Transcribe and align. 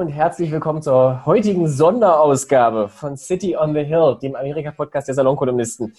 Und 0.00 0.08
herzlich 0.08 0.50
willkommen 0.50 0.80
zur 0.80 1.26
heutigen 1.26 1.68
Sonderausgabe 1.68 2.88
von 2.88 3.18
City 3.18 3.54
on 3.54 3.74
the 3.74 3.84
Hill, 3.84 4.16
dem 4.22 4.34
Amerika-Podcast 4.34 5.08
der 5.08 5.14
Salonkolumnisten. 5.14 5.92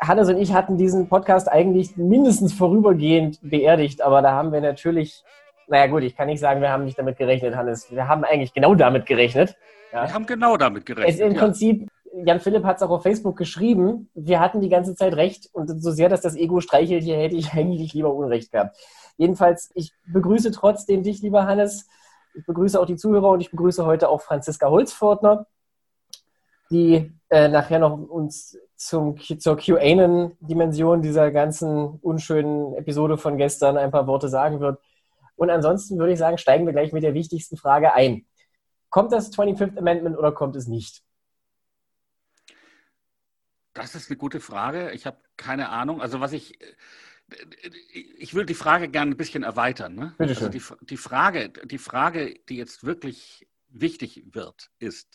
Hannes 0.00 0.28
und 0.28 0.36
ich 0.36 0.52
hatten 0.52 0.76
diesen 0.76 1.08
Podcast 1.08 1.48
eigentlich 1.48 1.96
mindestens 1.96 2.52
vorübergehend 2.52 3.38
beerdigt, 3.40 4.02
aber 4.02 4.20
da 4.20 4.32
haben 4.32 4.50
wir 4.50 4.60
natürlich, 4.60 5.22
naja 5.68 5.86
gut, 5.86 6.02
ich 6.02 6.16
kann 6.16 6.26
nicht 6.26 6.40
sagen, 6.40 6.60
wir 6.60 6.70
haben 6.70 6.84
nicht 6.84 6.98
damit 6.98 7.18
gerechnet, 7.18 7.54
Hannes. 7.54 7.88
Wir 7.92 8.08
haben 8.08 8.24
eigentlich 8.24 8.52
genau 8.52 8.74
damit 8.74 9.06
gerechnet. 9.06 9.56
Ja. 9.92 10.08
Wir 10.08 10.12
haben 10.12 10.26
genau 10.26 10.56
damit 10.56 10.84
gerechnet. 10.84 11.14
Es 11.14 11.20
Im 11.20 11.32
ja. 11.34 11.38
Prinzip, 11.38 11.88
Jan 12.12 12.40
Philipp 12.40 12.64
hat 12.64 12.78
es 12.78 12.82
auch 12.82 12.90
auf 12.90 13.04
Facebook 13.04 13.36
geschrieben, 13.36 14.10
wir 14.12 14.40
hatten 14.40 14.60
die 14.60 14.68
ganze 14.68 14.96
Zeit 14.96 15.14
recht 15.14 15.48
und 15.52 15.68
so 15.80 15.92
sehr, 15.92 16.08
dass 16.08 16.20
das 16.20 16.34
Ego 16.34 16.58
streichelt, 16.58 17.04
hier 17.04 17.16
hätte 17.16 17.36
ich 17.36 17.52
eigentlich 17.54 17.94
lieber 17.94 18.12
Unrecht 18.12 18.50
gehabt. 18.50 18.76
Jedenfalls, 19.18 19.70
ich 19.74 19.92
begrüße 20.12 20.50
trotzdem 20.50 21.04
dich, 21.04 21.22
lieber 21.22 21.46
Hannes. 21.46 21.86
Ich 22.34 22.46
begrüße 22.46 22.80
auch 22.80 22.86
die 22.86 22.96
Zuhörer 22.96 23.30
und 23.30 23.40
ich 23.40 23.50
begrüße 23.50 23.84
heute 23.84 24.08
auch 24.08 24.22
Franziska 24.22 24.68
Holzfortner, 24.68 25.46
die 26.70 27.12
äh, 27.28 27.48
nachher 27.48 27.78
noch 27.78 27.98
uns 27.98 28.56
zum, 28.76 29.18
zur 29.18 29.56
QAnon-Dimension 29.56 31.02
dieser 31.02 31.30
ganzen 31.30 31.98
unschönen 32.00 32.74
Episode 32.74 33.18
von 33.18 33.36
gestern 33.36 33.76
ein 33.76 33.90
paar 33.90 34.06
Worte 34.06 34.28
sagen 34.28 34.60
wird. 34.60 34.80
Und 35.36 35.50
ansonsten 35.50 35.98
würde 35.98 36.12
ich 36.12 36.18
sagen, 36.18 36.38
steigen 36.38 36.66
wir 36.66 36.72
gleich 36.72 36.92
mit 36.92 37.02
der 37.02 37.14
wichtigsten 37.14 37.56
Frage 37.56 37.94
ein. 37.94 38.26
Kommt 38.88 39.12
das 39.12 39.32
25th 39.32 39.78
Amendment 39.78 40.18
oder 40.18 40.32
kommt 40.32 40.56
es 40.56 40.66
nicht? 40.66 41.02
Das 43.72 43.94
ist 43.94 44.10
eine 44.10 44.18
gute 44.18 44.40
Frage. 44.40 44.90
Ich 44.92 45.06
habe 45.06 45.18
keine 45.36 45.68
Ahnung. 45.68 46.02
Also 46.02 46.20
was 46.20 46.32
ich 46.32 46.58
ich 48.18 48.34
würde 48.34 48.46
die 48.46 48.54
Frage 48.54 48.88
gerne 48.88 49.12
ein 49.12 49.16
bisschen 49.16 49.42
erweitern. 49.42 49.94
Ne? 49.94 50.14
Also 50.18 50.48
die, 50.48 50.62
die, 50.82 50.96
Frage, 50.96 51.50
die 51.64 51.78
Frage, 51.78 52.34
die 52.48 52.56
jetzt 52.56 52.84
wirklich 52.84 53.46
wichtig 53.68 54.24
wird, 54.32 54.70
ist, 54.78 55.08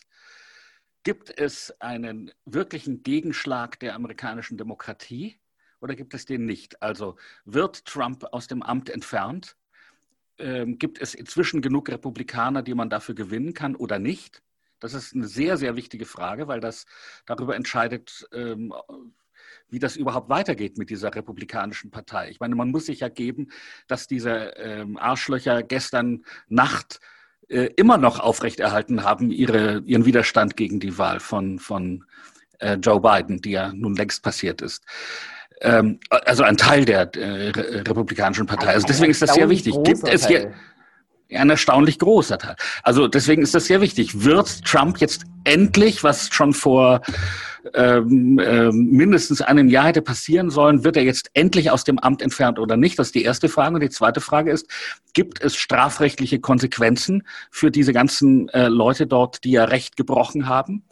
gibt 1.02 1.38
es 1.38 1.80
einen 1.80 2.32
wirklichen 2.44 3.02
Gegenschlag 3.02 3.78
der 3.78 3.94
amerikanischen 3.94 4.56
Demokratie 4.56 5.38
oder 5.80 5.94
gibt 5.94 6.14
es 6.14 6.24
den 6.24 6.46
nicht? 6.46 6.82
Also 6.82 7.16
wird 7.44 7.84
Trump 7.84 8.24
aus 8.32 8.46
dem 8.46 8.62
Amt 8.62 8.90
entfernt? 8.90 9.56
Ähm, 10.38 10.78
gibt 10.78 11.00
es 11.00 11.14
inzwischen 11.14 11.62
genug 11.62 11.88
Republikaner, 11.88 12.62
die 12.62 12.74
man 12.74 12.90
dafür 12.90 13.14
gewinnen 13.14 13.54
kann 13.54 13.76
oder 13.76 13.98
nicht? 13.98 14.42
Das 14.80 14.94
ist 14.94 15.14
eine 15.14 15.26
sehr, 15.26 15.56
sehr 15.56 15.76
wichtige 15.76 16.04
Frage, 16.04 16.48
weil 16.48 16.60
das 16.60 16.86
darüber 17.24 17.56
entscheidet, 17.56 18.28
ähm, 18.32 18.74
wie 19.68 19.78
das 19.78 19.96
überhaupt 19.96 20.28
weitergeht 20.28 20.78
mit 20.78 20.90
dieser 20.90 21.14
republikanischen 21.14 21.90
Partei. 21.90 22.30
Ich 22.30 22.40
meine, 22.40 22.54
man 22.54 22.70
muss 22.70 22.86
sich 22.86 23.00
ja 23.00 23.08
geben, 23.08 23.48
dass 23.88 24.06
diese 24.06 24.54
ähm, 24.56 24.96
Arschlöcher 24.96 25.62
gestern 25.62 26.24
Nacht 26.48 27.00
äh, 27.48 27.68
immer 27.76 27.98
noch 27.98 28.20
aufrechterhalten 28.20 29.04
haben, 29.04 29.30
ihre, 29.30 29.82
ihren 29.86 30.04
Widerstand 30.04 30.56
gegen 30.56 30.80
die 30.80 30.98
Wahl 30.98 31.20
von, 31.20 31.58
von 31.58 32.04
äh, 32.58 32.74
Joe 32.74 33.00
Biden, 33.00 33.40
die 33.40 33.52
ja 33.52 33.72
nun 33.72 33.94
längst 33.94 34.22
passiert 34.22 34.62
ist. 34.62 34.84
Ähm, 35.60 36.00
also 36.10 36.42
ein 36.42 36.56
Teil 36.56 36.84
der 36.84 37.14
äh, 37.16 37.50
republikanischen 37.50 38.46
Partei. 38.46 38.74
Also 38.74 38.86
deswegen 38.86 39.10
ist 39.10 39.22
das 39.22 39.34
sehr 39.34 39.48
wichtig. 39.48 39.74
Gibt 39.84 40.08
es 40.08 40.26
hier 40.26 40.52
ein 41.30 41.50
erstaunlich 41.50 41.98
großer 41.98 42.38
Teil. 42.38 42.56
Also 42.82 43.08
deswegen 43.08 43.42
ist 43.42 43.54
das 43.54 43.66
sehr 43.66 43.80
wichtig. 43.80 44.24
Wird 44.24 44.64
Trump 44.64 44.98
jetzt 44.98 45.24
endlich, 45.44 46.04
was 46.04 46.28
schon 46.32 46.52
vor 46.52 47.02
ähm, 47.74 48.38
ähm, 48.42 48.90
mindestens 48.90 49.40
einem 49.40 49.68
Jahr 49.68 49.86
hätte 49.86 50.02
passieren 50.02 50.50
sollen, 50.50 50.84
wird 50.84 50.96
er 50.96 51.02
jetzt 51.02 51.30
endlich 51.34 51.70
aus 51.70 51.84
dem 51.84 51.98
Amt 51.98 52.22
entfernt 52.22 52.58
oder 52.58 52.76
nicht? 52.76 52.98
Das 52.98 53.08
ist 53.08 53.14
die 53.14 53.24
erste 53.24 53.48
Frage. 53.48 53.74
Und 53.74 53.82
die 53.82 53.90
zweite 53.90 54.20
Frage 54.20 54.50
ist, 54.50 54.68
gibt 55.14 55.40
es 55.40 55.56
strafrechtliche 55.56 56.38
Konsequenzen 56.38 57.26
für 57.50 57.70
diese 57.70 57.92
ganzen 57.92 58.48
äh, 58.50 58.68
Leute 58.68 59.06
dort, 59.06 59.44
die 59.44 59.52
ja 59.52 59.64
Recht 59.64 59.96
gebrochen 59.96 60.48
haben 60.48 60.84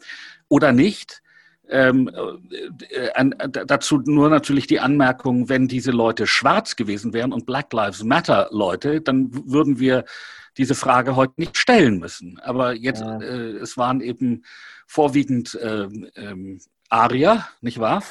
oder 0.49 0.71
nicht? 0.71 1.21
Ähm, 1.69 2.09
äh, 2.91 3.07
äh, 3.13 3.49
dazu 3.65 4.01
nur 4.05 4.29
natürlich 4.29 4.67
die 4.67 4.79
Anmerkung, 4.79 5.49
wenn 5.49 5.67
diese 5.67 5.91
Leute 5.91 6.27
schwarz 6.27 6.75
gewesen 6.75 7.13
wären 7.13 7.33
und 7.33 7.45
Black 7.45 7.73
Lives 7.73 8.03
Matter 8.03 8.47
Leute, 8.51 9.01
dann 9.01 9.29
würden 9.31 9.79
wir 9.79 10.05
diese 10.57 10.75
Frage 10.75 11.15
heute 11.15 11.33
nicht 11.37 11.57
stellen 11.57 11.99
müssen. 11.99 12.39
Aber 12.39 12.73
jetzt, 12.73 13.01
ja. 13.01 13.19
äh, 13.19 13.51
es 13.57 13.77
waren 13.77 14.01
eben 14.01 14.43
vorwiegend 14.87 15.57
ähm, 15.61 16.07
ähm, 16.15 16.59
Arier, 16.89 17.47
nicht 17.61 17.79
wahr? 17.79 18.03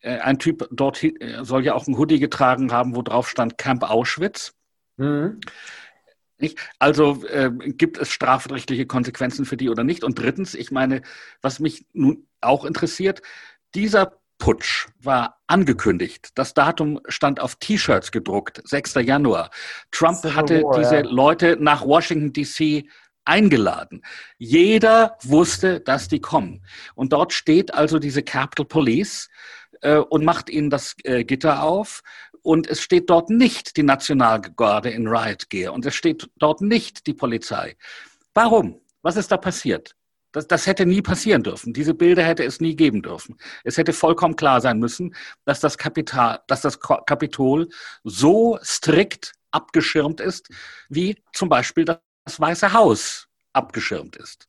Äh, 0.00 0.18
ein 0.18 0.38
Typ 0.38 0.68
dort 0.70 1.02
äh, 1.02 1.42
soll 1.42 1.64
ja 1.64 1.74
auch 1.74 1.86
ein 1.86 1.98
Hoodie 1.98 2.18
getragen 2.18 2.72
haben, 2.72 2.96
wo 2.96 3.02
drauf 3.02 3.28
stand 3.28 3.58
Camp 3.58 3.88
Auschwitz. 3.88 4.54
Mhm. 4.96 5.40
Nicht? 6.38 6.58
Also 6.78 7.24
äh, 7.26 7.50
gibt 7.50 7.98
es 7.98 8.10
strafrechtliche 8.10 8.86
Konsequenzen 8.86 9.44
für 9.44 9.56
die 9.56 9.70
oder 9.70 9.84
nicht? 9.84 10.04
Und 10.04 10.18
drittens, 10.18 10.54
ich 10.54 10.70
meine, 10.70 11.02
was 11.40 11.60
mich 11.60 11.86
nun 11.92 12.26
auch 12.40 12.64
interessiert, 12.64 13.22
dieser 13.74 14.18
Putsch 14.38 14.88
war 15.00 15.40
angekündigt. 15.46 16.30
Das 16.34 16.52
Datum 16.52 17.00
stand 17.08 17.40
auf 17.40 17.56
T-Shirts 17.56 18.12
gedruckt, 18.12 18.60
6. 18.64 18.94
Januar. 18.96 19.50
Trump 19.90 20.22
hatte 20.24 20.62
War, 20.62 20.78
diese 20.78 20.96
ja. 20.96 21.02
Leute 21.02 21.56
nach 21.58 21.86
Washington, 21.86 22.32
DC 22.32 22.84
eingeladen. 23.24 24.02
Jeder 24.38 25.16
wusste, 25.22 25.80
dass 25.80 26.08
die 26.08 26.20
kommen. 26.20 26.64
Und 26.94 27.12
dort 27.12 27.32
steht 27.32 27.74
also 27.74 27.98
diese 27.98 28.22
Capitol 28.22 28.66
Police 28.66 29.28
äh, 29.80 29.96
und 29.96 30.24
macht 30.24 30.48
ihnen 30.48 30.70
das 30.70 30.94
äh, 31.04 31.24
Gitter 31.24 31.62
auf. 31.62 32.02
Und 32.46 32.68
es 32.68 32.80
steht 32.80 33.10
dort 33.10 33.28
nicht 33.28 33.76
die 33.76 33.82
Nationalgarde 33.82 34.90
in 34.90 35.08
Riot 35.08 35.50
Gear. 35.50 35.72
Und 35.72 35.84
es 35.84 35.96
steht 35.96 36.30
dort 36.36 36.60
nicht 36.60 37.08
die 37.08 37.12
Polizei. 37.12 37.76
Warum? 38.34 38.80
Was 39.02 39.16
ist 39.16 39.32
da 39.32 39.36
passiert? 39.36 39.96
Das, 40.30 40.46
das 40.46 40.64
hätte 40.68 40.86
nie 40.86 41.02
passieren 41.02 41.42
dürfen. 41.42 41.72
Diese 41.72 41.92
Bilder 41.92 42.22
hätte 42.22 42.44
es 42.44 42.60
nie 42.60 42.76
geben 42.76 43.02
dürfen. 43.02 43.36
Es 43.64 43.78
hätte 43.78 43.92
vollkommen 43.92 44.36
klar 44.36 44.60
sein 44.60 44.78
müssen, 44.78 45.12
dass 45.44 45.58
das, 45.58 45.76
Kapital, 45.76 46.38
dass 46.46 46.60
das 46.60 46.78
Kapitol 46.78 47.68
so 48.04 48.60
strikt 48.62 49.32
abgeschirmt 49.50 50.20
ist, 50.20 50.48
wie 50.88 51.20
zum 51.32 51.48
Beispiel 51.48 51.84
das 51.84 51.98
Weiße 52.38 52.72
Haus 52.72 53.26
abgeschirmt 53.54 54.14
ist. 54.14 54.46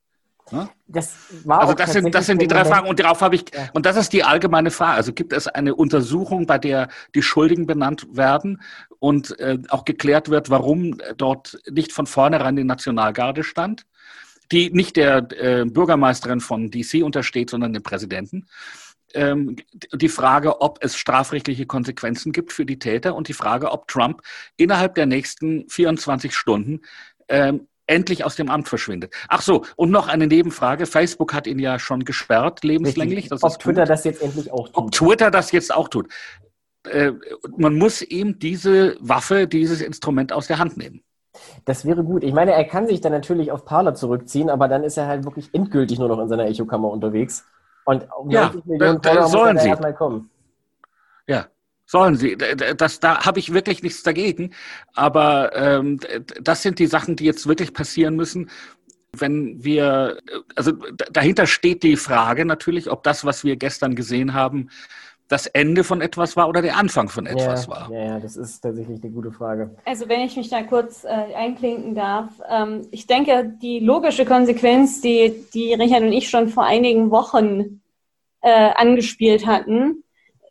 Ne? 0.51 0.69
Das 0.87 1.15
war 1.43 1.61
also 1.61 1.73
das 1.73 1.93
sind, 1.93 2.13
das 2.13 2.25
sind 2.25 2.41
die 2.41 2.47
drei 2.47 2.65
Fragen 2.65 2.87
und 2.87 2.99
darauf 2.99 3.21
habe 3.21 3.35
ich 3.35 3.45
ja. 3.53 3.69
und 3.73 3.85
das 3.85 3.97
ist 3.97 4.13
die 4.13 4.23
allgemeine 4.23 4.71
Frage. 4.71 4.97
Also 4.97 5.13
gibt 5.13 5.33
es 5.33 5.47
eine 5.47 5.75
Untersuchung, 5.75 6.45
bei 6.45 6.57
der 6.57 6.87
die 7.15 7.21
Schuldigen 7.21 7.65
benannt 7.65 8.07
werden 8.11 8.61
und 8.99 9.39
äh, 9.39 9.57
auch 9.69 9.85
geklärt 9.85 10.29
wird, 10.29 10.49
warum 10.49 10.97
dort 11.17 11.59
nicht 11.69 11.91
von 11.91 12.07
vornherein 12.07 12.55
die 12.55 12.63
Nationalgarde 12.63 13.43
stand? 13.43 13.85
die 14.51 14.69
nicht 14.71 14.95
der 14.95 15.27
äh, 15.31 15.65
Bürgermeisterin 15.65 16.39
von 16.39 16.71
DC 16.71 17.03
untersteht, 17.03 17.49
sondern 17.49 17.73
dem 17.73 17.83
Präsidenten. 17.83 18.47
Ähm, 19.13 19.55
die 19.93 20.09
Frage, 20.09 20.61
ob 20.61 20.79
es 20.81 20.97
strafrechtliche 20.97 21.65
Konsequenzen 21.65 22.31
gibt 22.31 22.51
für 22.51 22.65
die 22.65 22.79
Täter 22.79 23.15
und 23.15 23.27
die 23.27 23.33
Frage, 23.33 23.71
ob 23.71 23.87
Trump 23.87 24.21
innerhalb 24.57 24.95
der 24.95 25.05
nächsten 25.05 25.69
24 25.69 26.33
Stunden 26.35 26.81
ähm, 27.29 27.67
endlich 27.87 28.23
aus 28.23 28.35
dem 28.35 28.49
Amt 28.49 28.67
verschwindet. 28.67 29.13
Ach 29.29 29.41
so, 29.41 29.63
und 29.75 29.89
noch 29.91 30.07
eine 30.07 30.27
Nebenfrage. 30.27 30.85
Facebook 30.85 31.33
hat 31.33 31.47
ihn 31.47 31.59
ja 31.59 31.79
schon 31.79 32.05
gesperrt, 32.05 32.63
lebenslänglich. 32.63 33.31
Ob 33.31 33.59
Twitter 33.59 33.81
tut. 33.81 33.89
das 33.89 34.03
jetzt 34.03 34.21
endlich 34.21 34.51
auch 34.51 34.67
tut. 34.67 34.77
Ob 34.77 34.91
Twitter 34.91 35.31
das 35.31 35.51
jetzt 35.51 35.73
auch 35.73 35.87
tut. 35.87 36.07
Äh, 36.89 37.13
man 37.57 37.77
muss 37.77 38.01
ihm 38.01 38.39
diese 38.39 38.97
Waffe, 38.99 39.47
dieses 39.47 39.81
Instrument 39.81 40.31
aus 40.31 40.47
der 40.47 40.59
Hand 40.59 40.77
nehmen. 40.77 41.01
Das 41.65 41.85
wäre 41.85 42.03
gut. 42.03 42.23
Ich 42.23 42.33
meine, 42.33 42.51
er 42.53 42.65
kann 42.65 42.87
sich 42.87 43.01
dann 43.01 43.11
natürlich 43.11 43.51
auf 43.51 43.65
Parler 43.65 43.93
zurückziehen, 43.93 44.49
aber 44.49 44.67
dann 44.67 44.83
ist 44.83 44.97
er 44.97 45.07
halt 45.07 45.23
wirklich 45.23 45.53
endgültig 45.53 45.99
nur 45.99 46.07
noch 46.07 46.19
in 46.19 46.27
seiner 46.27 46.45
Echokammer 46.45 46.89
unterwegs. 46.89 47.45
Und 47.85 48.07
um 48.17 48.29
ja, 48.29 48.47
90 48.47 48.65
Millionen 48.65 49.01
sollen 49.27 49.55
muss 49.55 49.63
er 49.63 49.69
erstmal 49.69 49.93
kommen. 49.93 50.29
Ja, 51.27 51.47
sollen 51.87 52.15
sie. 52.15 52.37
Das, 52.37 52.99
da 52.99 53.25
habe 53.25 53.39
ich 53.39 53.53
wirklich 53.53 53.81
nichts 53.81 54.03
dagegen. 54.03 54.51
Aber 54.93 55.55
ähm, 55.55 55.99
das 56.39 56.61
sind 56.61 56.77
die 56.77 56.85
Sachen, 56.85 57.15
die 57.15 57.25
jetzt 57.25 57.47
wirklich 57.47 57.73
passieren 57.73 58.15
müssen. 58.15 58.51
Wenn 59.13 59.63
wir, 59.63 60.19
also 60.55 60.73
dahinter 61.11 61.47
steht 61.47 61.81
die 61.81 61.95
Frage 61.95 62.45
natürlich, 62.45 62.91
ob 62.91 63.01
das, 63.03 63.25
was 63.25 63.43
wir 63.43 63.55
gestern 63.55 63.95
gesehen 63.95 64.33
haben, 64.33 64.69
das 65.29 65.47
Ende 65.47 65.83
von 65.83 66.01
etwas 66.01 66.37
war 66.37 66.47
oder 66.47 66.61
der 66.61 66.77
Anfang 66.77 67.09
von 67.09 67.25
etwas 67.25 67.65
ja, 67.65 67.71
war? 67.71 67.91
Ja, 67.91 68.05
ja, 68.05 68.19
das 68.19 68.37
ist 68.37 68.61
tatsächlich 68.61 69.01
eine 69.01 69.11
gute 69.11 69.31
Frage. 69.31 69.75
Also 69.85 70.07
wenn 70.07 70.21
ich 70.21 70.37
mich 70.37 70.49
da 70.49 70.63
kurz 70.63 71.03
äh, 71.03 71.07
einklinken 71.07 71.95
darf, 71.95 72.29
ähm, 72.49 72.87
ich 72.91 73.07
denke, 73.07 73.53
die 73.61 73.79
logische 73.79 74.25
Konsequenz, 74.25 75.01
die, 75.01 75.33
die 75.53 75.73
Richard 75.73 76.03
und 76.03 76.13
ich 76.13 76.29
schon 76.29 76.49
vor 76.49 76.65
einigen 76.65 77.11
Wochen 77.11 77.81
äh, 78.41 78.69
angespielt 78.75 79.45
hatten, 79.45 80.03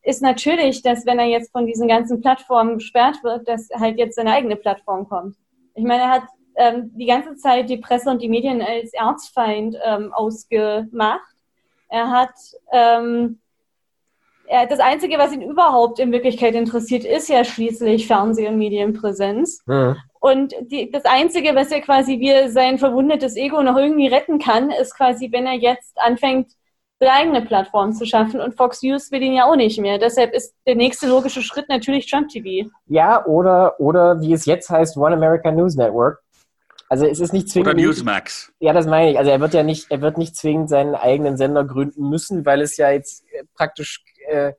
ist 0.07 0.23
natürlich, 0.23 0.83
dass 0.83 1.05
wenn 1.05 1.19
er 1.19 1.27
jetzt 1.27 1.51
von 1.51 1.67
diesen 1.67 1.89
ganzen 1.89 2.21
Plattformen 2.21 2.75
gesperrt 2.75 3.23
wird, 3.25 3.49
dass 3.49 3.69
halt 3.75 3.99
jetzt 3.99 4.15
seine 4.15 4.33
eigene 4.33 4.55
Plattform 4.55 5.09
kommt. 5.09 5.37
Ich 5.75 5.85
meine, 5.85 6.03
er 6.05 6.11
hat 6.11 6.23
ähm, 6.55 6.93
die 6.95 7.07
ganze 7.07 7.35
Zeit 7.37 7.69
die 7.69 7.79
Presse 7.79 8.11
und 8.11 8.23
die 8.23 8.29
Medien 8.29 8.63
als 8.63 8.93
Erzfeind 8.93 9.77
ähm, 9.85 10.13
ausgemacht. 10.13 11.35
Er 11.89 12.11
hat 12.11 12.35
ähm, 12.73 13.41
das 14.69 14.79
Einzige, 14.79 15.19
was 15.19 15.33
ihn 15.33 15.43
überhaupt 15.43 15.99
in 15.99 16.13
Wirklichkeit 16.13 16.55
interessiert, 16.55 17.05
ist 17.05 17.29
ja 17.29 17.43
schließlich 17.43 18.07
Fernseh- 18.07 18.47
und 18.47 18.59
Medienpräsenz. 18.59 19.65
Ja. 19.67 19.97
Und 20.21 20.55
die, 20.61 20.89
das 20.89 21.05
Einzige, 21.05 21.57
was 21.57 21.73
er 21.73 21.81
quasi 21.81 22.21
wie 22.21 22.49
sein 22.49 22.79
verwundetes 22.79 23.37
Ego 23.37 23.61
noch 23.65 23.77
irgendwie 23.77 24.07
retten 24.07 24.39
kann, 24.39 24.71
ist 24.71 24.97
quasi, 24.97 25.33
wenn 25.33 25.47
er 25.47 25.55
jetzt 25.55 26.01
anfängt, 26.01 26.53
seine 26.99 27.13
eigene 27.13 27.43
Plattform 27.43 27.93
zu 27.93 28.07
schaffen. 28.07 28.41
Und 28.41 28.55
Fox 28.55 28.83
News 28.83 29.11
will 29.11 29.23
ihn 29.23 29.35
ja 29.35 29.45
auch 29.45 29.57
nicht 29.57 29.79
mehr. 29.79 29.99
Deshalb 29.99 30.33
ist 30.33 30.55
der 30.67 30.77
nächste 30.77 31.09
logische 31.09 31.43
Schritt 31.43 31.69
natürlich 31.69 32.11
Trump 32.11 32.29
TV. 32.29 32.69
Ja, 32.87 33.25
oder, 33.27 33.79
oder 33.81 34.21
wie 34.21 34.33
es 34.33 34.47
jetzt 34.47 34.71
heißt, 34.71 34.97
One 34.97 35.15
American 35.15 35.57
News 35.57 35.77
Network. 35.77 36.23
Also 36.89 37.07
es 37.07 37.21
ist 37.21 37.33
nicht 37.33 37.51
zwingend. 37.51 37.71
Oder 37.71 37.81
Newsmax. 37.81 38.53
Ja, 38.61 38.73
das 38.73 38.87
meine 38.87 39.11
ich. 39.11 39.19
Also 39.19 39.31
er 39.31 39.41
wird 39.41 39.55
ja 39.55 39.63
nicht, 39.63 39.91
er 39.91 40.01
wird 40.01 40.19
nicht 40.19 40.37
zwingend 40.37 40.69
seinen 40.69 40.95
eigenen 40.95 41.37
Sender 41.37 41.65
gründen 41.65 42.09
müssen, 42.09 42.47
weil 42.47 42.61
es 42.61 42.77
ja 42.77 42.91
jetzt 42.91 43.25
äh, 43.33 43.43
praktisch 43.55 44.05
äh, 44.29 44.53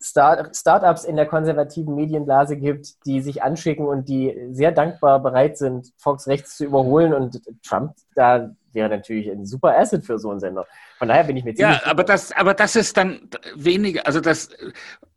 Start 0.00 0.56
Startups 0.56 1.02
in 1.02 1.16
der 1.16 1.26
konservativen 1.26 1.96
Medienblase 1.96 2.56
gibt, 2.56 3.04
die 3.04 3.20
sich 3.20 3.42
anschicken 3.42 3.86
und 3.88 4.08
die 4.08 4.38
sehr 4.52 4.70
dankbar 4.70 5.20
bereit 5.20 5.58
sind, 5.58 5.92
Fox 5.96 6.28
rechts 6.28 6.56
zu 6.56 6.64
überholen. 6.64 7.12
Und 7.12 7.42
Trump 7.64 7.94
da 8.14 8.50
wäre 8.78 8.88
natürlich 8.88 9.28
ein 9.30 9.44
super 9.44 9.76
Asset 9.76 10.04
für 10.04 10.18
so 10.18 10.30
einen 10.30 10.40
Sender. 10.40 10.66
Von 10.98 11.08
daher 11.08 11.24
bin 11.24 11.36
ich 11.36 11.44
mir 11.44 11.54
ziemlich. 11.54 11.80
Ja, 11.80 11.86
aber 11.86 12.04
das, 12.04 12.32
aber 12.32 12.54
das 12.54 12.76
ist 12.76 12.96
dann 12.96 13.28
weniger, 13.56 14.06
also 14.06 14.20
das, 14.20 14.50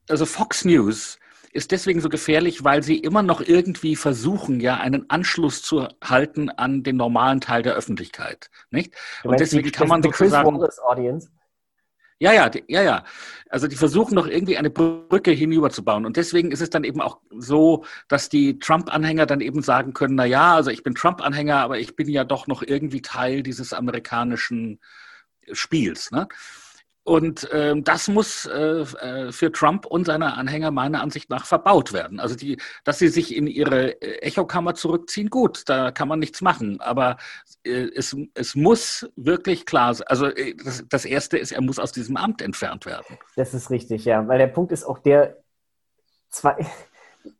also 0.09 0.25
Fox 0.25 0.65
News 0.65 1.19
ist 1.53 1.71
deswegen 1.71 1.99
so 1.99 2.09
gefährlich, 2.09 2.63
weil 2.63 2.81
sie 2.81 2.97
immer 2.97 3.23
noch 3.23 3.41
irgendwie 3.41 3.95
versuchen, 3.95 4.59
ja, 4.61 4.77
einen 4.77 5.09
Anschluss 5.09 5.61
zu 5.61 5.87
halten 6.03 6.49
an 6.49 6.81
den 6.81 6.95
normalen 6.95 7.41
Teil 7.41 7.61
der 7.61 7.73
Öffentlichkeit, 7.75 8.49
nicht? 8.71 8.95
Und 9.23 9.39
deswegen 9.39 9.65
die, 9.65 9.71
kann 9.71 9.87
man 9.87 10.01
sozusagen. 10.01 10.59
Audience? 10.87 11.29
Ja, 12.21 12.31
ja, 12.33 12.51
ja, 12.67 12.83
ja. 12.83 13.03
Also 13.49 13.67
die 13.67 13.75
versuchen 13.75 14.15
doch 14.15 14.27
irgendwie 14.27 14.55
eine 14.55 14.69
Brücke 14.69 15.31
hinüberzubauen. 15.31 16.05
Und 16.05 16.17
deswegen 16.17 16.51
ist 16.51 16.61
es 16.61 16.69
dann 16.69 16.83
eben 16.83 17.01
auch 17.01 17.17
so, 17.31 17.83
dass 18.09 18.29
die 18.29 18.59
Trump-Anhänger 18.59 19.25
dann 19.25 19.41
eben 19.41 19.63
sagen 19.63 19.93
können, 19.93 20.13
na 20.13 20.25
ja, 20.25 20.53
also 20.55 20.69
ich 20.69 20.83
bin 20.83 20.93
Trump-Anhänger, 20.93 21.57
aber 21.57 21.79
ich 21.79 21.95
bin 21.95 22.07
ja 22.07 22.23
doch 22.23 22.45
noch 22.45 22.61
irgendwie 22.61 23.01
Teil 23.01 23.41
dieses 23.41 23.73
amerikanischen 23.73 24.79
Spiels. 25.51 26.11
Ne? 26.11 26.27
Und 27.03 27.49
ähm, 27.51 27.83
das 27.83 28.07
muss 28.07 28.45
äh, 28.45 28.81
äh, 28.81 29.31
für 29.31 29.51
Trump 29.51 29.87
und 29.87 30.05
seine 30.05 30.37
Anhänger 30.37 30.69
meiner 30.69 31.01
Ansicht 31.01 31.31
nach 31.31 31.47
verbaut 31.47 31.93
werden. 31.93 32.19
Also 32.19 32.35
die, 32.35 32.57
dass 32.83 32.99
sie 32.99 33.07
sich 33.07 33.35
in 33.35 33.47
ihre 33.47 33.99
äh, 34.01 34.19
Echokammer 34.19 34.75
zurückziehen, 34.75 35.31
gut, 35.31 35.63
da 35.67 35.89
kann 35.89 36.07
man 36.07 36.19
nichts 36.19 36.41
machen. 36.41 36.79
Aber 36.79 37.17
äh, 37.63 37.87
es, 37.95 38.15
es 38.35 38.53
muss 38.53 39.09
wirklich 39.15 39.65
klar 39.65 39.95
sein. 39.95 40.05
Also 40.09 40.27
äh, 40.27 40.53
das, 40.63 40.85
das 40.89 41.05
Erste 41.05 41.39
ist, 41.39 41.51
er 41.51 41.61
muss 41.61 41.79
aus 41.79 41.91
diesem 41.91 42.17
Amt 42.17 42.39
entfernt 42.43 42.85
werden. 42.85 43.17
Das 43.35 43.55
ist 43.55 43.71
richtig, 43.71 44.05
ja. 44.05 44.27
Weil 44.27 44.37
der 44.37 44.47
Punkt 44.47 44.71
ist 44.71 44.83
auch 44.83 44.99
der 44.99 45.37
zwei. 46.29 46.55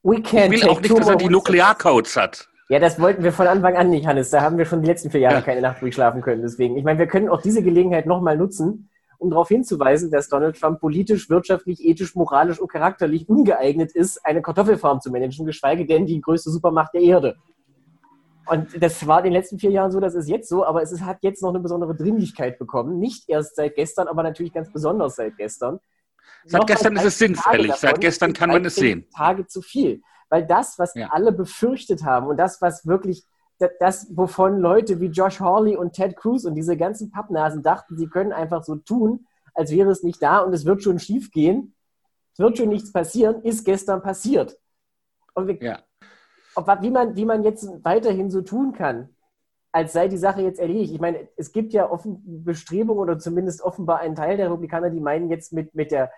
We 0.02 0.18
can't 0.18 0.54
ich 0.54 0.64
will 0.64 0.70
auch 0.70 0.82
nicht, 0.82 0.98
dass 0.98 1.08
er 1.08 1.18
die 1.18 1.30
Nuklearcodes 1.30 2.18
hat. 2.18 2.50
Ja, 2.70 2.80
das 2.80 3.00
wollten 3.00 3.24
wir 3.24 3.34
von 3.34 3.46
Anfang 3.46 3.76
an 3.76 3.90
nicht, 3.92 4.08
Hannes. 4.08 4.32
Da 4.32 4.42
haben 4.42 4.58
wir 4.58 4.66
schon 4.66 4.82
die 4.82 4.88
letzten 4.88 5.12
vier 5.12 5.20
Jahre 5.20 5.36
ja. 5.36 5.42
keine 5.42 5.62
Nacht 5.62 5.84
durchschlafen 5.84 6.22
können. 6.22 6.42
Deswegen, 6.42 6.78
ich 6.78 6.84
meine, 6.84 6.98
wir 6.98 7.08
können 7.08 7.30
auch 7.30 7.42
diese 7.44 7.62
Gelegenheit 7.62 8.08
nochmal 8.08 8.38
nutzen 8.38 8.88
um 9.22 9.30
darauf 9.30 9.50
hinzuweisen, 9.50 10.10
dass 10.10 10.30
Donald 10.30 10.60
Trump 10.60 10.80
politisch, 10.80 11.30
wirtschaftlich, 11.30 11.86
ethisch, 11.86 12.16
moralisch 12.16 12.60
und 12.60 12.70
charakterlich 12.70 13.30
ungeeignet 13.30 13.92
ist, 13.92 14.26
eine 14.26 14.42
Kartoffelfarm 14.42 15.00
zu 15.00 15.12
managen, 15.12 15.46
geschweige 15.46 15.86
denn 15.86 16.08
die 16.08 16.20
größte 16.20 16.50
Supermacht 16.50 16.96
der 16.96 17.02
Erde. 17.02 17.36
Und 18.48 18.82
das 18.82 19.06
war 19.06 19.20
in 19.20 19.26
den 19.26 19.34
letzten 19.34 19.60
vier 19.60 19.70
Jahren 19.70 19.92
so, 19.92 20.00
das 20.00 20.16
ist 20.16 20.28
jetzt 20.28 20.50
so, 20.50 20.66
aber 20.66 20.82
es 20.82 20.92
ist, 20.92 21.06
hat 21.06 21.20
jetzt 21.22 21.44
noch 21.44 21.50
eine 21.50 21.60
besondere 21.60 21.96
Dringlichkeit 21.96 22.58
bekommen. 22.58 22.98
Nicht 22.98 23.30
erst 23.30 23.56
seit 23.56 23.76
gestern, 23.76 24.08
aber 24.08 24.24
natürlich 24.24 24.54
ganz 24.54 24.74
besonders 24.74 25.16
seit 25.16 25.38
gestern. 25.38 25.80
Seit 26.46 26.62
noch 26.62 26.66
gestern 26.66 26.96
ist 26.96 27.06
es 27.06 27.20
sinnfällig, 27.20 27.76
seit 27.76 28.02
gestern 28.02 28.34
kann 28.34 28.50
man 28.50 28.66
es 28.66 28.76
sehen. 28.76 29.08
Tage 29.16 29.46
zu 29.46 29.62
viel. 29.62 30.02
Weil 30.30 30.48
das, 30.48 30.80
was 30.80 30.96
ja. 30.96 31.10
alle 31.12 31.32
befürchtet 31.32 32.04
haben 32.04 32.26
und 32.26 32.38
das, 32.38 32.60
was 32.60 32.88
wirklich 32.88 33.24
das, 33.80 34.08
wovon 34.16 34.60
Leute 34.60 35.00
wie 35.00 35.08
Josh 35.08 35.40
Hawley 35.40 35.76
und 35.76 35.94
Ted 35.94 36.16
Cruz 36.16 36.46
und 36.46 36.56
diese 36.56 36.78
ganzen 36.78 37.12
Pappnasen 37.12 37.64
dachten, 37.64 37.98
sie 37.98 38.08
können 38.08 38.32
einfach 38.32 38.64
so 38.64 38.76
tun, 38.76 39.26
als 39.54 39.72
wäre 39.72 39.92
es 39.92 40.04
nicht 40.04 40.22
da 40.22 40.40
und 40.40 40.54
es 40.54 40.66
wird 40.66 40.84
schon 40.84 41.00
schief 41.00 41.32
gehen, 41.32 41.76
es 42.34 42.40
wird 42.40 42.58
schon 42.58 42.70
nichts 42.70 42.92
passieren, 42.92 43.42
ist 43.44 43.66
gestern 43.66 44.02
passiert. 44.02 44.58
Und 45.34 45.48
wir, 45.48 45.62
ja. 45.62 45.80
ob, 46.56 46.68
wie, 46.82 46.92
man, 46.92 47.16
wie 47.16 47.26
man 47.26 47.44
jetzt 47.44 47.68
weiterhin 47.84 48.30
so 48.30 48.42
tun 48.42 48.74
kann, 48.74 49.10
als 49.72 49.94
sei 49.94 50.08
die 50.08 50.18
Sache 50.18 50.42
jetzt 50.42 50.60
erledigt. 50.60 50.94
Ich 50.94 51.00
meine, 51.00 51.30
es 51.38 51.52
gibt 51.52 51.74
ja 51.74 51.90
offen 51.90 52.44
Bestrebungen 52.44 53.02
oder 53.02 53.20
zumindest 53.20 53.62
offenbar 53.62 54.00
einen 54.00 54.16
Teil 54.16 54.38
der 54.38 54.48
Republikaner, 54.48 54.90
die 54.90 55.00
meinen 55.00 55.30
jetzt 55.30 55.54
mit, 55.54 55.74
mit 55.76 55.92
der 55.92 56.12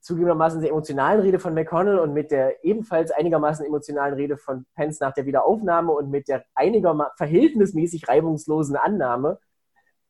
zugegebenermaßen 0.00 0.60
sehr 0.60 0.70
emotionalen 0.70 1.20
Rede 1.20 1.38
von 1.38 1.54
McConnell 1.54 1.98
und 1.98 2.12
mit 2.12 2.30
der 2.30 2.64
ebenfalls 2.64 3.10
einigermaßen 3.10 3.64
emotionalen 3.64 4.14
Rede 4.14 4.36
von 4.36 4.64
Pence 4.74 5.00
nach 5.00 5.12
der 5.12 5.26
Wiederaufnahme 5.26 5.92
und 5.92 6.10
mit 6.10 6.28
der 6.28 6.44
einigermaßen 6.54 7.12
verhältnismäßig 7.16 8.08
reibungslosen 8.08 8.76
Annahme 8.76 9.38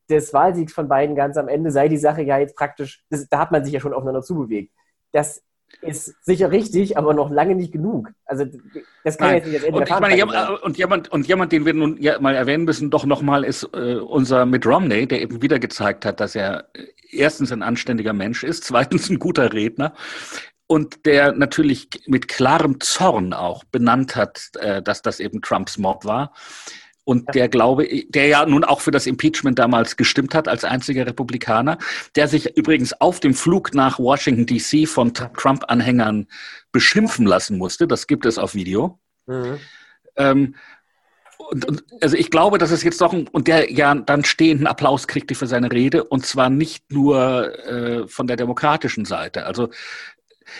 des 0.09 0.33
Wahlsiegs 0.33 0.73
von 0.73 0.87
beiden 0.87 1.15
ganz 1.15 1.37
am 1.37 1.47
Ende 1.47 1.71
sei 1.71 1.87
die 1.87 1.97
Sache 1.97 2.21
ja 2.23 2.37
jetzt 2.37 2.55
praktisch, 2.55 3.05
das, 3.09 3.27
da 3.29 3.39
hat 3.39 3.51
man 3.51 3.63
sich 3.63 3.73
ja 3.73 3.79
schon 3.79 3.93
aufeinander 3.93 4.21
zubewegt. 4.21 4.73
Das 5.11 5.43
ist 5.81 6.15
sicher 6.23 6.51
richtig, 6.51 6.97
aber 6.97 7.13
noch 7.13 7.29
lange 7.29 7.55
nicht 7.55 7.71
genug. 7.71 8.09
Also 8.25 8.45
das 9.03 9.17
kann 9.17 9.27
Nein. 9.27 9.35
jetzt 9.37 9.45
nicht 9.45 9.57
das 9.57 9.63
Ende 9.63 9.79
und, 9.79 9.89
ich 9.89 9.99
meine, 9.99 10.15
jemand, 10.15 10.63
und, 10.63 10.77
jemand, 10.77 11.11
und 11.11 11.27
jemand, 11.27 11.51
den 11.51 11.65
wir 11.65 11.73
nun 11.73 11.97
ja 12.01 12.19
mal 12.19 12.35
erwähnen 12.35 12.63
müssen, 12.65 12.89
doch 12.89 13.05
nochmal 13.05 13.43
ist 13.43 13.63
äh, 13.73 13.95
unser 13.95 14.45
Mitt 14.45 14.65
Romney, 14.65 15.07
der 15.07 15.21
eben 15.21 15.41
wieder 15.41 15.59
gezeigt 15.59 16.05
hat, 16.05 16.19
dass 16.19 16.35
er 16.35 16.69
äh, 16.73 16.85
erstens 17.11 17.51
ein 17.51 17.61
anständiger 17.63 18.13
Mensch 18.13 18.43
ist, 18.43 18.63
zweitens 18.65 19.09
ein 19.09 19.19
guter 19.19 19.53
Redner 19.53 19.93
und 20.67 21.05
der 21.05 21.33
natürlich 21.33 21.89
mit 22.07 22.27
klarem 22.27 22.79
Zorn 22.79 23.33
auch 23.33 23.63
benannt 23.65 24.15
hat, 24.15 24.51
äh, 24.59 24.81
dass 24.81 25.01
das 25.01 25.19
eben 25.19 25.41
Trumps 25.41 25.77
Mob 25.77 26.05
war 26.05 26.33
und 27.05 27.35
der 27.35 27.49
glaube, 27.49 27.87
der 28.09 28.27
ja 28.27 28.45
nun 28.45 28.63
auch 28.63 28.81
für 28.81 28.91
das 28.91 29.07
Impeachment 29.07 29.59
damals 29.59 29.97
gestimmt 29.97 30.33
hat 30.33 30.47
als 30.47 30.63
einziger 30.63 31.05
Republikaner, 31.05 31.77
der 32.15 32.27
sich 32.27 32.55
übrigens 32.57 32.93
auf 32.93 33.19
dem 33.19 33.33
Flug 33.33 33.73
nach 33.73 33.99
Washington 33.99 34.45
DC 34.45 34.87
von 34.87 35.13
Trump-Anhängern 35.13 36.27
beschimpfen 36.71 37.25
lassen 37.25 37.57
musste. 37.57 37.87
Das 37.87 38.07
gibt 38.07 38.25
es 38.25 38.37
auf 38.37 38.55
Video. 38.55 38.99
Mhm. 39.25 39.59
Ähm, 40.15 40.55
und, 41.49 41.65
und, 41.65 41.83
also 42.01 42.15
ich 42.15 42.29
glaube, 42.29 42.57
dass 42.57 42.71
es 42.71 42.83
jetzt 42.83 43.01
doch 43.01 43.11
ein, 43.11 43.27
und 43.27 43.47
der 43.47 43.71
ja 43.71 43.93
dann 43.95 44.23
stehenden 44.23 44.67
Applaus 44.67 45.07
kriegte 45.07 45.35
für 45.35 45.47
seine 45.47 45.71
Rede 45.71 46.05
und 46.05 46.25
zwar 46.25 46.49
nicht 46.49 46.91
nur 46.91 47.67
äh, 47.67 48.07
von 48.07 48.27
der 48.27 48.37
demokratischen 48.37 49.03
Seite. 49.03 49.45
Also 49.45 49.69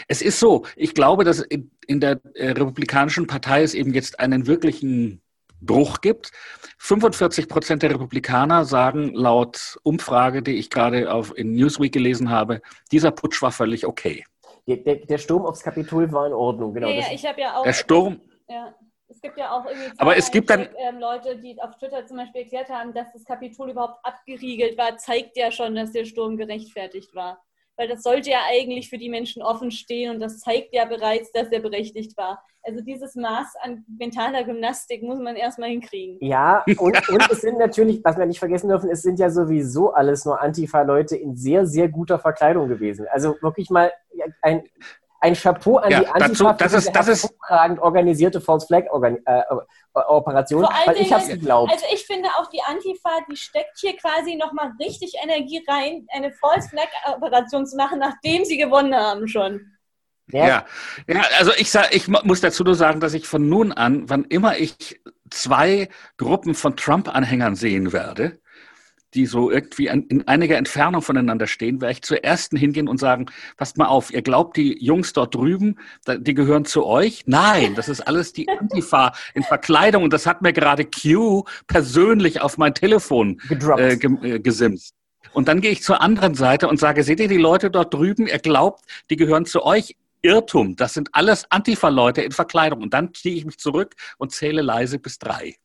es 0.07 0.21
ist 0.21 0.39
so, 0.39 0.65
ich 0.75 0.93
glaube, 0.93 1.23
dass 1.23 1.39
in, 1.39 1.71
in 1.88 2.00
der 2.00 2.19
äh, 2.35 2.51
Republikanischen 2.51 3.27
Partei 3.27 3.63
es 3.63 3.73
eben 3.73 3.93
jetzt 3.93 4.19
einen 4.19 4.47
wirklichen 4.47 5.22
Bruch 5.65 6.01
gibt. 6.01 6.32
45 6.79 7.48
Prozent 7.48 7.84
der 7.84 7.91
Republikaner 7.91 8.65
sagen 8.65 9.13
laut 9.13 9.77
Umfrage, 9.84 10.41
die 10.41 10.58
ich 10.58 10.70
gerade 10.70 11.12
auf 11.12 11.38
in 11.38 11.53
Newsweek 11.53 11.93
gelesen 11.93 12.29
habe, 12.29 12.62
dieser 12.91 13.12
Putsch 13.12 13.41
war 13.41 13.51
völlig 13.51 13.86
okay. 13.86 14.24
Der, 14.67 14.77
der, 14.77 14.96
der 14.96 15.17
Sturm 15.17 15.46
aufs 15.46 15.62
Kapitol 15.62 16.12
war 16.12 16.27
in 16.27 16.34
Ordnung, 16.34 16.74
genau. 16.74 16.88
Ja, 16.88 17.01
ja 17.01 17.08
ich 17.12 17.25
habe 17.25 17.41
ja 17.41 17.58
auch. 17.58 17.63
Der 17.63 17.74
Sturm. 17.74 18.22
Ja, 18.48 18.74
es 19.10 19.22
gibt 19.22 19.38
ja 19.38 19.51
auch 19.51 19.65
irgendwie 19.65 19.91
aber 19.98 20.17
es 20.17 20.32
gibt 20.32 20.50
dann 20.50 20.67
ähm, 20.77 21.00
Leute, 21.00 21.38
die 21.38 21.62
auf 21.62 21.75
Twitter 21.77 22.05
zum 22.05 22.17
Beispiel 22.17 22.41
erklärt 22.41 22.70
haben, 22.70 22.93
dass 22.93 23.12
das 23.13 23.24
Kapitol 23.25 23.72
überhaupt 23.72 24.03
abgeriegelt 24.03 24.77
war, 24.77 24.98
zeigt 24.98 25.38
ja 25.38 25.51
schon, 25.51 25.75
dass 25.75 25.91
der 25.91 26.05
Sturm 26.05 26.38
gerechtfertigt 26.38 27.13
war 27.13 27.43
weil 27.77 27.87
das 27.87 28.03
sollte 28.03 28.29
ja 28.29 28.39
eigentlich 28.49 28.89
für 28.89 28.97
die 28.97 29.09
Menschen 29.09 29.41
offen 29.41 29.71
stehen 29.71 30.13
und 30.13 30.19
das 30.19 30.39
zeigt 30.39 30.73
ja 30.73 30.85
bereits, 30.85 31.31
dass 31.31 31.51
er 31.51 31.59
berechtigt 31.59 32.15
war. 32.17 32.43
Also 32.65 32.81
dieses 32.81 33.15
Maß 33.15 33.55
an 33.61 33.83
mentaler 33.99 34.43
Gymnastik 34.45 35.03
muss 35.03 35.19
man 35.19 35.35
erstmal 35.35 35.69
hinkriegen. 35.69 36.17
Ja, 36.21 36.63
und, 36.77 37.09
und 37.09 37.31
es 37.31 37.41
sind 37.41 37.57
natürlich, 37.57 37.99
was 38.05 38.17
wir 38.17 38.25
nicht 38.25 38.39
vergessen 38.39 38.69
dürfen, 38.69 38.89
es 38.89 39.01
sind 39.01 39.19
ja 39.19 39.29
sowieso 39.29 39.91
alles 39.91 40.23
nur 40.23 40.41
Antifa-Leute 40.41 41.17
in 41.17 41.35
sehr, 41.35 41.65
sehr 41.65 41.89
guter 41.89 42.19
Verkleidung 42.19 42.69
gewesen. 42.69 43.05
Also 43.11 43.35
wirklich 43.41 43.69
mal 43.69 43.91
ein, 44.41 44.63
ein 45.23 45.35
Chapeau 45.35 45.77
an 45.77 45.89
ja, 45.89 46.01
die 46.01 46.07
Antifa 46.07 46.51
dazu, 46.51 46.57
das 46.57 46.73
ist, 46.73 46.91
das 46.91 47.07
ist 47.07 47.23
hervorragend 47.23 47.79
organisierte 47.79 48.41
False 48.41 48.67
Flag 48.67 48.83
äh, 48.85 49.41
Operation, 49.93 50.63
weil 50.63 50.97
ich 50.97 51.13
habe 51.13 51.25
geglaubt. 51.25 51.71
Also 51.71 51.85
ich 51.93 52.05
finde 52.05 52.27
auch 52.37 52.49
die 52.49 52.61
Antifa, 52.61 53.09
die 53.31 53.37
steckt 53.37 53.79
hier 53.79 53.95
quasi 53.95 54.35
nochmal 54.35 54.73
richtig 54.79 55.13
Energie 55.23 55.63
rein, 55.65 56.05
eine 56.13 56.33
False 56.33 56.67
Flag 56.67 56.87
Operation 57.15 57.65
zu 57.65 57.77
machen, 57.77 57.99
nachdem 57.99 58.43
sie 58.43 58.57
gewonnen 58.57 58.93
haben 58.93 59.29
schon. 59.29 59.61
Ja, 60.27 60.47
ja, 60.47 60.65
ja 61.07 61.21
also 61.39 61.53
ich, 61.57 61.71
sag, 61.71 61.95
ich 61.95 62.09
muss 62.09 62.41
dazu 62.41 62.65
nur 62.65 62.75
sagen, 62.75 62.99
dass 62.99 63.13
ich 63.13 63.25
von 63.25 63.47
nun 63.47 63.71
an, 63.71 64.09
wann 64.09 64.25
immer 64.25 64.57
ich 64.57 65.01
zwei 65.29 65.87
Gruppen 66.17 66.53
von 66.53 66.75
Trump-Anhängern 66.75 67.55
sehen 67.55 67.93
werde, 67.93 68.41
die 69.13 69.25
so 69.25 69.51
irgendwie 69.51 69.88
in 69.88 70.27
einiger 70.27 70.58
Entfernung 70.58 71.01
voneinander 71.01 71.48
stehen, 71.48 71.82
werde 71.82 71.93
ich 71.93 72.01
zur 72.01 72.24
ersten 72.24 72.58
hingehen 72.58 72.88
und 72.88 73.00
sagen, 73.00 73.27
passt 73.58 73.77
mal 73.77 73.88
auf, 73.88 74.13
ihr 74.13 74.22
glaubt, 74.22 74.58
die 74.58 74.84
Jungs 74.84 75.13
dort 75.13 75.36
drüben, 75.36 75.77
die 76.08 76.34
gehören 76.34 76.65
zu 76.65 76.86
euch? 76.86 77.24
Nein, 77.25 77.75
das 77.75 77.89
ist 77.89 78.01
alles 78.01 78.34
die 78.34 78.50
Antifa 78.50 79.13
in 79.34 79.43
Verkleidung 79.43 80.03
und 80.03 80.13
das 80.13 80.25
hat 80.25 80.41
mir 80.41 80.53
gerade 80.53 80.86
Q 80.86 81.43
persönlich 81.67 82.41
auf 82.41 82.58
mein 82.58 82.74
Telefon 82.74 83.39
äh, 83.50 83.93
äh, 83.93 84.39
gesimst. 84.39 84.96
Und 85.34 85.48
dann 85.48 85.62
gehe 85.62 85.72
ich 85.72 85.82
zur 85.82 86.01
anderen 86.01 86.36
Seite 86.36 86.67
und 86.67 86.79
sage, 86.79 87.03
seht 87.03 87.20
ihr 87.20 87.27
die 87.27 87.38
Leute 87.38 87.72
dort 87.72 87.93
drüben, 87.93 88.27
ihr 88.27 88.39
glaubt, 88.39 88.84
die 89.10 89.15
gehören 89.15 89.46
zu 89.46 89.63
euch? 89.63 89.96
Irrtum. 90.24 90.77
Das 90.77 90.93
sind 90.93 91.10
alles 91.12 91.51
Antifa-Leute 91.51 92.22
in 92.22 92.32
Verkleidung. 92.32 92.82
Und 92.82 92.93
dann 92.93 93.13
ziehe 93.13 93.36
ich 93.36 93.46
mich 93.46 93.58
zurück 93.58 93.93
und 94.17 94.32
zähle 94.32 94.62
leise 94.62 94.98
bis 94.98 95.20
drei. 95.20 95.55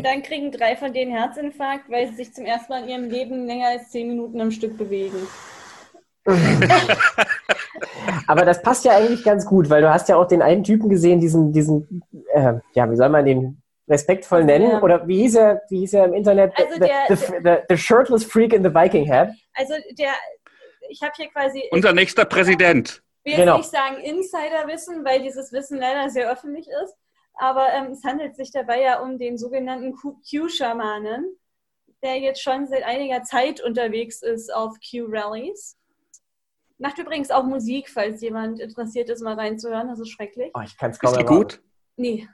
Und 0.00 0.06
dann 0.06 0.22
kriegen 0.22 0.50
drei 0.50 0.76
von 0.76 0.94
denen 0.94 1.12
Herzinfarkt, 1.12 1.90
weil 1.90 2.08
sie 2.08 2.14
sich 2.14 2.32
zum 2.32 2.46
ersten 2.46 2.72
Mal 2.72 2.84
in 2.84 2.88
ihrem 2.88 3.10
Leben 3.10 3.46
länger 3.46 3.68
als 3.68 3.90
zehn 3.90 4.08
Minuten 4.08 4.40
am 4.40 4.50
Stück 4.50 4.78
bewegen. 4.78 5.28
Aber 8.26 8.46
das 8.46 8.62
passt 8.62 8.86
ja 8.86 8.96
eigentlich 8.96 9.22
ganz 9.24 9.44
gut, 9.44 9.68
weil 9.68 9.82
du 9.82 9.92
hast 9.92 10.08
ja 10.08 10.16
auch 10.16 10.26
den 10.26 10.40
einen 10.40 10.64
Typen 10.64 10.88
gesehen, 10.88 11.20
diesen, 11.20 11.52
diesen, 11.52 12.02
äh, 12.32 12.54
ja, 12.72 12.90
wie 12.90 12.96
soll 12.96 13.10
man 13.10 13.26
den 13.26 13.60
respektvoll 13.90 14.44
nennen? 14.44 14.70
Ja. 14.70 14.80
Oder 14.80 15.06
wie 15.06 15.18
hieß 15.18 15.34
er, 15.34 15.60
wie 15.68 15.80
hieß 15.80 15.92
er 15.92 16.06
im 16.06 16.14
Internet? 16.14 16.54
Also 16.56 16.74
the, 16.74 16.80
der, 16.80 17.04
the, 17.08 17.16
the, 17.44 17.56
the, 17.68 17.76
shirtless 17.76 18.24
freak 18.24 18.54
in 18.54 18.62
the 18.62 18.74
Viking 18.74 19.06
hat. 19.12 19.28
Also 19.52 19.74
der, 19.98 20.12
ich 20.88 21.02
habe 21.02 21.12
hier 21.14 21.28
quasi. 21.28 21.62
Unser 21.72 21.92
nächster 21.92 22.24
Präsident. 22.24 23.02
Ich 23.24 23.32
will 23.32 23.44
genau. 23.44 23.56
jetzt 23.56 23.70
nicht 23.70 23.82
sagen 23.82 23.96
Insiderwissen, 24.02 25.04
weil 25.04 25.20
dieses 25.20 25.52
Wissen 25.52 25.78
leider 25.78 26.08
sehr 26.08 26.32
öffentlich 26.32 26.66
ist. 26.68 26.94
Aber 27.40 27.72
ähm, 27.72 27.92
es 27.92 28.04
handelt 28.04 28.36
sich 28.36 28.52
dabei 28.52 28.82
ja 28.82 29.00
um 29.00 29.16
den 29.16 29.38
sogenannten 29.38 29.94
Q-Schamanen, 29.94 31.24
der 32.02 32.18
jetzt 32.18 32.42
schon 32.42 32.66
seit 32.66 32.82
einiger 32.82 33.22
Zeit 33.22 33.62
unterwegs 33.62 34.20
ist 34.20 34.54
auf 34.54 34.76
Q-Rallies. 34.78 35.78
Macht 36.76 36.98
übrigens 36.98 37.30
auch 37.30 37.44
Musik, 37.44 37.88
falls 37.88 38.20
jemand 38.20 38.60
interessiert 38.60 39.08
ist, 39.08 39.22
mal 39.22 39.36
reinzuhören. 39.36 39.88
Das 39.88 39.98
ist 39.98 40.10
schrecklich. 40.10 40.50
Oh, 40.54 40.60
ich 40.62 40.76
kann 40.76 40.90
es 40.90 40.98
kaum 40.98 41.12
Ist 41.12 41.18
die 41.18 41.24
gut? 41.24 41.62
Nee. 41.96 42.28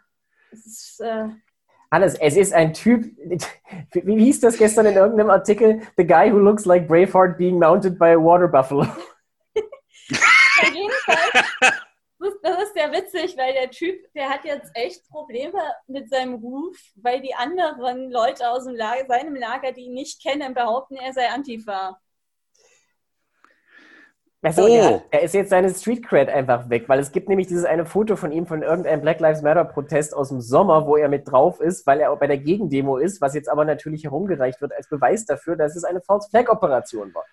Es 0.50 0.66
ist, 0.66 1.00
äh, 1.00 1.28
Hannes, 1.92 2.16
es 2.16 2.36
ist 2.36 2.52
ein 2.52 2.74
Typ, 2.74 3.04
wie 3.92 4.24
hieß 4.24 4.40
das 4.40 4.58
gestern 4.58 4.86
in 4.86 4.96
irgendeinem 4.96 5.30
Artikel? 5.30 5.82
The 5.96 6.04
guy 6.04 6.32
who 6.32 6.38
looks 6.38 6.64
like 6.64 6.88
Braveheart 6.88 7.38
being 7.38 7.60
mounted 7.60 7.96
by 7.96 8.08
a 8.08 8.18
water 8.20 8.48
buffalo. 8.48 8.82
Auf 10.58 10.74
jeden 10.74 10.90
Fall 10.90 11.72
das 12.42 12.62
ist 12.64 12.76
ja 12.76 12.92
witzig, 12.92 13.36
weil 13.36 13.52
der 13.52 13.70
Typ, 13.70 13.96
der 14.14 14.28
hat 14.28 14.44
jetzt 14.44 14.70
echt 14.74 15.08
Probleme 15.08 15.60
mit 15.86 16.08
seinem 16.08 16.34
Ruf, 16.34 16.76
weil 16.96 17.20
die 17.20 17.34
anderen 17.34 18.10
Leute 18.10 18.50
aus 18.50 18.64
dem 18.64 18.74
Lager, 18.74 19.06
seinem 19.06 19.34
Lager, 19.34 19.72
die 19.72 19.82
ihn 19.82 19.94
nicht 19.94 20.22
kennen, 20.22 20.54
behaupten, 20.54 20.96
er 20.96 21.12
sei 21.12 21.28
Antifa. 21.28 21.98
Also, 24.42 24.64
oh. 24.64 24.68
er, 24.68 25.02
er, 25.10 25.22
ist 25.22 25.34
jetzt 25.34 25.50
seine 25.50 25.74
Street 25.74 26.06
Cred 26.06 26.28
einfach 26.28 26.68
weg, 26.68 26.84
weil 26.88 27.00
es 27.00 27.10
gibt 27.10 27.28
nämlich 27.28 27.48
dieses 27.48 27.64
eine 27.64 27.84
Foto 27.84 28.14
von 28.14 28.30
ihm 28.30 28.46
von 28.46 28.62
irgendeinem 28.62 29.00
Black 29.00 29.18
Lives 29.18 29.42
Matter 29.42 29.64
Protest 29.64 30.14
aus 30.14 30.28
dem 30.28 30.40
Sommer, 30.40 30.86
wo 30.86 30.96
er 30.96 31.08
mit 31.08 31.28
drauf 31.28 31.60
ist, 31.60 31.84
weil 31.86 32.00
er 32.00 32.12
auch 32.12 32.18
bei 32.18 32.28
der 32.28 32.38
Gegendemo 32.38 32.98
ist, 32.98 33.20
was 33.20 33.34
jetzt 33.34 33.48
aber 33.48 33.64
natürlich 33.64 34.04
herumgereicht 34.04 34.60
wird 34.60 34.72
als 34.72 34.88
Beweis 34.88 35.24
dafür, 35.24 35.56
dass 35.56 35.74
es 35.74 35.82
eine 35.82 36.00
False 36.00 36.28
Flag 36.30 36.48
Operation 36.48 37.12
war. 37.12 37.24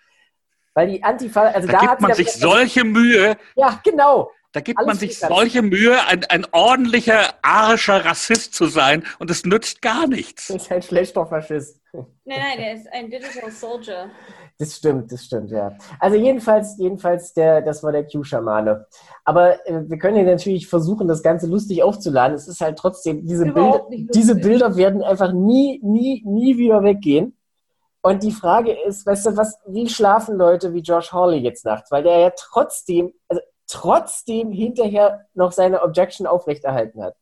Weil 0.73 0.87
die 0.87 1.03
Antifa, 1.03 1.41
also 1.43 1.67
da, 1.67 1.79
da 1.79 1.87
gibt 1.87 2.01
man 2.01 2.13
sich 2.15 2.31
solche 2.31 2.83
Mühe. 2.83 3.37
Ja, 3.55 3.79
genau. 3.83 4.31
Da 4.53 4.61
gibt 4.61 4.79
Alles 4.79 4.87
man 4.87 4.97
sich 4.97 5.19
solche 5.19 5.63
Mühe, 5.63 5.97
ein, 6.07 6.23
ein 6.25 6.45
ordentlicher, 6.51 7.33
arischer 7.41 8.05
Rassist 8.05 8.53
zu 8.53 8.67
sein 8.67 9.03
und 9.17 9.31
es 9.31 9.45
nützt 9.45 9.81
gar 9.81 10.07
nichts. 10.07 10.47
Das 10.47 10.63
ist 10.63 10.71
ein 10.71 10.81
schlechter 10.83 11.25
Faschist. 11.25 11.81
Nein, 11.91 12.05
nein, 12.25 12.57
der 12.59 12.73
ist 12.75 12.87
ein 12.91 13.09
Digital 13.09 13.51
Soldier. 13.51 14.11
Das 14.59 14.77
stimmt, 14.77 15.11
das 15.11 15.25
stimmt, 15.25 15.49
ja. 15.49 15.75
Also 15.99 16.17
jedenfalls, 16.17 16.77
jedenfalls, 16.77 17.33
der, 17.33 17.61
das 17.61 17.83
war 17.83 17.91
der 17.91 18.07
Q-Schamane. 18.07 18.85
Aber 19.25 19.67
äh, 19.67 19.81
wir 19.87 19.97
können 19.97 20.17
ja 20.17 20.23
natürlich 20.23 20.67
versuchen, 20.67 21.07
das 21.07 21.23
Ganze 21.23 21.47
lustig 21.47 21.81
aufzuladen. 21.81 22.35
Es 22.35 22.47
ist 22.47 22.61
halt 22.61 22.77
trotzdem, 22.77 23.25
diese, 23.25 23.45
Bilder, 23.45 23.87
diese 23.89 24.35
Bilder 24.35 24.75
werden 24.75 25.01
einfach 25.01 25.33
nie, 25.33 25.79
nie, 25.83 26.23
nie 26.25 26.57
wieder 26.57 26.83
weggehen. 26.83 27.35
Und 28.01 28.21
die 28.21 28.31
Frage 28.31 28.73
ist, 28.85 29.05
weißt 29.05 29.27
du, 29.27 29.37
was, 29.37 29.57
wie 29.65 29.89
schlafen 29.89 30.35
Leute 30.35 30.73
wie 30.73 30.81
Josh 30.81 31.11
Hawley 31.11 31.39
jetzt 31.39 31.65
nachts? 31.65 31.89
Weil 31.89 32.03
der 32.03 32.19
ja 32.19 32.31
trotzdem, 32.35 33.13
also 33.27 33.41
trotzdem 33.67 34.51
hinterher 34.51 35.27
noch 35.33 35.51
seine 35.51 35.81
Objection 35.81 36.27
aufrechterhalten 36.27 37.01
hat. 37.01 37.15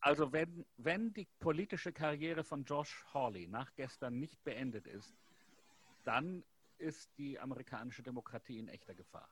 Also 0.00 0.32
wenn, 0.32 0.64
wenn 0.78 1.12
die 1.12 1.28
politische 1.38 1.92
Karriere 1.92 2.42
von 2.42 2.64
Josh 2.64 3.04
Hawley 3.14 3.46
nach 3.46 3.70
gestern 3.76 4.18
nicht 4.18 4.42
beendet 4.42 4.86
ist, 4.86 5.14
dann 6.04 6.42
ist 6.78 7.08
die 7.18 7.38
amerikanische 7.38 8.02
Demokratie 8.02 8.58
in 8.58 8.68
echter 8.68 8.94
Gefahr. 8.94 9.28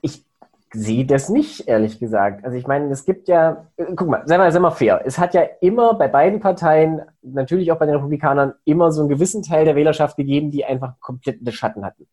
Ich 0.00 0.24
sehe 0.72 1.04
das 1.04 1.28
nicht, 1.28 1.68
ehrlich 1.68 2.00
gesagt. 2.00 2.44
Also 2.44 2.56
ich 2.56 2.66
meine, 2.66 2.90
es 2.90 3.04
gibt 3.04 3.28
ja, 3.28 3.68
guck 3.94 4.08
mal, 4.08 4.26
sei 4.26 4.38
mal, 4.38 4.50
sei 4.50 4.58
mal 4.58 4.70
fair. 4.72 5.02
Es 5.04 5.18
hat 5.18 5.34
ja 5.34 5.42
immer 5.60 5.94
bei 5.94 6.08
beiden 6.08 6.40
Parteien, 6.40 7.02
natürlich 7.20 7.70
auch 7.70 7.78
bei 7.78 7.86
den 7.86 7.94
Republikanern, 7.94 8.54
immer 8.64 8.90
so 8.90 9.02
einen 9.02 9.10
gewissen 9.10 9.42
Teil 9.42 9.64
der 9.64 9.76
Wählerschaft 9.76 10.16
gegeben, 10.16 10.50
die 10.50 10.64
einfach 10.64 10.98
komplett 10.98 11.38
in 11.38 11.44
den 11.44 11.52
Schatten 11.52 11.84
hatten. 11.84 12.08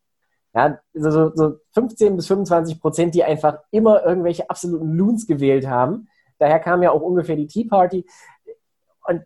Ja, 0.52 0.80
so, 0.94 1.32
so 1.34 1.60
15 1.74 2.16
bis 2.16 2.26
25 2.26 2.80
Prozent, 2.80 3.14
die 3.14 3.22
einfach 3.22 3.60
immer 3.70 4.04
irgendwelche 4.04 4.50
absoluten 4.50 4.92
Loons 4.92 5.26
gewählt 5.26 5.66
haben. 5.66 6.08
Daher 6.38 6.58
kam 6.58 6.82
ja 6.82 6.90
auch 6.90 7.02
ungefähr 7.02 7.36
die 7.36 7.46
Tea 7.46 7.66
Party. 7.66 8.04
Und 9.04 9.24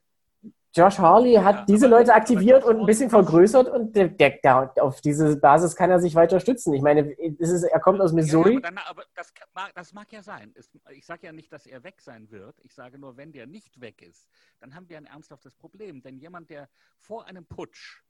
Josh 0.75 0.99
Harley 0.99 1.35
hat 1.37 1.57
ja, 1.57 1.65
diese 1.67 1.87
Leute 1.87 2.13
aktiviert 2.13 2.65
und 2.65 2.81
ein 2.81 2.87
bisschen 2.87 3.09
vergrößert 3.09 3.69
und 3.69 3.95
der, 3.95 4.09
der, 4.09 4.39
der, 4.43 4.73
auf 4.83 5.01
diese 5.01 5.37
Basis 5.37 5.77
kann 5.77 5.91
er 5.91 6.01
sich 6.01 6.17
weiter 6.17 6.41
stützen. 6.41 6.75
Ich 6.75 6.83
meine, 6.83 7.13
ist, 7.13 7.63
er 7.63 7.81
kommt 7.81 8.01
aus 8.01 8.13
Missouri. 8.13 8.55
Ja, 8.55 8.59
aber, 8.59 8.69
dann, 8.69 8.79
aber 8.79 9.05
das, 9.15 9.33
das, 9.75 9.93
mag 9.95 10.13
ja 10.13 10.23
sein. 10.23 10.53
Ich 10.91 11.07
sage 11.07 11.27
ja 11.27 11.33
nicht, 11.33 11.53
dass 11.53 11.67
er 11.67 11.85
weg 11.85 12.01
sein 12.01 12.31
wird. 12.31 12.59
Ich 12.65 12.75
sage 12.75 12.99
nur, 12.99 13.17
wenn 13.17 13.33
der 13.33 13.47
nicht 13.47 13.81
weg 13.81 14.03
ist, 14.03 14.29
dann 14.59 14.75
haben 14.75 14.89
wir 14.89 14.99
ein 14.99 15.07
ernsthaftes 15.07 15.55
Problem. 15.55 16.03
Denn 16.03 16.19
jemand, 16.19 16.51
der 16.51 16.69
vor 16.99 17.25
einem 17.27 17.47
Putsch, 17.47 18.03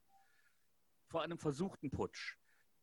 vor 1.07 1.23
einem 1.23 1.39
versuchten 1.39 1.91
Putsch, 1.91 2.39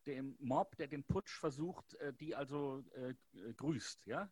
dem 0.06 0.36
Mob, 0.40 0.76
der 0.76 0.88
den 0.88 1.04
Putsch 1.04 1.38
versucht, 1.38 1.94
äh, 1.94 2.12
die 2.12 2.34
also 2.34 2.84
äh, 2.94 3.14
grüßt, 3.54 4.06
ja? 4.06 4.30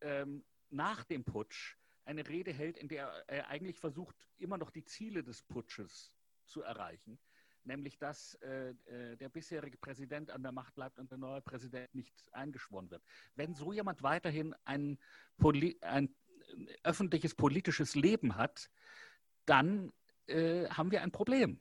Ähm, 0.00 0.44
nach 0.70 1.04
dem 1.04 1.24
Putsch 1.24 1.76
eine 2.04 2.26
Rede 2.26 2.52
hält, 2.52 2.78
in 2.78 2.88
der 2.88 3.08
er 3.28 3.48
eigentlich 3.48 3.78
versucht, 3.78 4.16
immer 4.38 4.58
noch 4.58 4.70
die 4.70 4.84
Ziele 4.84 5.22
des 5.22 5.42
Putsches 5.42 6.12
zu 6.46 6.62
erreichen, 6.62 7.18
nämlich 7.64 7.98
dass 7.98 8.34
äh, 8.36 8.70
äh 8.86 9.16
der 9.16 9.28
bisherige 9.28 9.76
Präsident 9.76 10.30
an 10.30 10.42
der 10.42 10.52
Macht 10.52 10.74
bleibt 10.74 10.98
und 10.98 11.10
der 11.10 11.18
neue 11.18 11.42
Präsident 11.42 11.94
nicht 11.94 12.14
eingeschworen 12.32 12.90
wird. 12.90 13.02
Wenn 13.34 13.54
so 13.54 13.72
jemand 13.72 14.02
weiterhin 14.02 14.54
ein, 14.64 14.98
Poli 15.36 15.78
ein 15.82 16.14
öffentliches 16.82 17.34
politisches 17.34 17.94
Leben 17.94 18.36
hat, 18.36 18.70
dann 19.46 19.92
äh, 20.26 20.68
haben 20.68 20.90
wir 20.90 21.02
ein 21.02 21.12
Problem. 21.12 21.60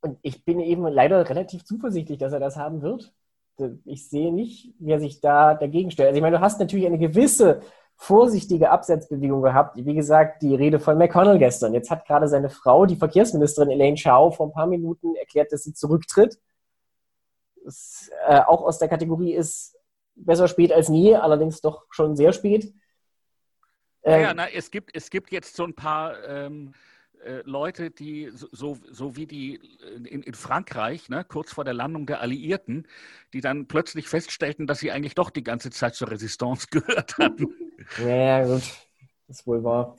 Und 0.00 0.18
ich 0.22 0.44
bin 0.44 0.60
eben 0.60 0.86
leider 0.86 1.28
relativ 1.28 1.64
zuversichtlich, 1.64 2.18
dass 2.18 2.32
er 2.32 2.40
das 2.40 2.56
haben 2.56 2.82
wird. 2.82 3.12
Ich 3.84 4.08
sehe 4.08 4.32
nicht, 4.32 4.74
wie 4.78 4.92
er 4.92 5.00
sich 5.00 5.20
da 5.20 5.54
dagegen 5.54 5.90
stellt. 5.90 6.08
Also 6.08 6.18
ich 6.18 6.22
meine, 6.22 6.36
du 6.36 6.42
hast 6.42 6.60
natürlich 6.60 6.86
eine 6.86 6.98
gewisse 6.98 7.62
vorsichtige 7.96 8.70
Absetzbewegung 8.70 9.42
gehabt. 9.42 9.76
Wie 9.76 9.94
gesagt, 9.94 10.42
die 10.42 10.54
Rede 10.54 10.78
von 10.78 10.98
McConnell 10.98 11.38
gestern. 11.38 11.72
Jetzt 11.72 11.90
hat 11.90 12.06
gerade 12.06 12.28
seine 12.28 12.50
Frau, 12.50 12.84
die 12.84 12.96
Verkehrsministerin 12.96 13.70
Elaine 13.70 13.96
Chao, 13.96 14.30
vor 14.30 14.46
ein 14.46 14.52
paar 14.52 14.66
Minuten 14.66 15.16
erklärt, 15.16 15.50
dass 15.52 15.62
sie 15.62 15.72
zurücktritt. 15.72 16.38
Das 17.64 18.10
äh, 18.28 18.40
auch 18.40 18.62
aus 18.62 18.78
der 18.78 18.88
Kategorie 18.88 19.32
ist 19.32 19.76
besser 20.14 20.46
spät 20.46 20.72
als 20.72 20.88
nie, 20.88 21.14
allerdings 21.16 21.60
doch 21.62 21.86
schon 21.90 22.16
sehr 22.16 22.32
spät. 22.32 22.72
Ähm, 24.02 24.22
ja, 24.22 24.34
na, 24.34 24.48
es, 24.50 24.70
gibt, 24.70 24.94
es 24.94 25.10
gibt 25.10 25.32
jetzt 25.32 25.56
so 25.56 25.64
ein 25.64 25.74
paar 25.74 26.22
ähm, 26.28 26.74
äh, 26.74 26.95
Leute, 27.44 27.90
die 27.90 28.30
so, 28.32 28.78
so 28.90 29.16
wie 29.16 29.26
die 29.26 29.56
äh, 29.56 30.08
in, 30.08 30.22
in 30.22 30.34
Frankreich, 30.34 31.08
ne, 31.08 31.24
kurz 31.24 31.52
vor 31.52 31.64
der 31.64 31.74
Landung 31.74 32.06
der 32.06 32.20
Alliierten, 32.20 32.86
die 33.32 33.40
dann 33.40 33.66
plötzlich 33.66 34.08
feststellten, 34.08 34.66
dass 34.66 34.78
sie 34.78 34.92
eigentlich 34.92 35.14
doch 35.14 35.30
die 35.30 35.44
ganze 35.44 35.70
Zeit 35.70 35.94
zur 35.94 36.10
Resistance 36.10 36.68
gehört 36.70 37.18
hatten. 37.18 37.48
Ja, 38.04 38.44
gut, 38.44 38.62
das 39.26 39.38
ist 39.40 39.46
wohl 39.46 39.64
wahr. 39.64 39.96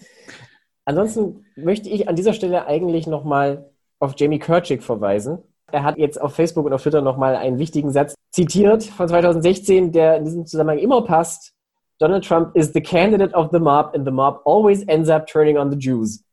Ansonsten 0.85 1.45
möchte 1.55 1.89
ich 1.89 2.07
an 2.07 2.15
dieser 2.15 2.33
Stelle 2.33 2.65
eigentlich 2.65 3.07
nochmal 3.07 3.69
auf 3.99 4.13
Jamie 4.17 4.39
Kirchick 4.39 4.83
verweisen. 4.83 5.39
Er 5.71 5.83
hat 5.83 5.97
jetzt 5.97 6.21
auf 6.21 6.33
Facebook 6.33 6.65
und 6.65 6.73
auf 6.73 6.81
Twitter 6.81 7.01
nochmal 7.01 7.35
einen 7.35 7.59
wichtigen 7.59 7.91
Satz 7.91 8.15
zitiert 8.31 8.83
von 8.83 9.07
2016, 9.07 9.91
der 9.91 10.17
in 10.17 10.23
diesem 10.23 10.45
Zusammenhang 10.45 10.79
immer 10.79 11.01
passt. 11.01 11.53
Donald 11.99 12.23
Trump 12.23 12.55
is 12.55 12.71
the 12.73 12.81
candidate 12.81 13.33
of 13.33 13.49
the 13.51 13.59
mob 13.59 13.93
and 13.95 14.05
the 14.05 14.11
mob 14.11 14.41
always 14.45 14.83
ends 14.87 15.09
up 15.09 15.27
turning 15.27 15.57
on 15.57 15.71
the 15.71 15.77
Jews. 15.77 16.23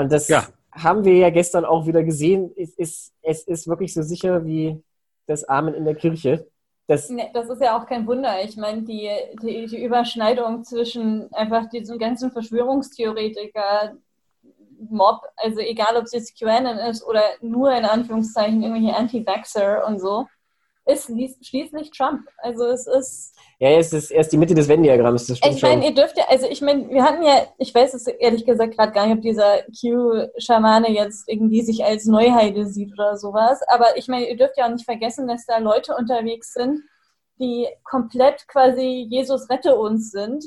Und 0.00 0.10
das 0.10 0.28
ja. 0.28 0.46
haben 0.72 1.04
wir 1.04 1.14
ja 1.16 1.30
gestern 1.30 1.64
auch 1.64 1.86
wieder 1.86 2.02
gesehen. 2.02 2.50
Es 2.56 2.74
ist, 2.74 3.12
es 3.22 3.44
ist 3.44 3.68
wirklich 3.68 3.92
so 3.92 4.02
sicher 4.02 4.44
wie 4.46 4.82
das 5.26 5.44
Amen 5.44 5.74
in 5.74 5.84
der 5.84 5.94
Kirche. 5.94 6.46
Das, 6.86 7.08
nee, 7.10 7.30
das 7.34 7.48
ist 7.50 7.60
ja 7.60 7.78
auch 7.78 7.86
kein 7.86 8.06
Wunder. 8.06 8.42
Ich 8.42 8.56
meine, 8.56 8.82
die, 8.82 9.08
die, 9.42 9.66
die 9.66 9.84
Überschneidung 9.84 10.64
zwischen 10.64 11.32
einfach 11.34 11.68
diesem 11.68 11.98
ganzen 11.98 12.32
Verschwörungstheoretiker, 12.32 13.94
Mob, 14.88 15.20
also 15.36 15.60
egal 15.60 15.96
ob 15.96 16.04
es 16.04 16.12
jetzt 16.12 16.38
QAnon 16.38 16.78
ist 16.78 17.06
oder 17.06 17.22
nur 17.42 17.70
in 17.72 17.84
Anführungszeichen 17.84 18.62
irgendwelche 18.62 18.96
Anti-Vaxxer 18.96 19.86
und 19.86 20.00
so, 20.00 20.26
ist 20.86 21.10
schließlich 21.46 21.90
Trump. 21.90 22.26
Also 22.38 22.64
es 22.66 22.86
ist. 22.86 23.36
Ja, 23.58 23.70
es 23.70 23.92
ist 23.92 24.10
erst 24.10 24.32
die 24.32 24.38
Mitte 24.38 24.54
des 24.54 24.68
Venn-Diagramms, 24.68 25.26
das 25.26 25.38
stimmt 25.38 25.56
Ich 25.56 25.62
meine, 25.62 25.84
ihr 25.84 25.94
dürft 25.94 26.16
ja, 26.16 26.24
also 26.28 26.46
ich 26.46 26.62
meine, 26.62 26.88
wir 26.88 27.02
hatten 27.02 27.22
ja, 27.22 27.46
ich 27.58 27.74
weiß 27.74 27.94
es 27.94 28.06
ehrlich 28.06 28.46
gesagt 28.46 28.76
gerade 28.76 28.92
gar 28.92 29.06
nicht, 29.06 29.16
ob 29.16 29.22
dieser 29.22 29.62
Q-Schamane 29.80 30.90
jetzt 30.90 31.28
irgendwie 31.28 31.62
sich 31.62 31.84
als 31.84 32.06
Neuheide 32.06 32.66
sieht 32.66 32.92
oder 32.92 33.16
sowas, 33.16 33.60
aber 33.68 33.96
ich 33.96 34.08
meine, 34.08 34.28
ihr 34.28 34.36
dürft 34.36 34.56
ja 34.56 34.66
auch 34.66 34.72
nicht 34.72 34.84
vergessen, 34.86 35.28
dass 35.28 35.44
da 35.46 35.58
Leute 35.58 35.94
unterwegs 35.94 36.54
sind, 36.54 36.80
die 37.38 37.68
komplett 37.84 38.48
quasi 38.48 39.06
Jesus 39.08 39.50
rette 39.50 39.76
uns 39.76 40.10
sind 40.10 40.44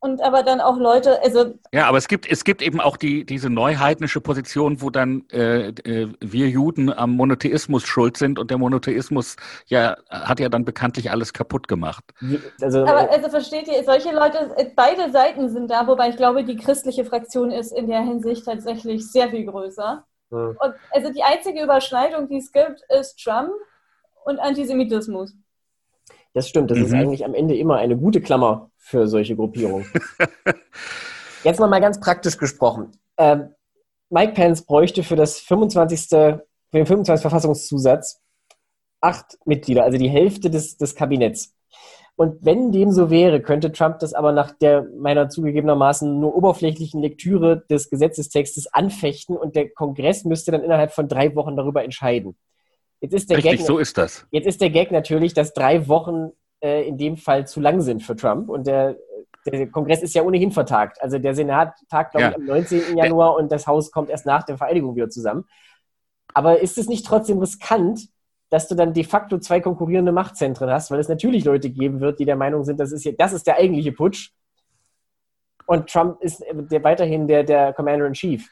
und 0.00 0.22
aber 0.22 0.44
dann 0.44 0.60
auch 0.60 0.78
Leute, 0.78 1.20
also 1.22 1.54
ja, 1.72 1.88
aber 1.88 1.98
es 1.98 2.06
gibt 2.06 2.30
es 2.30 2.44
gibt 2.44 2.62
eben 2.62 2.80
auch 2.80 2.96
die 2.96 3.24
diese 3.24 3.50
neuheidnische 3.50 4.20
Position, 4.20 4.80
wo 4.80 4.90
dann 4.90 5.24
äh, 5.32 5.68
äh, 5.68 6.12
wir 6.20 6.48
Juden 6.48 6.92
am 6.92 7.16
Monotheismus 7.16 7.84
schuld 7.84 8.16
sind 8.16 8.38
und 8.38 8.50
der 8.50 8.58
Monotheismus 8.58 9.36
ja 9.66 9.96
hat 10.08 10.38
ja 10.38 10.48
dann 10.48 10.64
bekanntlich 10.64 11.10
alles 11.10 11.32
kaputt 11.32 11.66
gemacht. 11.66 12.04
Also, 12.60 12.82
aber 12.82 13.10
also 13.10 13.28
versteht 13.28 13.66
ihr, 13.66 13.82
solche 13.84 14.12
Leute, 14.12 14.54
beide 14.76 15.10
Seiten 15.10 15.48
sind 15.48 15.70
da, 15.70 15.86
wobei 15.86 16.10
ich 16.10 16.16
glaube, 16.16 16.44
die 16.44 16.56
christliche 16.56 17.04
Fraktion 17.04 17.50
ist 17.50 17.72
in 17.72 17.88
der 17.88 18.02
Hinsicht 18.02 18.44
tatsächlich 18.44 19.10
sehr 19.10 19.30
viel 19.30 19.46
größer. 19.46 20.04
Ja. 20.30 20.38
Und 20.38 20.74
also 20.92 21.12
die 21.12 21.22
einzige 21.22 21.62
Überschneidung, 21.62 22.28
die 22.28 22.36
es 22.36 22.52
gibt, 22.52 22.82
ist 22.88 23.18
Trump 23.22 23.50
und 24.24 24.38
Antisemitismus. 24.38 25.34
Das 26.34 26.48
stimmt, 26.48 26.70
das 26.70 26.78
mhm. 26.78 26.84
ist 26.84 26.94
eigentlich 26.94 27.24
am 27.24 27.34
Ende 27.34 27.56
immer 27.56 27.76
eine 27.76 27.96
gute 27.96 28.20
Klammer 28.20 28.70
für 28.76 29.06
solche 29.06 29.36
Gruppierungen. 29.36 29.86
Jetzt 31.44 31.60
mal, 31.60 31.68
mal 31.68 31.80
ganz 31.80 32.00
praktisch 32.00 32.36
gesprochen. 32.36 32.92
Ähm, 33.16 33.54
Mike 34.10 34.32
Pence 34.32 34.62
bräuchte 34.62 35.02
für 35.02 35.16
das 35.16 35.38
25. 35.40 36.08
für 36.08 36.42
den 36.72 36.86
25. 36.86 37.22
Verfassungszusatz 37.22 38.20
acht 39.00 39.38
Mitglieder, 39.44 39.84
also 39.84 39.98
die 39.98 40.08
Hälfte 40.08 40.50
des, 40.50 40.76
des 40.76 40.94
Kabinetts. 40.94 41.54
Und 42.16 42.44
wenn 42.44 42.72
dem 42.72 42.90
so 42.90 43.10
wäre, 43.10 43.40
könnte 43.40 43.70
Trump 43.70 44.00
das 44.00 44.12
aber 44.12 44.32
nach 44.32 44.50
der 44.50 44.88
meiner 44.98 45.28
zugegebenermaßen 45.28 46.18
nur 46.18 46.34
oberflächlichen 46.34 47.00
Lektüre 47.00 47.64
des 47.70 47.90
Gesetzestextes 47.90 48.66
anfechten 48.72 49.36
und 49.36 49.54
der 49.54 49.70
Kongress 49.70 50.24
müsste 50.24 50.50
dann 50.50 50.64
innerhalb 50.64 50.90
von 50.90 51.06
drei 51.06 51.36
Wochen 51.36 51.54
darüber 51.54 51.84
entscheiden. 51.84 52.36
Jetzt 53.00 53.14
ist 53.14 53.30
der 53.30 53.38
Richtig, 53.38 53.58
Gag, 53.58 53.66
so 53.66 53.78
ist 53.78 53.96
das. 53.96 54.26
Jetzt 54.30 54.46
ist 54.46 54.60
der 54.60 54.70
Gag 54.70 54.90
natürlich, 54.90 55.34
dass 55.34 55.54
drei 55.54 55.86
Wochen 55.88 56.32
äh, 56.60 56.86
in 56.88 56.98
dem 56.98 57.16
Fall 57.16 57.46
zu 57.46 57.60
lang 57.60 57.80
sind 57.80 58.02
für 58.02 58.16
Trump 58.16 58.48
und 58.48 58.66
der, 58.66 58.96
der 59.46 59.68
Kongress 59.68 60.02
ist 60.02 60.14
ja 60.14 60.22
ohnehin 60.22 60.50
vertagt. 60.50 61.00
Also 61.00 61.18
der 61.18 61.34
Senat 61.34 61.74
tagt, 61.88 62.12
glaube 62.12 62.24
ja. 62.24 62.30
ich, 62.30 62.36
am 62.36 62.44
19. 62.44 62.96
Januar 62.96 63.36
und 63.36 63.52
das 63.52 63.66
Haus 63.66 63.90
kommt 63.90 64.10
erst 64.10 64.26
nach 64.26 64.42
der 64.42 64.56
Vereidigung 64.56 64.96
wieder 64.96 65.08
zusammen. 65.08 65.44
Aber 66.34 66.60
ist 66.60 66.78
es 66.78 66.88
nicht 66.88 67.06
trotzdem 67.06 67.38
riskant, 67.38 68.08
dass 68.50 68.68
du 68.68 68.74
dann 68.74 68.94
de 68.94 69.04
facto 69.04 69.38
zwei 69.38 69.60
konkurrierende 69.60 70.12
Machtzentren 70.12 70.70
hast, 70.70 70.90
weil 70.90 71.00
es 71.00 71.08
natürlich 71.08 71.44
Leute 71.44 71.70
geben 71.70 72.00
wird, 72.00 72.18
die 72.18 72.24
der 72.24 72.36
Meinung 72.36 72.64
sind, 72.64 72.80
das 72.80 72.92
ist, 72.92 73.02
hier, 73.02 73.16
das 73.16 73.32
ist 73.32 73.46
der 73.46 73.56
eigentliche 73.56 73.92
Putsch. 73.92 74.30
Und 75.66 75.90
Trump 75.90 76.20
ist 76.22 76.42
der, 76.50 76.82
weiterhin 76.82 77.28
der, 77.28 77.44
der 77.44 77.74
Commander 77.74 78.06
in 78.06 78.14
Chief. 78.14 78.48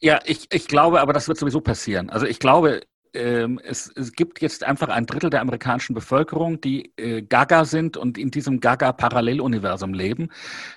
Ja, 0.00 0.20
ich, 0.26 0.52
ich 0.52 0.68
glaube, 0.68 1.00
aber 1.00 1.14
das 1.14 1.28
wird 1.28 1.38
sowieso 1.38 1.62
passieren. 1.62 2.10
Also 2.10 2.26
ich 2.26 2.38
glaube, 2.38 2.82
es, 3.12 3.90
es, 3.94 4.12
gibt 4.12 4.40
jetzt 4.40 4.64
einfach 4.64 4.88
ein 4.88 5.06
Drittel 5.06 5.30
der 5.30 5.40
amerikanischen 5.40 5.94
Bevölkerung, 5.94 6.60
die 6.60 6.92
äh, 6.96 7.22
Gaga 7.22 7.64
sind 7.64 7.96
und 7.96 8.18
in 8.18 8.30
diesem 8.30 8.60
Gaga-Paralleluniversum 8.60 9.94
leben. 9.94 10.28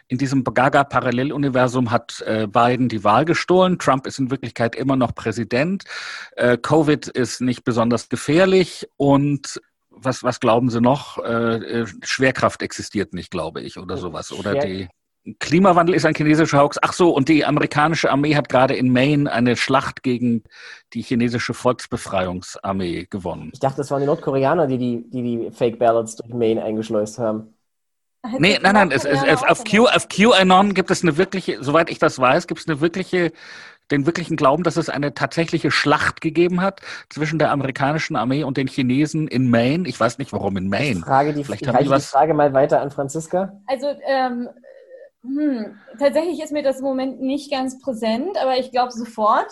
In 0.08 0.18
diesem 0.18 0.44
Gaga-Paralleluniversum 0.44 1.92
hat 1.92 2.22
äh, 2.26 2.48
Biden 2.48 2.90
die 2.90 3.04
Wahl 3.04 3.26
gestohlen. 3.26 3.80
Trump 3.80 4.08
ist 4.08 4.20
in 4.20 4.32
Wirklichkeit 4.32 4.76
immer 4.76 4.96
noch 4.96 5.16
Präsident. 5.16 5.84
Äh, 6.36 6.58
Covid 6.58 7.08
ist 7.08 7.42
nicht 7.42 7.64
besonders 7.64 8.10
gefährlich 8.10 8.88
und 8.98 9.60
was, 9.90 10.24
was 10.24 10.40
glauben 10.40 10.70
Sie 10.70 10.82
noch? 10.82 11.18
Äh, 11.18 11.82
äh, 11.82 11.88
Schwerkraft 12.04 12.62
existiert 12.62 13.14
nicht, 13.14 13.32
glaube 13.32 13.62
ich, 13.62 13.78
oder 13.78 13.98
sowas. 13.98 14.32
Oder 14.32 14.56
die 14.56 14.88
Klimawandel 15.40 15.96
ist 15.96 16.06
ein 16.06 16.16
chinesischer 16.16 16.62
Hoax. 16.62 16.78
Ach 16.82 16.94
so, 16.94 17.12
und 17.12 17.30
die 17.30 17.46
amerikanische 17.46 18.10
Armee 18.12 18.36
hat 18.36 18.50
gerade 18.50 18.76
in 18.76 18.92
Maine 18.92 19.32
eine 19.32 19.56
Schlacht 19.56 20.04
gegen 20.04 20.44
die 20.94 21.02
chinesische 21.02 21.54
Volksbefreiungsarmee 21.54 23.08
gewonnen. 23.10 23.52
Ich 23.54 23.60
dachte, 23.60 23.78
das 23.78 23.92
waren 23.92 24.02
die 24.02 24.08
Nordkoreaner, 24.08 24.68
die 24.68 24.78
die, 24.78 25.10
die, 25.10 25.22
die 25.22 25.52
Fake 25.52 25.80
Ballots 25.80 26.16
durch 26.16 26.34
Maine 26.34 26.64
eingeschleust 26.64 27.20
haben. 27.20 27.54
Nee, 28.38 28.60
nein, 28.62 28.74
nein, 28.74 28.92
es, 28.92 29.06
es, 29.06 29.24
es, 29.24 29.44
auf, 29.44 29.64
Q, 29.64 29.86
auf 29.86 30.10
QAnon 30.10 30.74
gibt 30.74 30.92
es 30.92 31.04
eine 31.04 31.16
wirkliche, 31.18 31.64
soweit 31.64 31.90
ich 31.90 32.00
das 32.00 32.20
weiß, 32.20 32.48
gibt 32.48 32.60
es 32.60 32.68
eine 32.68 32.82
wirkliche, 32.82 33.32
den 33.92 34.06
wirklichen 34.06 34.36
Glauben, 34.36 34.64
dass 34.64 34.76
es 34.76 34.90
eine 34.90 35.14
tatsächliche 35.14 35.72
Schlacht 35.72 36.20
gegeben 36.20 36.62
hat 36.62 36.82
zwischen 37.10 37.40
der 37.40 37.52
amerikanischen 37.52 38.18
Armee 38.18 38.44
und 38.44 38.58
den 38.58 38.68
Chinesen 38.68 39.30
in 39.30 39.50
Maine. 39.50 39.88
Ich 39.88 39.98
weiß 39.98 40.18
nicht, 40.18 40.34
warum 40.34 40.58
in 40.58 40.68
Maine. 40.68 41.00
Ich 41.00 41.06
frage 41.06 41.34
die, 41.34 41.46
Vielleicht 41.46 41.62
ich 41.62 41.68
haben 41.70 41.84
die, 41.84 41.90
was... 41.90 42.08
die 42.08 42.12
Frage 42.12 42.34
mal 42.34 42.54
weiter 42.54 42.82
an 42.82 42.92
Franziska. 42.92 43.54
Also, 43.68 43.88
ähm, 44.06 44.50
hm, 45.24 45.78
tatsächlich 45.98 46.42
ist 46.42 46.52
mir 46.52 46.64
das 46.64 46.80
im 46.80 46.86
Moment 46.86 47.22
nicht 47.22 47.52
ganz 47.52 47.80
präsent, 47.80 48.38
aber 48.38 48.58
ich 48.58 48.72
glaube 48.72 48.92
sofort. 48.92 49.52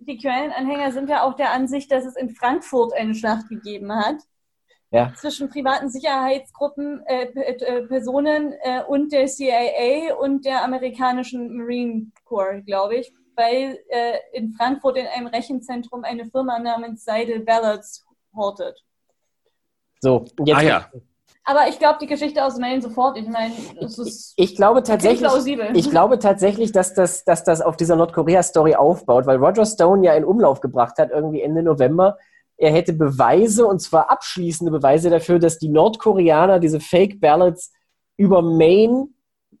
Die 0.00 0.18
Quellenanhänger 0.18 0.92
sind 0.92 1.08
ja 1.08 1.22
auch 1.22 1.34
der 1.34 1.52
Ansicht, 1.52 1.90
dass 1.90 2.04
es 2.04 2.16
in 2.16 2.30
Frankfurt 2.30 2.92
eine 2.92 3.14
Schlacht 3.14 3.48
gegeben 3.48 3.94
hat. 3.94 4.16
Ja. 4.90 5.12
Zwischen 5.16 5.48
privaten 5.48 5.88
Sicherheitsgruppen, 5.88 7.02
äh, 7.06 7.24
äh, 7.24 7.86
Personen 7.86 8.54
äh, 8.62 8.82
und 8.86 9.12
der 9.12 9.26
CIA 9.26 10.14
und 10.14 10.44
der 10.44 10.62
amerikanischen 10.62 11.56
Marine 11.56 12.12
Corps, 12.24 12.62
glaube 12.64 12.96
ich, 12.96 13.12
weil 13.34 13.78
äh, 13.88 14.18
in 14.32 14.52
Frankfurt 14.52 14.96
in 14.98 15.06
einem 15.06 15.26
Rechenzentrum 15.28 16.04
eine 16.04 16.26
Firma 16.26 16.58
namens 16.58 17.04
Seidel 17.04 17.40
Ballots 17.40 18.06
hortet. 18.36 18.84
So, 20.00 20.24
jetzt, 20.44 20.58
ah, 20.58 20.62
ja. 20.62 20.90
Aber 21.44 21.68
ich 21.68 21.78
glaube 21.78 21.98
die 22.00 22.06
Geschichte 22.06 22.42
aus 22.42 22.58
Maine 22.58 22.80
sofort. 22.80 23.18
Ich 23.18 23.28
meine, 23.28 23.52
es 23.80 23.98
ist. 23.98 24.32
Ich 24.36 24.56
glaube 24.56 24.82
tatsächlich, 24.82 25.30
ich 25.74 25.90
glaube 25.90 26.18
tatsächlich, 26.18 26.72
dass 26.72 26.94
das, 26.94 27.24
dass 27.24 27.44
das 27.44 27.60
auf 27.60 27.76
dieser 27.76 27.96
Nordkorea-Story 27.96 28.76
aufbaut, 28.76 29.26
weil 29.26 29.36
Roger 29.36 29.66
Stone 29.66 30.04
ja 30.06 30.14
in 30.14 30.24
Umlauf 30.24 30.60
gebracht 30.60 30.96
hat, 30.98 31.10
irgendwie 31.10 31.42
Ende 31.42 31.62
November. 31.62 32.16
Er 32.56 32.72
hätte 32.72 32.94
Beweise, 32.94 33.66
und 33.66 33.80
zwar 33.80 34.10
abschließende 34.10 34.70
Beweise 34.70 35.10
dafür, 35.10 35.38
dass 35.38 35.58
die 35.58 35.68
Nordkoreaner 35.68 36.60
diese 36.60 36.80
Fake 36.80 37.20
Ballots 37.20 37.72
über 38.16 38.40
Maine, 38.40 39.08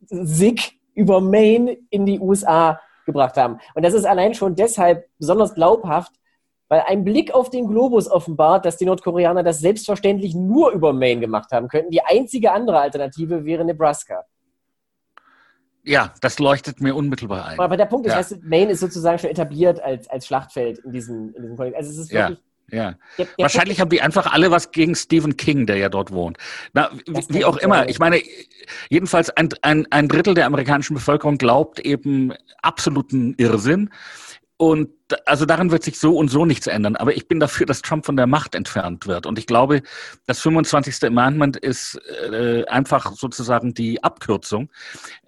SIG, 0.06 0.78
über 0.94 1.20
Maine 1.20 1.76
in 1.90 2.06
die 2.06 2.20
USA 2.20 2.80
gebracht 3.04 3.36
haben. 3.36 3.58
Und 3.74 3.84
das 3.84 3.94
ist 3.94 4.06
allein 4.06 4.32
schon 4.32 4.54
deshalb 4.54 5.06
besonders 5.18 5.54
glaubhaft, 5.54 6.12
weil 6.68 6.82
ein 6.86 7.04
Blick 7.04 7.32
auf 7.34 7.50
den 7.50 7.68
Globus 7.68 8.10
offenbart, 8.10 8.64
dass 8.64 8.76
die 8.76 8.86
Nordkoreaner 8.86 9.42
das 9.42 9.60
selbstverständlich 9.60 10.34
nur 10.34 10.70
über 10.72 10.92
Maine 10.92 11.20
gemacht 11.20 11.52
haben 11.52 11.68
könnten. 11.68 11.90
Die 11.90 12.02
einzige 12.02 12.52
andere 12.52 12.80
Alternative 12.80 13.44
wäre 13.44 13.64
Nebraska. 13.64 14.24
Ja, 15.84 16.14
das 16.22 16.38
leuchtet 16.38 16.80
mir 16.80 16.94
unmittelbar 16.94 17.44
ein. 17.46 17.60
Aber 17.60 17.76
der 17.76 17.84
Punkt 17.84 18.06
ist, 18.06 18.12
ja. 18.12 18.18
weißt 18.18 18.42
Maine 18.42 18.72
ist 18.72 18.80
sozusagen 18.80 19.18
schon 19.18 19.30
etabliert 19.30 19.82
als, 19.82 20.08
als 20.08 20.26
Schlachtfeld 20.26 20.78
in 20.78 20.92
diesem, 20.92 21.34
in 21.34 21.42
diesem 21.42 21.56
Konflikt. 21.56 21.76
Also 21.76 21.90
es 21.90 21.98
ist 21.98 22.12
wirklich. 22.12 22.38
Ja. 22.38 22.44
Ja. 22.70 22.94
Der, 23.18 23.26
der 23.26 23.34
Wahrscheinlich 23.38 23.80
haben 23.80 23.90
die 23.90 24.00
einfach 24.00 24.32
alle 24.32 24.50
was 24.50 24.70
gegen 24.70 24.94
Stephen 24.94 25.36
King, 25.36 25.66
der 25.66 25.76
ja 25.76 25.88
dort 25.90 26.12
wohnt. 26.12 26.38
Na, 26.72 26.90
wie, 27.06 27.24
wie 27.28 27.44
auch 27.44 27.58
immer. 27.58 27.88
Ich 27.88 27.98
meine, 27.98 28.22
jedenfalls 28.88 29.30
ein, 29.30 29.50
ein, 29.62 29.86
ein 29.90 30.08
Drittel 30.08 30.34
der 30.34 30.46
amerikanischen 30.46 30.94
Bevölkerung 30.94 31.36
glaubt 31.36 31.78
eben 31.80 32.32
absoluten 32.62 33.34
Irrsinn. 33.36 33.90
Und 34.56 34.90
also 35.26 35.46
daran 35.46 35.72
wird 35.72 35.82
sich 35.82 35.98
so 35.98 36.16
und 36.16 36.28
so 36.28 36.46
nichts 36.46 36.68
ändern. 36.68 36.94
Aber 36.94 37.16
ich 37.16 37.26
bin 37.26 37.40
dafür, 37.40 37.66
dass 37.66 37.82
Trump 37.82 38.06
von 38.06 38.16
der 38.16 38.28
Macht 38.28 38.54
entfernt 38.54 39.06
wird. 39.06 39.26
Und 39.26 39.36
ich 39.38 39.46
glaube, 39.46 39.82
das 40.26 40.40
25. 40.40 41.04
Amendment 41.04 41.56
ist 41.56 42.00
äh, 42.30 42.64
einfach 42.66 43.12
sozusagen 43.12 43.74
die 43.74 44.02
Abkürzung. 44.04 44.70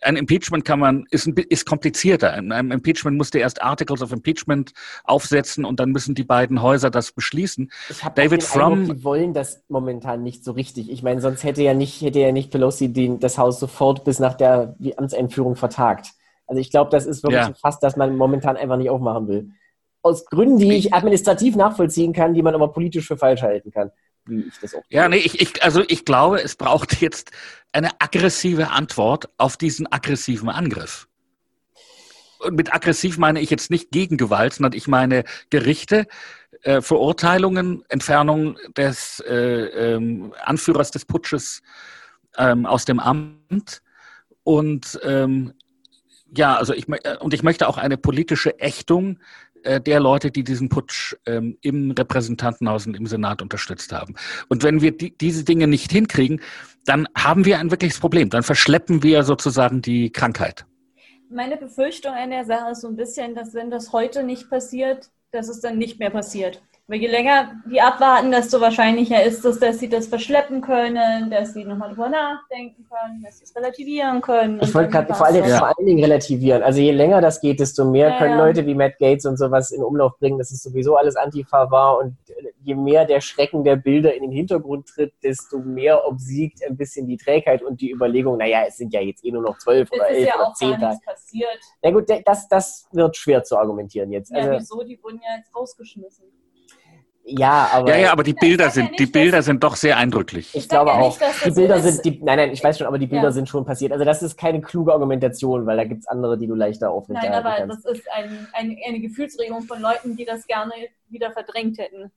Ein 0.01 0.17
Impeachment 0.17 0.65
kann 0.65 0.79
man, 0.79 1.07
ist, 1.11 1.27
ist 1.27 1.67
komplizierter. 1.67 2.37
In 2.37 2.53
einem 2.53 2.71
Impeachment 2.71 3.17
musste 3.17 3.41
erst 3.41 3.63
Articles 3.63 4.01
of 4.01 4.13
Impeachment 4.13 4.73
aufsetzen 5.03 5.65
und 5.65 5.81
dann 5.81 5.91
müssen 5.91 6.15
die 6.15 6.25
beiden 6.25 6.63
Häuser 6.63 6.91
das 6.91 7.11
beschließen. 7.11 7.71
Ich 7.91 7.99
David 7.99 8.43
den 8.43 8.47
Fromm, 8.47 8.73
Eindruck, 8.73 8.97
die 8.97 9.05
wollen 9.05 9.35
das 9.35 9.63
momentan 9.69 10.23
nicht 10.23 10.45
so 10.45 10.53
richtig. 10.53 10.91
Ich 10.91 11.03
meine, 11.03 11.21
sonst 11.21 11.43
hätte 11.43 11.63
ja 11.63 11.75
nicht, 11.75 12.01
hätte 12.01 12.21
ja 12.21 12.31
nicht 12.31 12.53
Pelosi 12.53 12.93
den, 12.93 13.19
das 13.19 13.39
Haus 13.39 13.59
sofort 13.59 14.05
bis 14.05 14.21
nach 14.21 14.35
der 14.35 14.77
Amtseinführung 14.97 15.57
vertagt. 15.57 16.13
Also 16.47 16.61
ich 16.61 16.71
glaube, 16.71 16.91
das 16.91 17.07
ist 17.07 17.23
wirklich 17.23 17.41
ja. 17.41 17.55
fast, 17.55 17.83
dass 17.83 17.97
man 17.97 18.17
momentan 18.17 18.57
einfach 18.57 18.77
nicht 18.77 18.91
aufmachen 18.91 19.29
will. 19.29 19.51
Aus 20.03 20.25
Gründen, 20.27 20.59
die 20.59 20.75
ich 20.75 20.95
administrativ 20.95 21.57
nachvollziehen 21.57 22.13
kann, 22.13 22.35
die 22.35 22.43
man 22.43 22.55
aber 22.55 22.73
politisch 22.73 23.07
für 23.07 23.17
falsch 23.17 23.43
halten 23.43 23.73
kann. 23.73 23.91
Wie 24.25 24.41
ich 24.41 24.55
das 24.61 24.75
auch 24.75 24.83
ja, 24.89 25.09
nee, 25.09 25.17
ich, 25.17 25.41
ich, 25.41 25.63
also 25.63 25.83
ich 25.89 26.05
glaube, 26.05 26.43
es 26.43 26.57
braucht 26.57 27.01
jetzt 27.01 27.31
eine 27.73 27.91
aggressive 28.01 28.71
Antwort 28.71 29.29
auf 29.39 29.57
diesen 29.57 29.91
aggressiven 29.91 30.49
Angriff. 30.49 31.09
Und 32.39 32.55
mit 32.55 32.73
aggressiv 32.75 33.19
meine 33.19 33.41
ich 33.41 33.51
jetzt 33.51 33.71
nicht 33.71 33.91
Gegengewalt, 33.91 34.55
sondern 34.55 34.73
ich 34.75 34.89
meine 34.89 35.25
Gerichte, 35.51 36.07
äh, 36.63 36.81
Verurteilungen, 36.81 37.85
Entfernung 37.89 38.59
des 38.77 39.21
äh, 39.21 39.95
ähm, 39.95 40.33
Anführers 40.45 40.91
des 40.91 41.05
Putsches 41.05 41.63
ähm, 42.37 42.67
aus 42.67 42.85
dem 42.85 43.01
Amt 43.01 43.83
und 44.43 44.99
ähm, 45.03 45.55
ja, 46.35 46.57
also 46.57 46.73
ich 46.73 46.89
äh, 46.89 47.17
und 47.19 47.35
ich 47.35 47.43
möchte 47.43 47.69
auch 47.69 47.79
eine 47.79 47.97
politische 47.97 48.59
Ächtung 48.59 49.19
äh, 49.63 49.81
der 49.81 50.01
Leute, 50.01 50.31
die 50.31 50.45
diesen 50.45 50.69
Putsch 50.69 51.17
ähm, 51.27 51.59
im 51.61 51.91
Repräsentantenhaus 51.91 52.87
und 52.87 52.97
im 52.97 53.07
Senat 53.07 53.43
unterstützt 53.43 53.93
haben. 53.93 54.15
Und 54.49 54.63
wenn 54.63 54.81
wir 54.81 54.97
die, 54.97 55.17
diese 55.17 55.45
Dinge 55.45 55.67
nicht 55.67 55.91
hinkriegen, 55.91 56.41
dann 56.85 57.09
haben 57.17 57.45
wir 57.45 57.59
ein 57.59 57.71
wirkliches 57.71 57.99
Problem. 57.99 58.31
Dann 58.31 58.43
verschleppen 58.43 59.03
wir 59.03 59.25
sozusagen 59.25 59.83
die 59.83 60.11
Krankheit. 60.11 60.65
Meine 61.29 61.57
Befürchtung 61.57 62.13
an 62.13 62.31
der 62.31 62.45
Sache 62.45 62.71
ist 62.71 62.83
so 62.83 62.89
ein 62.89 62.97
bisschen, 62.97 63.35
dass 63.35 63.55
wenn 63.55 63.71
das 63.71 63.93
heute 63.93 64.23
nicht 64.23 64.49
passiert, 64.49 65.11
dass 65.33 65.49
es 65.49 65.61
dann 65.61 65.79
nicht 65.79 65.99
mehr 65.99 66.11
passiert. 66.11 66.63
Aber 66.89 66.97
je 66.97 67.09
länger 67.09 67.51
die 67.69 67.81
abwarten, 67.81 68.31
desto 68.31 68.61
wahrscheinlicher 68.61 69.21
ist 69.25 69.45
es, 69.45 69.59
dass 69.59 69.81
sie 69.81 69.89
das 69.89 70.07
verschleppen 70.07 70.61
können, 70.61 71.31
dass 71.31 71.53
sie 71.53 71.65
nochmal 71.65 71.89
drüber 71.89 72.09
nachdenken 72.09 72.87
können, 72.89 73.25
dass 73.25 73.39
sie 73.39 73.45
es 73.45 73.57
relativieren 73.57 74.21
können. 74.21 74.61
Ich 74.63 74.73
wollte 74.73 74.91
gerade 74.91 75.13
vor, 75.13 75.29
ja. 75.31 75.59
vor 75.59 75.67
allen 75.67 75.85
Dingen 75.85 76.01
relativieren. 76.01 76.63
Also 76.63 76.81
je 76.81 76.93
länger 76.93 77.21
das 77.21 77.41
geht, 77.41 77.59
desto 77.59 77.85
mehr 77.85 78.11
ja, 78.11 78.19
können 78.19 78.39
ja. 78.39 78.45
Leute 78.47 78.65
wie 78.67 78.77
Matt 78.77 78.99
Gates 79.01 79.27
und 79.27 79.37
sowas 79.37 79.73
in 79.73 79.83
Umlauf 79.83 80.17
bringen, 80.21 80.39
dass 80.39 80.53
es 80.53 80.63
sowieso 80.63 80.95
alles 80.97 81.17
Antifa 81.17 81.73
war. 81.73 81.99
Und 81.99 82.17
je 82.63 82.77
mehr 82.77 83.05
der 83.05 83.21
Schrecken 83.21 83.65
der 83.65 83.75
Bilder 83.75 84.15
in 84.15 84.23
den 84.23 84.31
Hintergrund 84.31 84.87
tritt, 84.87 85.13
desto 85.25 85.59
mehr 85.59 86.07
obsiegt 86.07 86.65
ein 86.65 86.77
bisschen 86.77 87.09
die 87.09 87.17
Trägheit 87.17 87.65
und 87.65 87.81
die 87.81 87.91
Überlegung, 87.91 88.37
naja, 88.37 88.61
es 88.69 88.77
sind 88.77 88.95
ja 88.95 89.01
jetzt 89.01 89.25
eh 89.25 89.33
nur 89.33 89.43
noch 89.43 89.59
zwölf 89.59 89.91
oder 89.91 90.09
elf 90.09 90.33
oder 90.37 90.53
zehn 90.55 90.79
Tage. 90.79 91.01
Passiert. 91.05 91.59
Na 91.83 91.91
gut, 91.91 92.05
das, 92.25 92.47
das 92.49 92.87
wird 92.93 93.17
schwer 93.17 93.43
zu 93.43 93.59
argumentieren 93.59 94.13
jetzt. 94.13 94.31
Ja, 94.31 94.39
also, 94.39 94.53
wieso? 94.53 94.85
Die 94.85 95.03
wurden 95.03 95.21
ja 95.21 95.37
jetzt 95.37 95.53
rausgeschmissen. 95.53 96.27
Ja, 97.29 97.71
aber. 97.73 97.91
Ja, 97.91 97.97
ja, 97.97 98.13
aber 98.13 98.23
die 98.23 98.35
Bilder 98.35 98.71
sind, 98.71 98.91
ja 98.91 98.97
die 98.99 99.07
Bilder 99.07 99.43
sind 99.43 99.65
doch 99.65 99.75
sehr 99.75 99.97
eindrücklich. 99.97 100.51
Ich, 100.55 100.63
ich 100.63 100.69
glaube 100.69 100.91
ja 100.91 100.97
auch. 100.97 101.19
Nicht, 101.19 101.45
die 101.45 101.51
Bilder 101.51 101.81
so 101.81 101.91
sind, 101.91 102.05
die, 102.05 102.21
nein, 102.23 102.39
nein, 102.39 102.53
ich 102.53 102.63
weiß 102.63 102.79
schon, 102.79 102.87
aber 102.87 102.99
die 102.99 103.09
Bilder 103.09 103.25
ja. 103.25 103.33
sind 103.33 103.49
schon 103.49 103.65
passiert. 103.65 103.91
Also 103.91 104.05
das 104.05 104.23
ist 104.23 104.39
keine 104.39 104.61
kluge 104.61 104.93
Argumentation, 104.93 105.67
weil 105.67 105.77
da 105.77 105.85
gibt 105.85 106.03
es 106.03 106.07
andere, 106.07 106.39
die 106.39 106.47
du 106.47 106.55
leichter 106.55 106.89
aufrechterhalten 106.89 107.45
Nein, 107.45 107.45
aber 107.45 107.67
kannst. 107.67 107.85
das 107.85 107.99
ist 107.99 108.07
ein, 108.13 108.47
ein, 108.53 108.77
eine 108.87 109.01
Gefühlsregung 109.01 109.63
von 109.63 109.81
Leuten, 109.81 110.17
die 110.17 110.25
das 110.25 110.47
gerne 110.47 110.73
wieder 111.09 111.33
verdrängt 111.33 111.79
hätten. 111.79 112.13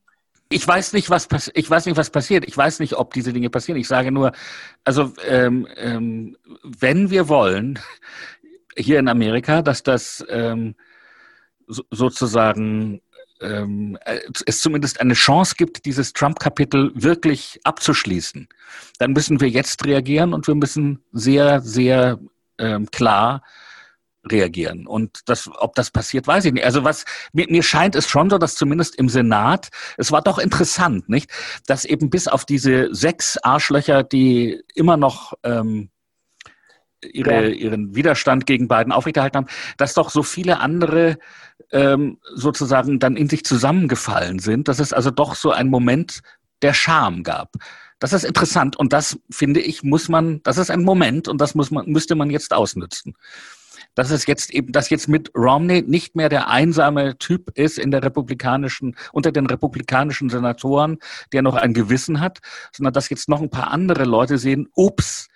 Ich 0.50 0.68
weiß 0.68 0.94
nicht, 0.94 1.10
was 1.10 1.28
ich 1.56 1.70
weiß 1.70 1.88
nicht, 1.88 1.98
was 1.98 2.12
passiert. 2.12 2.48
Ich 2.48 2.56
weiß 2.56 2.80
nicht, 2.80 2.96
ob 2.96 3.14
diese 3.14 3.34
Dinge 3.34 3.50
passieren. 3.50 3.80
Ich 3.80 3.88
sage 3.88 4.12
nur, 4.12 4.32
also 4.84 5.12
ähm, 5.28 5.68
ähm, 5.76 6.38
wenn 6.64 7.10
wir 7.10 7.30
wollen 7.30 7.80
hier 8.78 9.00
in 9.00 9.08
Amerika, 9.08 9.64
dass 9.64 9.82
das 9.82 10.24
ähm, 10.30 10.76
so, 11.68 11.84
sozusagen 11.92 13.02
ähm, 13.42 13.98
es 14.46 14.62
zumindest 14.62 15.00
eine 15.02 15.14
Chance 15.14 15.56
gibt, 15.58 15.86
dieses 15.86 16.14
Trump-Kapitel 16.14 16.92
wirklich 16.96 17.60
abzuschließen, 17.64 18.48
dann 18.98 19.12
müssen 19.12 19.42
wir 19.42 19.50
jetzt 19.50 19.86
reagieren 19.86 20.34
und 20.34 20.48
wir 20.48 20.56
müssen 20.56 21.04
sehr, 21.12 21.62
sehr 21.62 22.20
ähm, 22.58 22.90
klar 22.92 23.44
reagieren. 24.30 24.86
Und 24.86 25.22
das, 25.28 25.50
ob 25.60 25.76
das 25.76 25.92
passiert, 25.92 26.28
weiß 26.28 26.46
ich 26.46 26.54
nicht. 26.54 26.66
Also 26.66 26.84
was 26.84 27.06
mir, 27.34 27.48
mir 27.50 27.64
scheint 27.64 27.96
es 27.96 28.08
schon 28.10 28.30
so, 28.30 28.38
dass 28.38 28.56
zumindest 28.56 28.96
im 28.96 29.10
Senat, 29.10 29.70
es 29.98 30.12
war 30.12 30.22
doch 30.22 30.40
interessant, 30.40 31.10
nicht, 31.10 31.32
dass 31.68 31.86
eben 31.86 32.10
bis 32.10 32.28
auf 32.28 32.46
diese 32.46 32.94
sechs 32.94 33.38
Arschlöcher, 33.38 34.04
die 34.04 34.62
immer 34.76 34.98
noch 34.98 35.34
ähm, 35.44 35.90
ihre, 37.04 37.50
ja. 37.50 37.56
ihren 37.56 37.96
Widerstand 37.96 38.46
gegen 38.46 38.68
Biden 38.68 38.92
aufrechterhalten 38.92 39.38
haben, 39.38 39.48
dass 39.78 39.94
doch 39.94 40.10
so 40.10 40.24
viele 40.24 40.60
andere 40.60 41.18
ähm, 41.72 42.20
sozusagen 42.36 43.00
dann 43.00 43.16
in 43.16 43.30
sich 43.30 43.46
zusammengefallen 43.46 44.40
sind, 44.40 44.68
dass 44.68 44.80
es 44.80 44.94
also 44.94 45.12
doch 45.12 45.36
so 45.36 45.52
ein 45.52 45.70
Moment 45.70 46.22
der 46.62 46.74
Scham 46.74 47.24
gab. 47.24 47.54
Das 48.00 48.14
ist 48.14 48.24
interessant 48.24 48.78
und 48.78 48.94
das 48.94 49.20
finde 49.30 49.60
ich 49.60 49.84
muss 49.84 50.08
man, 50.08 50.42
das 50.44 50.58
ist 50.58 50.72
ein 50.72 50.84
Moment 50.84 51.28
und 51.28 51.40
das 51.40 51.54
muss 51.54 51.70
man 51.70 51.86
müsste 51.88 52.16
man 52.16 52.30
jetzt 52.30 52.54
ausnützen. 52.54 53.14
Dass 53.96 54.12
es 54.12 54.26
jetzt 54.26 54.52
eben, 54.52 54.72
dass 54.72 54.90
jetzt 54.90 55.10
mit 55.10 55.32
Romney 55.36 55.82
nicht 55.82 56.16
mehr 56.16 56.30
der 56.30 56.48
einsame 56.48 57.18
Typ 57.18 57.58
ist 57.58 57.78
in 57.78 57.92
der 57.92 58.04
republikanischen, 58.04 58.96
unter 59.12 59.32
den 59.32 59.48
republikanischen 59.48 60.30
Senatoren, 60.30 61.00
der 61.34 61.42
noch 61.42 61.56
ein 61.56 61.74
Gewissen 61.74 62.22
hat, 62.22 62.40
sondern 62.72 62.94
dass 62.94 63.10
jetzt 63.10 63.28
noch 63.28 63.42
ein 63.42 63.50
paar 63.50 63.72
andere 63.72 64.06
Leute 64.06 64.38
sehen, 64.38 64.70
ups, 64.76 65.28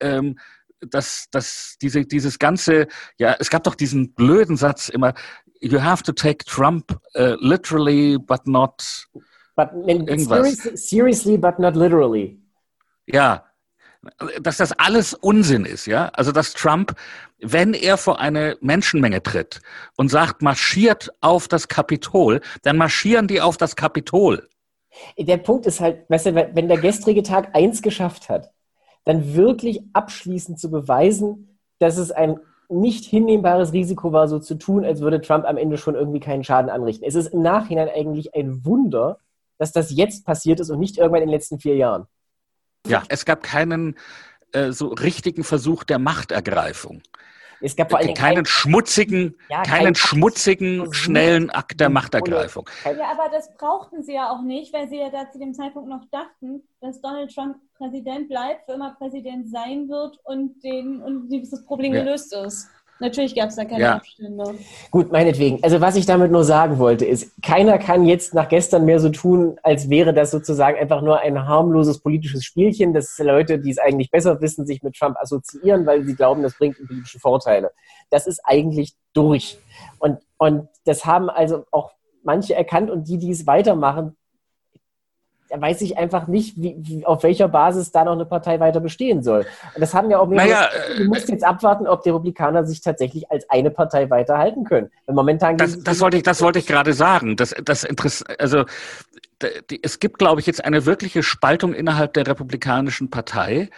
ähm, 0.00 0.38
dass, 0.80 1.26
dass 1.30 1.76
diese, 1.80 2.04
dieses 2.04 2.38
ganze, 2.38 2.86
ja, 3.18 3.36
es 3.38 3.50
gab 3.50 3.64
doch 3.64 3.74
diesen 3.74 4.14
blöden 4.14 4.56
Satz 4.56 4.88
immer, 4.88 5.14
you 5.60 5.80
have 5.80 6.02
to 6.02 6.12
take 6.12 6.44
Trump 6.44 6.92
uh, 7.16 7.36
literally, 7.40 8.18
but 8.18 8.46
not 8.46 9.06
but 9.56 9.70
seriously, 10.18 10.76
seriously, 10.76 11.36
but 11.38 11.58
not 11.58 11.76
literally. 11.76 12.38
Ja, 13.06 13.44
dass 14.42 14.58
das 14.58 14.72
alles 14.72 15.14
Unsinn 15.14 15.64
ist, 15.64 15.86
ja. 15.86 16.08
Also 16.08 16.32
dass 16.32 16.52
Trump, 16.52 16.94
wenn 17.40 17.74
er 17.74 17.96
vor 17.96 18.20
eine 18.20 18.56
Menschenmenge 18.60 19.22
tritt 19.22 19.60
und 19.96 20.08
sagt, 20.10 20.42
marschiert 20.42 21.10
auf 21.20 21.48
das 21.48 21.68
Kapitol, 21.68 22.40
dann 22.62 22.76
marschieren 22.76 23.26
die 23.26 23.40
auf 23.40 23.56
das 23.56 23.76
Kapitol. 23.76 24.48
Der 25.18 25.38
Punkt 25.38 25.66
ist 25.66 25.80
halt, 25.80 26.08
weißt 26.08 26.26
du, 26.26 26.34
wenn 26.34 26.68
der 26.68 26.78
gestrige 26.78 27.22
Tag 27.22 27.54
eins 27.54 27.82
geschafft 27.82 28.28
hat, 28.28 28.53
dann 29.04 29.34
wirklich 29.34 29.82
abschließend 29.92 30.58
zu 30.58 30.70
beweisen, 30.70 31.58
dass 31.78 31.96
es 31.98 32.10
ein 32.10 32.40
nicht 32.68 33.04
hinnehmbares 33.04 33.72
Risiko 33.72 34.12
war, 34.12 34.28
so 34.28 34.38
zu 34.38 34.54
tun, 34.54 34.84
als 34.84 35.00
würde 35.00 35.20
Trump 35.20 35.44
am 35.44 35.56
Ende 35.56 35.76
schon 35.76 35.94
irgendwie 35.94 36.20
keinen 36.20 36.44
Schaden 36.44 36.70
anrichten. 36.70 37.06
Es 37.06 37.14
ist 37.14 37.28
im 37.28 37.42
Nachhinein 37.42 37.88
eigentlich 37.88 38.34
ein 38.34 38.64
Wunder, 38.64 39.18
dass 39.58 39.72
das 39.72 39.94
jetzt 39.94 40.24
passiert 40.24 40.60
ist 40.60 40.70
und 40.70 40.80
nicht 40.80 40.96
irgendwann 40.96 41.22
in 41.22 41.28
den 41.28 41.34
letzten 41.34 41.58
vier 41.58 41.76
Jahren. 41.76 42.06
Ja, 42.86 43.02
es 43.08 43.24
gab 43.24 43.42
keinen 43.42 43.96
äh, 44.52 44.72
so 44.72 44.88
richtigen 44.88 45.44
Versuch 45.44 45.84
der 45.84 45.98
Machtergreifung. 45.98 47.02
Es 47.64 47.76
gab 47.76 47.90
vor 47.90 47.98
allem 47.98 48.12
keinen 48.12 48.34
kein, 48.34 48.46
schmutzigen, 48.46 49.36
ja, 49.48 49.62
keinen 49.62 49.84
kein 49.84 49.94
schmutzigen, 49.94 50.92
schnellen 50.92 51.48
Akt 51.50 51.80
der 51.80 51.88
Machtergreifung. 51.88 52.68
Ja, 52.84 53.10
aber 53.10 53.30
das 53.32 53.54
brauchten 53.54 54.02
sie 54.02 54.14
ja 54.14 54.30
auch 54.30 54.42
nicht, 54.42 54.74
weil 54.74 54.86
sie 54.88 54.98
ja 54.98 55.08
da 55.08 55.30
zu 55.30 55.38
dem 55.38 55.54
Zeitpunkt 55.54 55.88
noch 55.88 56.04
dachten, 56.10 56.62
dass 56.80 57.00
Donald 57.00 57.34
Trump 57.34 57.56
Präsident 57.78 58.28
bleibt, 58.28 58.66
für 58.66 58.72
immer 58.72 58.94
Präsident 58.94 59.48
sein 59.48 59.88
wird 59.88 60.18
und, 60.24 60.62
den, 60.62 61.02
und 61.02 61.28
dieses 61.30 61.64
Problem 61.64 61.94
ja. 61.94 62.04
gelöst 62.04 62.34
ist. 62.34 62.68
Natürlich 63.00 63.34
gab 63.34 63.48
es 63.48 63.56
da 63.56 63.64
keine 63.64 63.80
ja. 63.80 63.94
Abstände. 63.96 64.54
Gut, 64.90 65.10
meinetwegen. 65.10 65.62
Also 65.62 65.80
was 65.80 65.96
ich 65.96 66.06
damit 66.06 66.30
nur 66.30 66.44
sagen 66.44 66.78
wollte, 66.78 67.04
ist, 67.04 67.32
keiner 67.42 67.78
kann 67.78 68.06
jetzt 68.06 68.34
nach 68.34 68.48
gestern 68.48 68.84
mehr 68.84 69.00
so 69.00 69.08
tun, 69.10 69.58
als 69.62 69.90
wäre 69.90 70.14
das 70.14 70.30
sozusagen 70.30 70.78
einfach 70.78 71.02
nur 71.02 71.18
ein 71.18 71.46
harmloses 71.46 71.98
politisches 71.98 72.44
Spielchen, 72.44 72.94
dass 72.94 73.18
Leute, 73.18 73.58
die 73.58 73.70
es 73.70 73.78
eigentlich 73.78 74.10
besser 74.10 74.40
wissen, 74.40 74.64
sich 74.64 74.82
mit 74.82 74.94
Trump 74.94 75.16
assoziieren, 75.18 75.86
weil 75.86 76.04
sie 76.04 76.14
glauben, 76.14 76.42
das 76.42 76.56
bringt 76.56 76.76
politische 76.86 77.18
Vorteile. 77.18 77.72
Das 78.10 78.26
ist 78.26 78.40
eigentlich 78.44 78.94
durch. 79.12 79.58
Und, 79.98 80.18
und 80.38 80.68
das 80.84 81.04
haben 81.04 81.28
also 81.28 81.64
auch 81.72 81.90
manche 82.22 82.54
erkannt 82.54 82.90
und 82.90 83.08
die, 83.08 83.18
die 83.18 83.30
es 83.30 83.46
weitermachen, 83.46 84.16
weiß 85.60 85.80
ich 85.82 85.98
einfach 85.98 86.26
nicht, 86.26 86.56
wie, 86.56 86.76
wie, 86.78 87.06
auf 87.06 87.22
welcher 87.22 87.48
Basis 87.48 87.92
da 87.92 88.04
noch 88.04 88.12
eine 88.12 88.24
Partei 88.24 88.60
weiter 88.60 88.80
bestehen 88.80 89.22
soll. 89.22 89.46
Und 89.74 89.80
das 89.80 89.94
haben 89.94 90.10
ja 90.10 90.18
auch 90.18 90.26
mehrere. 90.26 90.48
Naja, 90.48 90.68
du 90.96 91.04
musst 91.04 91.28
jetzt 91.28 91.44
abwarten, 91.44 91.86
ob 91.86 92.02
die 92.02 92.10
Republikaner 92.10 92.64
sich 92.64 92.80
tatsächlich 92.80 93.30
als 93.30 93.48
eine 93.50 93.70
Partei 93.70 94.10
weiterhalten 94.10 94.64
können. 94.64 94.90
Weil 95.06 95.14
momentan 95.14 95.56
das, 95.56 95.82
das 95.82 96.00
wollte 96.00 96.16
ich, 96.16 96.22
das 96.22 96.40
wollte 96.42 96.58
ich 96.58 96.66
gerade 96.66 96.92
sagen. 96.92 97.36
Das, 97.36 97.54
das 97.64 97.84
also 98.38 98.64
es 99.82 99.98
gibt, 99.98 100.18
glaube 100.18 100.40
ich, 100.40 100.46
jetzt 100.46 100.64
eine 100.64 100.86
wirkliche 100.86 101.22
Spaltung 101.22 101.74
innerhalb 101.74 102.14
der 102.14 102.26
Republikanischen 102.26 103.10
Partei 103.10 103.68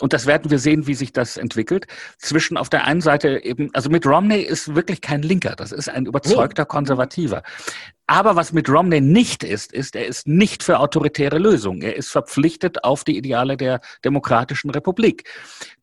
und 0.00 0.12
das 0.12 0.26
werden 0.26 0.50
wir 0.50 0.58
sehen, 0.58 0.86
wie 0.88 0.94
sich 0.94 1.12
das 1.12 1.36
entwickelt, 1.36 1.86
zwischen 2.18 2.56
auf 2.56 2.68
der 2.68 2.84
einen 2.84 3.00
Seite 3.00 3.44
eben, 3.44 3.70
also 3.74 3.90
mit 3.90 4.06
Romney 4.06 4.40
ist 4.40 4.74
wirklich 4.74 5.00
kein 5.00 5.22
Linker, 5.22 5.54
das 5.54 5.70
ist 5.70 5.88
ein 5.88 6.06
überzeugter 6.06 6.64
Konservativer. 6.64 7.42
Aber 8.06 8.36
was 8.36 8.52
mit 8.52 8.68
Romney 8.68 9.00
nicht 9.00 9.42
ist, 9.42 9.72
ist, 9.72 9.96
er 9.96 10.06
ist 10.06 10.26
nicht 10.26 10.62
für 10.62 10.78
autoritäre 10.78 11.38
Lösungen. 11.38 11.82
Er 11.82 11.96
ist 11.96 12.10
verpflichtet 12.10 12.84
auf 12.84 13.04
die 13.04 13.16
Ideale 13.16 13.56
der 13.56 13.80
demokratischen 14.04 14.70
Republik. 14.70 15.28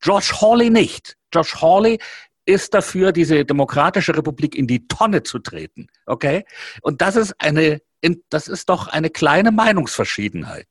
George 0.02 0.34
Hawley 0.40 0.70
nicht. 0.70 1.18
George 1.32 1.56
Hawley 1.62 2.00
ist 2.46 2.74
dafür, 2.74 3.12
diese 3.12 3.46
demokratische 3.46 4.16
Republik 4.16 4.56
in 4.56 4.68
die 4.68 4.88
Tonne 4.88 5.24
zu 5.24 5.40
treten. 5.40 5.88
Okay? 6.06 6.46
Und 6.82 7.02
das 7.02 7.16
ist 7.16 7.36
eine, 7.40 7.82
das 8.30 8.48
ist 8.48 8.70
doch 8.70 8.88
eine 8.88 9.10
kleine 9.10 9.52
Meinungsverschiedenheit. 9.52 10.68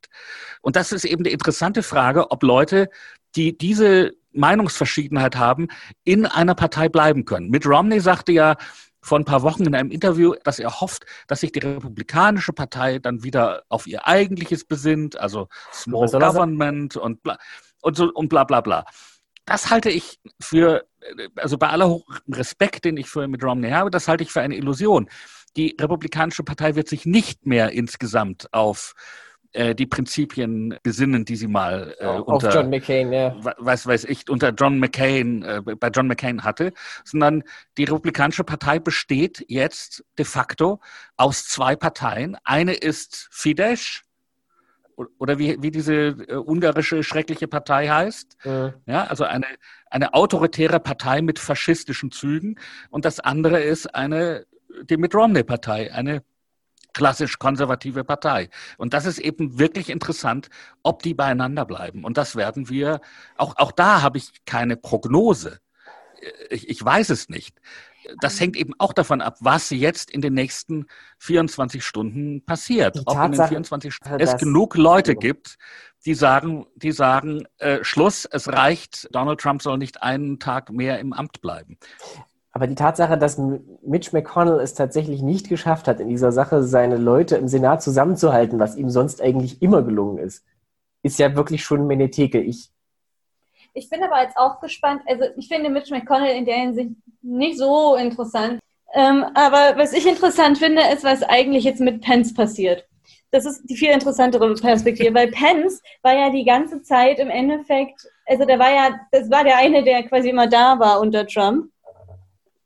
Und 0.63 0.77
das 0.77 0.93
ist 0.93 1.05
eben 1.05 1.25
die 1.25 1.33
interessante 1.33 1.83
Frage, 1.83 2.31
ob 2.31 2.43
Leute 2.43 2.91
die 3.37 3.57
diese 3.57 4.13
Meinungsverschiedenheit 4.33 5.37
haben, 5.37 5.69
in 6.05 6.27
einer 6.27 6.55
Partei 6.55 6.89
bleiben 6.89 7.25
können. 7.25 7.51
Mitt 7.51 7.67
Romney 7.67 8.01
sagte 8.01 8.33
ja 8.33 8.57
vor 9.03 9.19
ein 9.19 9.25
paar 9.25 9.43
Wochen 9.43 9.65
in 9.65 9.75
einem 9.75 9.91
Interview, 9.91 10.35
dass 10.45 10.59
er 10.59 10.81
hofft, 10.81 11.07
dass 11.27 11.41
sich 11.41 11.53
die 11.53 11.61
Republikanische 11.61 12.53
Partei 12.53 12.99
dann 12.99 13.23
wieder 13.23 13.63
auf 13.69 13.87
ihr 13.87 14.07
eigentliches 14.07 14.65
besinnt, 14.65 15.19
also 15.19 15.49
Small 15.73 16.09
Government 16.09 16.97
und 16.97 17.23
bla, 17.23 17.39
und, 17.83 17.97
so, 17.97 18.13
und 18.13 18.29
bla 18.29 18.45
bla 18.45 18.61
bla. 18.61 18.85
Das 19.47 19.71
halte 19.71 19.91
ich 19.91 20.21
für, 20.41 20.87
also 21.37 21.59
bei 21.59 21.69
aller 21.69 22.01
Respekt, 22.31 22.85
den 22.85 22.97
ich 22.97 23.09
für 23.09 23.27
Mitt 23.27 23.43
Romney 23.43 23.71
habe, 23.71 23.91
das 23.91 24.07
halte 24.07 24.23
ich 24.23 24.31
für 24.31 24.43
eine 24.43 24.57
Illusion. 24.57 25.09
Die 25.57 25.77
Republikanische 25.81 26.45
Partei 26.45 26.77
wird 26.77 26.89
sich 26.89 27.07
nicht 27.07 27.47
mehr 27.47 27.71
insgesamt 27.71 28.53
auf 28.53 28.95
äh, 29.53 29.75
die 29.75 29.87
Prinzipien 29.87 30.77
besinnen, 30.83 31.25
die 31.25 31.37
sie 31.37 31.49
mal 31.49 31.95
äh, 31.99 32.07
unter 32.07 32.49
Auf 32.49 32.55
John 32.55 32.71
McCain, 32.71 33.13
ja. 33.13 33.35
weiß, 33.41 33.87
weiß 33.87 34.05
ich, 34.05 34.29
unter 34.29 34.51
John 34.51 34.79
McCain, 34.79 35.43
äh, 35.43 35.63
bei 35.63 35.89
John 35.89 36.07
McCain 36.07 36.45
hatte, 36.45 36.73
sondern 37.05 37.43
die 37.77 37.85
Republikanische 37.85 38.45
Partei 38.45 38.79
besteht 38.79 39.45
jetzt 39.49 40.05
de 40.19 40.25
facto 40.25 40.81
aus 41.17 41.47
zwei 41.47 41.77
Parteien. 41.77 42.37
Eine 42.45 42.75
ist 42.75 43.29
Fidesz, 43.31 44.03
oder 45.19 45.39
wie, 45.39 45.57
wie 45.61 45.71
diese 45.71 45.95
äh, 45.95 46.35
ungarische 46.35 47.03
schreckliche 47.03 47.49
Partei 47.49 47.89
heißt. 47.89 48.37
Mhm. 48.45 48.75
Ja, 48.87 49.05
also 49.05 49.25
eine, 49.25 49.47
eine 49.87 50.15
autoritäre 50.15 50.81
Partei 50.81 51.23
mit 51.23 51.39
faschistischen 51.39 52.11
Zügen. 52.11 52.57
Und 52.91 53.05
das 53.05 53.21
andere 53.21 53.61
ist 53.61 53.95
eine, 53.95 54.47
die 54.85 54.97
Mitt 54.97 55.15
Romney-Partei, 55.15 55.93
eine 55.93 56.23
klassisch 56.93 57.39
konservative 57.39 58.05
Partei. 58.05 58.49
Und 58.79 58.95
das 58.95 59.07
ist 59.07 59.19
eben 59.19 59.59
wirklich 59.59 59.91
interessant, 59.91 60.49
ob 60.83 61.03
die 61.03 61.15
beieinander 61.15 61.65
bleiben. 61.65 62.05
Und 62.05 62.17
das 62.17 62.37
werden 62.37 62.69
wir, 62.69 63.01
auch, 63.37 63.57
auch 63.57 63.73
da 63.73 64.03
habe 64.03 64.19
ich 64.19 64.45
keine 64.45 64.77
Prognose. 64.77 65.61
Ich, 66.51 66.69
ich 66.69 66.85
weiß 66.85 67.11
es 67.11 67.29
nicht. 67.29 67.61
Das 68.21 68.41
hängt 68.41 68.57
eben 68.57 68.73
auch 68.79 68.93
davon 68.93 69.21
ab, 69.21 69.37
was 69.41 69.71
jetzt 69.71 70.11
in 70.11 70.21
den 70.21 70.35
nächsten 70.35 70.87
24 71.19 71.85
Stunden 71.85 72.45
passiert. 72.45 72.97
Die 72.97 73.01
ob 73.01 73.15
Tatsache, 73.15 73.27
in 73.27 73.33
den 73.33 73.49
24 73.49 73.95
Stunden 73.95 74.21
es 74.21 74.37
genug 74.37 74.77
Leute 74.77 75.15
gibt, 75.15 75.59
die 76.07 76.15
sagen, 76.15 76.67
die 76.77 76.93
sagen, 76.93 77.45
äh, 77.59 77.79
Schluss, 77.83 78.25
es 78.25 78.49
reicht, 78.49 79.09
Donald 79.13 79.41
Trump 79.41 79.63
soll 79.63 79.79
nicht 79.79 80.03
einen 80.03 80.39
Tag 80.39 80.71
mehr 80.71 80.99
im 80.99 81.13
Amt 81.13 81.41
bleiben. 81.43 81.79
Aber 82.53 82.67
die 82.67 82.75
Tatsache, 82.75 83.17
dass 83.17 83.39
Mitch 83.83 84.11
McConnell 84.13 84.59
es 84.61 84.75
tatsächlich 84.75 85.23
nicht 85.23 85.49
geschafft 85.49 85.87
hat, 85.87 86.01
in 86.01 86.09
dieser 86.09 86.33
Sache 86.33 86.65
seine 86.65 86.97
Leute 86.97 87.37
im 87.37 87.47
Senat 87.47 87.83
zusammenzuhalten, 87.83 88.59
was 88.59 88.77
ihm 88.77 88.91
sonst 88.91 89.23
eigentlich 89.23 89.63
immer 89.63 89.83
gelungen 89.83 90.19
ist, 90.19 90.45
ist 91.03 91.19
ja 91.19 91.37
wirklich 91.37 91.63
schon 91.63 91.87
Menetheke. 91.87 92.41
Ich, 92.41 92.71
ich 93.73 93.89
bin 93.89 94.03
aber 94.03 94.23
jetzt 94.23 94.37
auch 94.37 94.61
gespannt. 94.61 95.03
Also 95.07 95.25
ich 95.37 95.47
finde 95.47 95.71
Mitch 95.71 95.95
McConnell 95.95 96.37
in 96.37 96.45
der 96.45 96.57
Hinsicht 96.57 96.91
nicht 97.23 97.59
so 97.59 97.95
interessant. 97.95 98.59
Ähm, 98.95 99.25
aber 99.35 99.79
was 99.79 99.93
ich 99.93 100.07
interessant 100.07 100.59
finde, 100.59 100.83
ist, 100.93 101.05
was 101.05 101.23
eigentlich 101.23 101.63
jetzt 101.63 101.81
mit 101.81 102.01
Pence 102.01 102.35
passiert. 102.35 102.85
Das 103.31 103.47
ist 103.47 103.63
die 103.71 103.77
viel 103.77 103.91
interessantere 103.91 104.53
Perspektive, 104.55 105.15
weil 105.15 105.31
Pence 105.31 105.81
war 106.03 106.15
ja 106.15 106.31
die 106.31 106.45
ganze 106.45 106.83
Zeit 106.83 107.21
im 107.21 107.31
Endeffekt, 107.31 108.05
also 108.27 108.45
der 108.45 108.59
war 108.59 108.73
ja, 108.73 109.01
das 109.13 109.31
war 109.31 109.45
der 109.45 109.59
eine, 109.59 109.85
der 109.85 110.03
quasi 110.03 110.31
immer 110.31 110.49
da 110.49 110.81
war 110.81 111.01
unter 111.01 111.25
Trump 111.25 111.71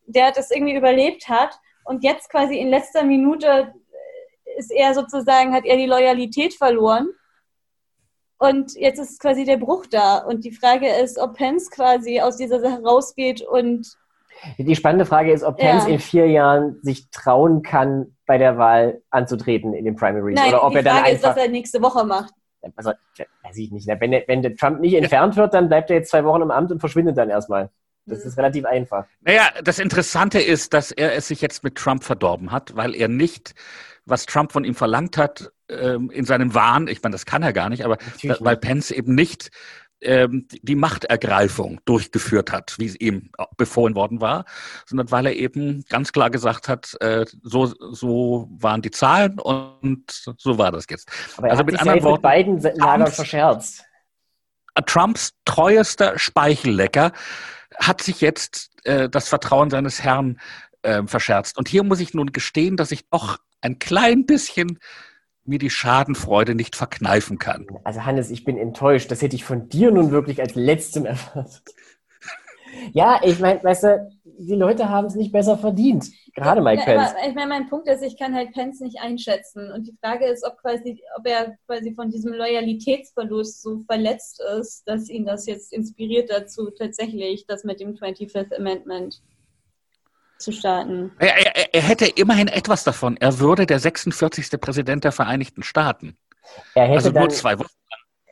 der 0.07 0.33
das 0.33 0.51
irgendwie 0.51 0.77
überlebt 0.77 1.29
hat 1.29 1.59
und 1.85 2.03
jetzt 2.03 2.31
quasi 2.31 2.59
in 2.59 2.69
letzter 2.69 3.05
Minute 3.05 3.75
ist 4.57 4.71
er 4.71 4.95
sozusagen, 4.95 5.53
hat 5.53 5.65
er 5.65 5.77
die 5.77 5.87
Loyalität 5.87 6.55
verloren. 6.55 7.09
Und 8.39 8.75
jetzt 8.75 8.99
ist 8.99 9.21
quasi 9.21 9.45
der 9.45 9.57
Bruch 9.57 9.87
da. 9.87 10.19
Und 10.19 10.45
die 10.45 10.53
Frage 10.53 10.89
ist, 10.89 11.19
ob 11.19 11.35
Pence 11.35 11.71
quasi 11.71 12.21
aus 12.21 12.37
dieser 12.37 12.61
Sache 12.61 12.83
rausgeht 12.83 13.43
und. 13.43 13.97
Die 14.59 14.75
spannende 14.75 15.07
Frage 15.07 15.33
ist, 15.33 15.45
ob 15.45 15.57
Pence 15.57 15.85
ja. 15.87 15.95
in 15.95 15.99
vier 16.01 16.27
Jahren 16.29 16.79
sich 16.83 17.09
trauen 17.11 17.63
kann, 17.63 18.17
bei 18.27 18.37
der 18.37 18.59
Wahl 18.59 19.03
anzutreten 19.11 19.75
in 19.75 19.85
den 19.85 19.95
Primaries. 19.95 20.37
Nein, 20.37 20.49
oder 20.49 20.65
ob 20.65 20.73
die 20.73 20.79
er 20.79 20.83
dann 20.83 20.99
Frage 20.99 21.13
ist, 21.13 21.23
was 21.23 21.37
er 21.37 21.49
nächste 21.49 21.81
Woche 21.81 22.05
macht. 22.05 22.35
Also, 22.77 22.93
weiß 23.43 23.57
ich 23.57 23.71
nicht. 23.71 23.87
Wenn, 23.87 24.13
wenn 24.27 24.57
Trump 24.57 24.81
nicht 24.81 24.95
entfernt 24.95 25.37
wird, 25.37 25.55
dann 25.55 25.69
bleibt 25.69 25.91
er 25.91 25.97
jetzt 25.97 26.11
zwei 26.11 26.25
Wochen 26.25 26.43
im 26.43 26.51
Amt 26.51 26.73
und 26.73 26.81
verschwindet 26.81 27.17
dann 27.17 27.31
erstmal. 27.31 27.71
Das 28.07 28.25
ist 28.25 28.37
relativ 28.37 28.67
einfach. 28.67 29.07
Naja, 29.23 29.51
das 29.63 29.79
Interessante 29.79 30.41
ist, 30.41 30.75
dass 30.75 30.91
er 30.91 31.15
es 31.15 31.29
sich 31.29 31.41
jetzt 31.41 31.65
mit 31.65 31.77
Trump 31.77 32.05
verdorben 32.05 32.53
hat, 32.53 32.77
weil 32.77 32.95
er 32.95 33.09
nicht, 33.09 33.55
was 34.05 34.27
Trump 34.27 34.53
von 34.53 34.65
ihm 34.65 34.75
verlangt 34.75 35.17
hat, 35.17 35.53
ähm, 35.69 36.11
in 36.11 36.25
seinem 36.25 36.55
Wahn, 36.55 36.89
ich 36.89 37.03
meine, 37.03 37.15
das 37.15 37.25
kann 37.25 37.43
er 37.43 37.55
gar 37.55 37.71
nicht, 37.71 37.85
aber 37.85 37.97
Natürlich 38.13 38.45
weil 38.45 38.57
Pence 38.59 38.91
eben 38.91 39.15
nicht 39.15 39.51
ähm, 40.03 40.47
die 40.63 40.75
Machtergreifung 40.75 41.81
durchgeführt 41.87 42.53
hat, 42.53 42.75
wie 42.79 42.87
es 42.87 43.01
ihm 43.01 43.31
befohlen 43.57 43.95
worden 43.95 44.21
war, 44.21 44.45
sondern 44.87 45.11
weil 45.11 45.27
er 45.27 45.35
eben 45.35 45.85
ganz 45.89 46.13
klar 46.13 46.31
gesagt 46.31 46.69
hat, 46.69 46.95
äh, 47.01 47.25
so, 47.43 47.67
so 47.67 48.49
waren 48.51 48.83
die 48.83 48.91
Zahlen 48.91 49.39
und 49.39 50.05
so 50.37 50.59
war 50.59 50.73
das 50.73 50.85
jetzt. 50.91 51.11
Aber 51.37 51.47
er 51.47 51.53
also 51.53 51.61
hat 51.61 51.67
mit 51.67 51.81
anderen 51.81 52.03
Worten, 52.03 52.15
mit 52.15 52.23
beiden 52.23 52.61
Lagern 52.61 53.11
verscherzt. 53.11 53.85
Trumps 54.87 55.33
treuester 55.45 56.19
Speichellecker 56.19 57.13
hat 57.79 58.03
sich 58.03 58.21
jetzt 58.21 58.71
äh, 58.85 59.09
das 59.09 59.29
Vertrauen 59.29 59.71
seines 59.71 60.03
Herrn 60.03 60.39
äh, 60.83 61.03
verscherzt. 61.07 61.59
Und 61.59 61.69
hier 61.69 61.83
muss 61.83 62.01
ich 62.01 62.15
nun 62.15 62.33
gestehen, 62.33 62.77
dass 62.77 62.91
ich 62.91 63.09
doch 63.11 63.39
ein 63.61 63.79
klein 63.79 64.27
bisschen 64.27 64.79
mir 65.45 65.59
die 65.59 65.71
Schadenfreude 65.71 66.55
nicht 66.55 66.75
verkneifen 66.77 67.39
kann. 67.39 67.67
Also 67.85 68.05
Hannes, 68.05 68.31
ich 68.31 68.45
bin 68.45 68.57
enttäuscht. 68.57 69.11
Das 69.11 69.21
hätte 69.23 69.37
ich 69.37 69.45
von 69.45 69.69
dir 69.69 69.91
nun 69.91 70.11
wirklich 70.11 70.41
als 70.41 70.55
letztem 70.55 71.05
erwartet. 71.07 71.75
Ja, 72.93 73.21
ich 73.23 73.39
meine, 73.41 73.63
weißt 73.63 73.85
du, 73.85 74.11
die 74.25 74.55
Leute 74.55 74.89
haben 74.89 75.07
es 75.07 75.15
nicht 75.15 75.33
besser 75.33 75.57
verdient. 75.57 76.07
Gerade 76.35 76.61
Mike 76.61 76.81
ja, 76.81 76.85
Pence. 76.85 77.15
ich 77.29 77.35
meine, 77.35 77.49
mein 77.49 77.69
Punkt 77.69 77.89
ist, 77.89 78.03
ich 78.03 78.19
kann 78.19 78.35
halt 78.35 78.53
Pence 78.53 78.81
nicht 78.81 79.01
einschätzen. 79.01 79.71
Und 79.73 79.87
die 79.87 79.97
Frage 80.03 80.27
ist, 80.27 80.45
ob, 80.45 80.59
quasi, 80.59 81.03
ob 81.17 81.27
er 81.27 81.57
quasi 81.67 81.95
von 81.95 82.11
diesem 82.11 82.33
Loyalitätsverlust 82.33 83.63
so 83.63 83.85
verletzt 83.87 84.43
ist, 84.59 84.83
dass 84.87 85.09
ihn 85.09 85.25
das 85.25 85.47
jetzt 85.47 85.73
inspiriert 85.73 86.31
dazu, 86.31 86.71
tatsächlich 86.71 87.47
das 87.47 87.65
mit 87.65 87.81
dem 87.81 87.95
25th 87.95 88.57
Amendment 88.57 89.23
zu 90.39 90.53
starten. 90.53 91.13
Er, 91.19 91.37
er, 91.37 91.75
er 91.75 91.83
hätte 91.83 92.07
immerhin 92.07 92.49
etwas 92.49 92.85
davon. 92.85 93.17
Er 93.19 93.39
würde 93.39 93.67
der 93.67 93.79
46. 93.79 94.61
Präsident 94.61 95.05
der 95.05 95.13
Vereinigten 95.13 95.63
Staaten. 95.63 96.17
Er 96.75 96.87
hätte 96.87 96.97
also 96.97 97.11
nur 97.11 97.29
zwei 97.31 97.59
Wochen. 97.59 97.69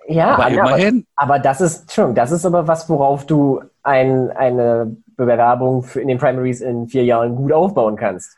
Ja, 0.09 0.35
aber, 0.35 0.49
immerhin. 0.49 1.07
Aber, 1.15 1.35
aber 1.35 1.43
das 1.43 1.61
ist 1.61 1.93
schon, 1.93 2.15
das 2.15 2.33
ist 2.33 2.45
aber 2.45 2.67
was, 2.67 2.89
worauf 2.89 3.25
du 3.25 3.63
ein, 3.83 4.31
eine 4.31 4.97
Bewerbung 5.17 5.83
für 5.83 6.01
in 6.01 6.09
den 6.09 6.19
Primaries 6.19 6.61
in 6.61 6.89
vier 6.89 7.05
Jahren 7.05 7.37
gut 7.37 7.53
aufbauen 7.53 7.97
kannst. 7.97 8.37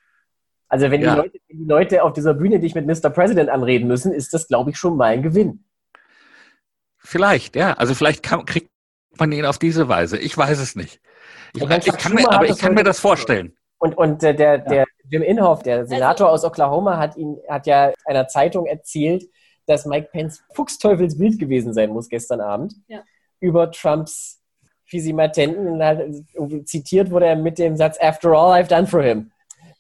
Also 0.69 0.91
wenn, 0.91 1.03
ja. 1.03 1.15
die 1.15 1.21
Leute, 1.21 1.39
wenn 1.49 1.59
die 1.59 1.69
Leute 1.69 2.03
auf 2.03 2.13
dieser 2.13 2.35
Bühne 2.35 2.59
dich 2.59 2.75
mit 2.75 2.87
Mr. 2.87 3.11
President 3.11 3.51
anreden 3.51 3.87
müssen, 3.87 4.13
ist 4.13 4.35
das, 4.35 4.49
glaube 4.49 4.71
ich, 4.71 4.77
schon 4.77 4.97
mal 4.97 5.07
ein 5.07 5.23
Gewinn. 5.23 5.65
Vielleicht, 6.99 7.55
ja. 7.55 7.75
Also 7.75 7.95
vielleicht 7.95 8.23
kann, 8.23 8.45
kriegt 8.45 8.71
man 9.19 9.31
ihn 9.33 9.45
auf 9.45 9.59
diese 9.59 9.89
Weise. 9.89 10.19
Ich 10.19 10.37
weiß 10.37 10.59
es 10.59 10.75
nicht. 10.75 11.01
Ich, 11.55 11.63
ich, 11.63 11.87
ich 11.87 11.97
kann, 11.99 12.15
mir, 12.15 12.31
aber 12.31 12.49
ich 12.49 12.59
kann 12.59 12.75
mir 12.75 12.83
das 12.83 12.99
vorstellen. 12.99 13.55
Und, 13.79 13.97
und 13.97 14.23
äh, 14.23 14.35
der, 14.35 14.59
der 14.59 14.87
Jim 15.11 15.23
Inhofe, 15.23 15.63
der 15.63 15.87
Senator 15.87 16.31
also, 16.31 16.47
aus 16.47 16.51
Oklahoma, 16.51 16.97
hat 16.97 17.17
ihn, 17.17 17.39
hat 17.49 17.67
ja 17.67 17.93
einer 18.07 18.27
Zeitung 18.29 18.67
erzählt, 18.67 19.25
dass 19.67 19.87
Mike 19.87 20.09
Pence 20.11 20.43
fuchsteufelswild 20.55 21.39
gewesen 21.39 21.73
sein 21.73 21.91
muss 21.91 22.09
gestern 22.09 22.41
Abend 22.41 22.75
ja. 22.89 23.03
über 23.41 23.71
Trumps 23.71 24.43
Fisimatenten. 24.95 25.83
Halt, 25.83 26.69
zitiert 26.69 27.11
wurde 27.11 27.27
er 27.27 27.37
mit 27.37 27.59
dem 27.59 27.77
Satz 27.77 27.99
After 28.01 28.31
all 28.31 28.53
I've 28.53 28.69
done 28.69 28.87
for 28.87 29.03
him. 29.03 29.33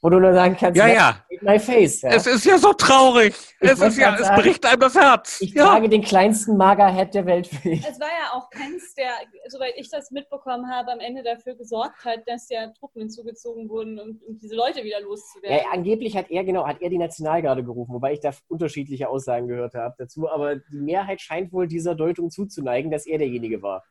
Wo 0.03 0.11
du 0.11 0.20
nur 0.20 0.35
sagen 0.35 0.55
kannst, 0.61 0.77
ja, 0.77 0.87
ja. 0.87 1.16
my 1.40 1.59
face. 1.59 2.03
Ja. 2.03 2.11
Es 2.11 2.27
ist 2.27 2.44
ja 2.44 2.59
so 2.59 2.74
traurig. 2.74 3.35
es, 3.61 3.81
ist 3.81 3.96
ja, 3.96 4.14
es 4.14 4.29
bricht 4.42 4.66
einem 4.66 4.81
das 4.81 4.94
Herz. 4.94 5.40
Ich 5.40 5.55
ja. 5.55 5.64
trage 5.64 5.88
den 5.88 6.03
kleinsten 6.03 6.59
Mager-Head 6.59 7.14
der 7.14 7.24
Welt 7.24 7.46
für 7.46 7.66
dich. 7.66 7.83
Es 7.88 7.98
war 7.98 8.09
ja 8.09 8.33
auch 8.35 8.50
Pence, 8.50 8.94
der, 8.96 9.12
soweit 9.48 9.72
ich 9.77 9.88
das 9.88 10.11
mitbekommen 10.11 10.70
habe, 10.70 10.92
am 10.92 11.00
Ende 11.00 11.22
dafür 11.22 11.55
gesorgt 11.55 12.05
hat, 12.05 12.18
dass 12.27 12.50
ja 12.50 12.68
Truppen 12.79 13.00
hinzugezogen 13.00 13.70
wurden, 13.70 13.98
um, 13.98 14.20
um 14.29 14.38
diese 14.38 14.55
Leute 14.55 14.85
wieder 14.85 15.00
loszuwerden. 15.00 15.57
Ja, 15.57 15.72
angeblich 15.72 16.14
hat 16.18 16.31
er, 16.31 16.44
genau, 16.44 16.66
hat 16.66 16.83
er 16.83 16.90
die 16.90 16.98
Nationalgarde 16.98 17.64
gerufen, 17.64 17.94
wobei 17.94 18.12
ich 18.12 18.20
da 18.20 18.33
unterschiedliche 18.48 19.09
Aussagen 19.09 19.48
gehört 19.48 19.72
habe 19.72 19.94
dazu. 19.96 20.29
Aber 20.29 20.57
die 20.57 20.81
Mehrheit 20.81 21.22
scheint 21.22 21.50
wohl 21.50 21.66
dieser 21.66 21.94
Deutung 21.94 22.31
zuzuneigen, 22.31 22.90
dass 22.90 23.07
er 23.07 23.16
derjenige 23.16 23.62
war. 23.62 23.83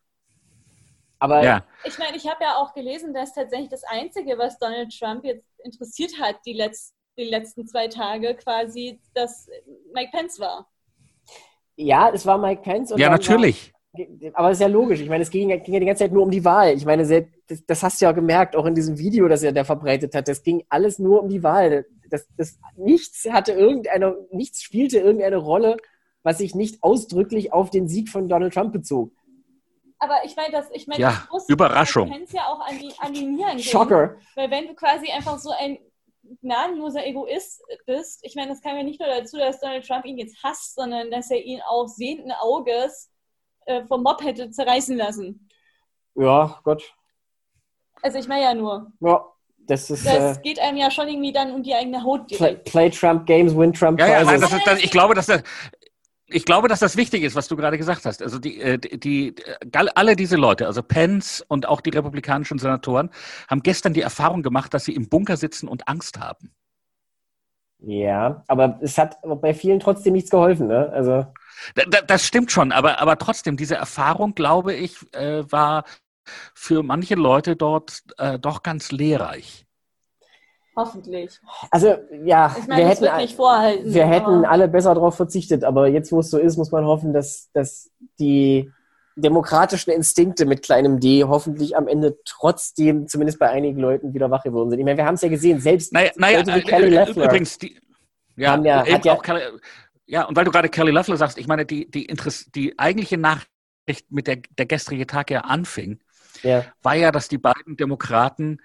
Aber 1.23 1.41
ja. 1.41 1.63
ich 1.85 1.97
meine, 1.97 2.17
ich 2.17 2.27
habe 2.27 2.43
ja 2.43 2.57
auch 2.57 2.73
gelesen, 2.73 3.13
dass 3.13 3.33
tatsächlich 3.33 3.69
das 3.69 3.85
Einzige, 3.85 4.37
was 4.37 4.59
Donald 4.59 4.93
Trump 4.99 5.23
jetzt 5.23 5.45
interessiert 5.63 6.11
hat, 6.19 6.35
die, 6.45 6.53
Letz-, 6.53 6.91
die 7.17 7.23
letzten 7.23 7.65
zwei 7.65 7.87
Tage 7.87 8.35
quasi, 8.35 8.99
dass 9.13 9.47
Mike 9.93 10.09
Pence 10.11 10.37
war. 10.41 10.67
Ja, 11.77 12.11
es 12.13 12.25
war 12.25 12.37
Mike 12.37 12.61
Pence. 12.61 12.93
ja, 12.97 13.09
natürlich. 13.09 13.73
War, 13.93 14.31
aber 14.33 14.49
es 14.49 14.57
ist 14.57 14.63
ja 14.63 14.67
logisch. 14.67 14.99
Ich 14.99 15.07
meine, 15.07 15.23
es 15.23 15.29
ging, 15.29 15.47
ging, 15.47 15.73
ja 15.73 15.79
die 15.79 15.85
ganze 15.85 16.03
Zeit 16.03 16.11
nur 16.11 16.23
um 16.23 16.29
die 16.29 16.43
Wahl. 16.43 16.75
Ich 16.75 16.85
meine, 16.85 17.07
das, 17.47 17.65
das, 17.65 17.83
hast 17.83 18.01
du 18.01 18.05
ja 18.05 18.11
gemerkt, 18.11 18.57
auch 18.57 18.65
in 18.65 18.75
diesem 18.75 18.97
Video, 18.97 19.29
das 19.29 19.43
er 19.43 19.53
da 19.53 19.63
verbreitet 19.63 20.13
hat. 20.15 20.27
Das 20.27 20.43
ging 20.43 20.65
alles 20.67 20.99
nur 20.99 21.23
um 21.23 21.29
die 21.29 21.41
Wahl. 21.41 21.85
Das, 22.09 22.27
das, 22.35 22.59
nichts 22.75 23.25
hatte 23.31 23.53
irgendeine, 23.53 24.17
nichts 24.31 24.61
spielte 24.61 24.99
irgendeine 24.99 25.37
Rolle, 25.37 25.77
was 26.21 26.39
sich 26.39 26.53
nicht 26.53 26.83
ausdrücklich 26.83 27.53
auf 27.53 27.69
den 27.69 27.87
Sieg 27.87 28.09
von 28.09 28.27
Donald 28.27 28.53
Trump 28.53 28.73
bezog 28.73 29.13
aber 30.03 30.25
ich 30.25 30.35
meine, 30.35 30.51
das, 30.51 30.69
ich 30.71 30.87
meine, 30.87 31.01
ja, 31.01 31.27
das 31.31 31.47
Überraschung. 31.47 32.09
Du 32.09 32.15
kennst 32.15 32.33
ja 32.33 32.47
auch 32.47 32.59
an 32.59 32.77
die, 32.77 32.93
an 32.99 33.13
die 33.13 33.25
Nieren 33.25 33.59
Schocker. 33.59 34.17
Weil 34.35 34.51
wenn 34.51 34.67
du 34.67 34.75
quasi 34.75 35.09
einfach 35.09 35.39
so 35.39 35.51
ein 35.51 35.79
gnadenloser 36.41 37.05
Egoist 37.05 37.63
bist, 37.85 38.19
ich 38.23 38.35
meine, 38.35 38.49
das 38.49 38.61
kam 38.61 38.75
ja 38.75 38.83
nicht 38.83 38.99
nur 38.99 39.09
dazu, 39.09 39.37
dass 39.37 39.59
Donald 39.59 39.87
Trump 39.87 40.05
ihn 40.05 40.17
jetzt 40.17 40.37
hasst, 40.43 40.75
sondern 40.75 41.09
dass 41.09 41.31
er 41.31 41.41
ihn 41.41 41.61
auch 41.67 41.87
sehenden 41.87 42.31
Auges 42.31 43.09
äh, 43.65 43.85
vom 43.85 44.03
Mob 44.03 44.21
hätte 44.23 44.51
zerreißen 44.51 44.97
lassen. 44.97 45.49
Ja, 46.15 46.59
Gott. 46.63 46.93
Also 48.01 48.19
ich 48.19 48.27
meine 48.27 48.43
ja 48.43 48.53
nur. 48.53 48.91
Ja. 48.99 49.25
Das, 49.65 49.89
ist, 49.89 50.05
das 50.05 50.37
äh, 50.37 50.41
geht 50.41 50.59
einem 50.59 50.77
ja 50.77 50.91
schon 50.91 51.07
irgendwie 51.07 51.31
dann 51.31 51.53
um 51.53 51.63
die 51.63 51.73
eigene 51.73 52.03
Haut 52.03 52.29
direkt. 52.29 52.65
Play, 52.65 52.89
play 52.89 52.89
Trump 52.89 53.25
Games, 53.25 53.55
win 53.55 53.71
Trump 53.71 53.97
ja, 53.97 54.07
ja, 54.07 54.23
nein, 54.25 54.41
das 54.41 54.51
ist, 54.51 54.67
das, 54.67 54.83
ich 54.83 54.91
glaube, 54.91 55.15
dass 55.15 55.27
das, 55.27 55.41
ich 56.27 56.45
glaube, 56.45 56.67
dass 56.67 56.79
das 56.79 56.97
wichtig 56.97 57.23
ist, 57.23 57.35
was 57.35 57.47
du 57.47 57.55
gerade 57.55 57.77
gesagt 57.77 58.05
hast. 58.05 58.21
Also 58.21 58.39
die, 58.39 58.59
äh, 58.61 58.77
die, 58.77 59.35
alle 59.71 60.15
diese 60.15 60.35
Leute, 60.35 60.67
also 60.67 60.81
Pence 60.81 61.43
und 61.47 61.67
auch 61.67 61.81
die 61.81 61.89
republikanischen 61.89 62.59
Senatoren, 62.59 63.09
haben 63.47 63.61
gestern 63.61 63.93
die 63.93 64.01
Erfahrung 64.01 64.41
gemacht, 64.41 64.73
dass 64.73 64.85
sie 64.85 64.95
im 64.95 65.09
Bunker 65.09 65.37
sitzen 65.37 65.67
und 65.67 65.87
Angst 65.87 66.19
haben. 66.19 66.51
Ja, 67.85 68.43
aber 68.47 68.79
es 68.81 68.97
hat 68.97 69.17
bei 69.41 69.53
vielen 69.53 69.81
trotzdem 69.81 70.13
nichts 70.13 70.29
geholfen, 70.29 70.67
ne? 70.67 70.89
Also 70.93 71.25
das 72.07 72.25
stimmt 72.25 72.51
schon, 72.51 72.71
aber, 72.71 72.99
aber 72.99 73.17
trotzdem, 73.17 73.57
diese 73.57 73.75
Erfahrung, 73.75 74.35
glaube 74.35 74.73
ich, 74.73 74.95
äh, 75.13 75.43
war 75.51 75.83
für 76.53 76.83
manche 76.83 77.15
Leute 77.15 77.57
dort 77.57 78.03
äh, 78.17 78.39
doch 78.39 78.63
ganz 78.63 78.91
lehrreich. 78.91 79.62
Hoffentlich. 80.75 81.39
Also 81.69 81.97
ja, 82.23 82.55
ich 82.57 82.67
meine, 82.67 82.81
wir 82.81 82.89
hätten, 82.89 83.17
nicht 83.17 83.35
vorhalten, 83.35 83.93
wir 83.93 84.05
hätten 84.05 84.43
alle 84.45 84.67
besser 84.67 84.95
darauf 84.95 85.15
verzichtet, 85.15 85.63
aber 85.63 85.87
jetzt, 85.87 86.11
wo 86.11 86.19
es 86.19 86.31
so 86.31 86.39
ist, 86.39 86.57
muss 86.57 86.71
man 86.71 86.85
hoffen, 86.85 87.13
dass, 87.13 87.51
dass 87.53 87.91
die 88.19 88.71
demokratischen 89.15 89.91
Instinkte 89.91 90.45
mit 90.45 90.63
kleinem 90.63 90.99
D 90.99 91.23
hoffentlich 91.23 91.77
am 91.77 91.87
Ende 91.87 92.17
trotzdem, 92.25 93.07
zumindest 93.07 93.37
bei 93.37 93.49
einigen 93.49 93.79
Leuten, 93.79 94.13
wieder 94.13 94.31
wach 94.31 94.43
geworden 94.43 94.71
sind. 94.71 94.79
Ich 94.79 94.85
meine, 94.85 94.97
wir 94.97 95.05
haben 95.05 95.15
es 95.15 95.21
ja 95.21 95.29
gesehen, 95.29 95.59
selbst 95.59 95.93
naja, 95.93 96.11
naja, 96.15 96.39
Leute 96.39 96.55
wie 96.55 96.59
äh, 96.59 96.63
Kelly 96.63 96.87
äh, 96.87 96.89
Leffler 96.89 97.25
übrigens, 97.25 97.57
die, 97.59 97.79
ja, 98.35 98.51
haben 98.53 98.65
ja, 98.65 98.85
hat 98.85 99.05
ja, 99.05 99.15
Kelly, 99.15 99.41
ja, 100.07 100.23
und 100.25 100.35
weil 100.35 100.45
du 100.45 100.51
gerade 100.51 100.69
Kelly 100.69 100.91
Leffler 100.91 101.17
sagst, 101.17 101.37
ich 101.37 101.47
meine, 101.47 101.65
die, 101.65 101.89
die, 101.89 102.05
Interess 102.05 102.49
die 102.55 102.77
eigentliche 102.79 103.17
Nachricht, 103.17 103.47
mit 104.09 104.25
der 104.25 104.37
der 104.57 104.65
gestrige 104.65 105.05
Tag 105.05 105.29
ja 105.29 105.41
anfing, 105.41 105.99
ja. 106.41 106.65
war 106.81 106.95
ja, 106.95 107.11
dass 107.11 107.27
die 107.27 107.37
beiden 107.37 107.77
Demokraten 107.77 108.59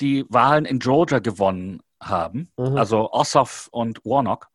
die 0.00 0.24
Wahlen 0.28 0.64
in 0.64 0.78
Georgia 0.78 1.18
gewonnen 1.18 1.80
haben, 2.00 2.50
mhm. 2.56 2.76
also 2.76 3.10
Ossoff 3.12 3.68
und 3.70 4.00
Warnock, 4.04 4.48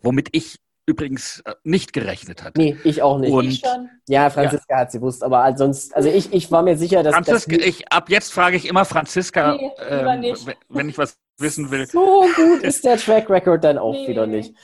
womit 0.00 0.28
ich 0.32 0.58
übrigens 0.86 1.40
äh, 1.44 1.54
nicht 1.62 1.92
gerechnet 1.92 2.42
hatte. 2.42 2.60
Nee, 2.60 2.76
ich 2.82 3.02
auch 3.02 3.18
nicht. 3.18 3.32
Und, 3.32 3.48
ich 3.48 3.60
schon. 3.60 3.88
Ja, 4.08 4.30
Franziska 4.30 4.74
ja. 4.74 4.80
hat 4.80 4.92
sie 4.92 4.98
gewusst, 4.98 5.22
aber 5.22 5.56
sonst, 5.56 5.94
also 5.94 6.08
ich, 6.08 6.32
ich 6.32 6.50
war 6.50 6.62
mir 6.62 6.76
sicher, 6.76 7.02
dass. 7.02 7.14
Franziska, 7.14 7.56
dass 7.56 7.66
ich, 7.66 7.92
ab 7.92 8.10
jetzt 8.10 8.32
frage 8.32 8.56
ich 8.56 8.66
immer 8.66 8.84
Franziska, 8.84 9.54
nee, 9.54 9.70
äh, 9.78 10.34
wenn 10.68 10.88
ich 10.88 10.98
was 10.98 11.16
wissen 11.38 11.70
will. 11.70 11.86
So 11.86 12.26
gut 12.34 12.62
ist 12.62 12.84
der 12.84 12.96
Track 12.96 13.30
Record 13.30 13.62
dann 13.62 13.78
auch 13.78 13.92
nee. 13.92 14.08
wieder 14.08 14.26
nicht. 14.26 14.54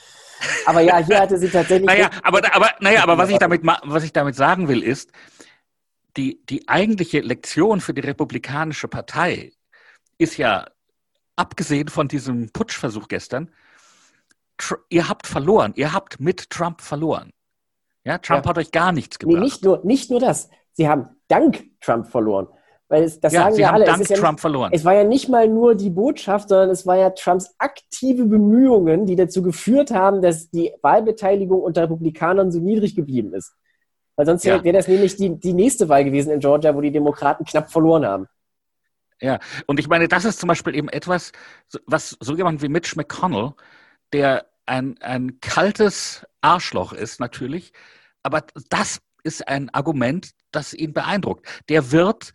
Aber 0.66 0.80
ja, 0.80 0.98
hier 0.98 1.20
hatte 1.20 1.38
sie 1.38 1.48
tatsächlich. 1.48 1.86
naja, 1.86 2.10
aber, 2.22 2.40
aber, 2.54 2.70
naja, 2.80 3.02
aber 3.02 3.18
was 3.18 3.28
ich 3.30 3.38
damit, 3.38 3.62
was 3.64 4.04
ich 4.04 4.12
damit 4.12 4.36
sagen 4.36 4.68
will, 4.68 4.82
ist, 4.82 5.10
die, 6.16 6.44
die 6.46 6.68
eigentliche 6.68 7.20
Lektion 7.20 7.80
für 7.80 7.94
die 7.94 8.00
Republikanische 8.00 8.88
Partei 8.88 9.52
ist 10.18 10.36
ja, 10.36 10.66
abgesehen 11.36 11.88
von 11.88 12.08
diesem 12.08 12.50
Putschversuch 12.50 13.08
gestern, 13.08 13.50
ihr 14.90 15.08
habt 15.08 15.26
verloren. 15.26 15.72
Ihr 15.76 15.92
habt 15.92 16.20
mit 16.20 16.50
Trump 16.50 16.80
verloren. 16.80 17.32
Ja, 18.04 18.18
Trump 18.18 18.44
ja. 18.44 18.50
hat 18.50 18.58
euch 18.58 18.72
gar 18.72 18.92
nichts 18.92 19.18
gebracht. 19.18 19.38
Nee, 19.38 19.44
nicht 19.44 19.64
nur, 19.64 19.80
nicht 19.84 20.10
nur 20.10 20.20
das. 20.20 20.50
Sie 20.72 20.88
haben 20.88 21.08
dank 21.28 21.64
Trump 21.80 22.08
verloren. 22.08 22.48
Weil 22.88 23.02
es, 23.02 23.20
das 23.20 23.34
ja, 23.34 23.42
sagen 23.42 23.54
Sie 23.54 23.60
ja 23.60 23.68
haben 23.68 23.74
alle. 23.74 23.84
dank 23.84 24.00
es 24.00 24.08
ja 24.08 24.16
Trump 24.16 24.32
nicht, 24.32 24.40
verloren. 24.40 24.70
Es 24.72 24.84
war 24.84 24.94
ja 24.94 25.04
nicht 25.04 25.28
mal 25.28 25.46
nur 25.46 25.74
die 25.74 25.90
Botschaft, 25.90 26.48
sondern 26.48 26.70
es 26.70 26.86
war 26.86 26.96
ja 26.96 27.10
Trumps 27.10 27.54
aktive 27.58 28.24
Bemühungen, 28.24 29.04
die 29.04 29.14
dazu 29.14 29.42
geführt 29.42 29.90
haben, 29.90 30.22
dass 30.22 30.48
die 30.50 30.72
Wahlbeteiligung 30.80 31.60
unter 31.60 31.82
Republikanern 31.82 32.50
so 32.50 32.60
niedrig 32.60 32.96
geblieben 32.96 33.34
ist. 33.34 33.52
Weil 34.16 34.26
sonst 34.26 34.44
ja. 34.44 34.64
wäre 34.64 34.76
das 34.76 34.88
nämlich 34.88 35.16
die, 35.16 35.38
die 35.38 35.52
nächste 35.52 35.88
Wahl 35.88 36.04
gewesen 36.04 36.32
in 36.32 36.40
Georgia, 36.40 36.74
wo 36.74 36.80
die 36.80 36.90
Demokraten 36.90 37.44
knapp 37.44 37.70
verloren 37.70 38.06
haben. 38.06 38.26
Ja, 39.20 39.38
und 39.66 39.80
ich 39.80 39.88
meine, 39.88 40.08
das 40.08 40.24
ist 40.24 40.38
zum 40.38 40.48
Beispiel 40.48 40.76
eben 40.76 40.88
etwas, 40.88 41.32
was 41.86 42.16
so 42.20 42.36
jemand 42.36 42.62
wie 42.62 42.68
Mitch 42.68 42.94
McConnell, 42.96 43.54
der 44.12 44.46
ein, 44.66 44.96
ein 45.00 45.40
kaltes 45.40 46.26
Arschloch 46.40 46.92
ist 46.92 47.18
natürlich, 47.18 47.72
aber 48.22 48.44
das 48.70 49.00
ist 49.24 49.48
ein 49.48 49.70
Argument, 49.70 50.30
das 50.52 50.72
ihn 50.72 50.92
beeindruckt. 50.92 51.46
Der 51.68 51.90
wird 51.90 52.32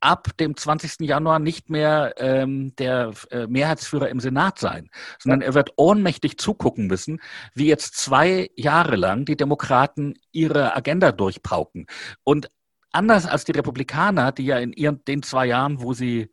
ab 0.00 0.36
dem 0.38 0.56
20. 0.56 1.00
Januar 1.00 1.38
nicht 1.38 1.70
mehr 1.70 2.14
ähm, 2.18 2.74
der 2.76 3.12
äh, 3.30 3.46
Mehrheitsführer 3.46 4.08
im 4.08 4.20
Senat 4.20 4.58
sein, 4.58 4.90
sondern 5.18 5.40
er 5.40 5.54
wird 5.54 5.70
ohnmächtig 5.76 6.38
zugucken 6.38 6.86
müssen, 6.86 7.20
wie 7.54 7.66
jetzt 7.66 7.96
zwei 7.96 8.50
Jahre 8.56 8.96
lang 8.96 9.24
die 9.24 9.36
Demokraten 9.36 10.14
ihre 10.32 10.76
Agenda 10.76 11.12
durchpauken. 11.12 11.86
Und 12.24 12.50
anders 12.96 13.26
als 13.26 13.44
die 13.44 13.52
Republikaner, 13.52 14.32
die 14.32 14.46
ja 14.46 14.58
in 14.58 14.72
ihren 14.72 15.04
den 15.04 15.22
zwei 15.22 15.46
Jahren, 15.46 15.80
wo 15.80 15.92
sie 15.92 16.30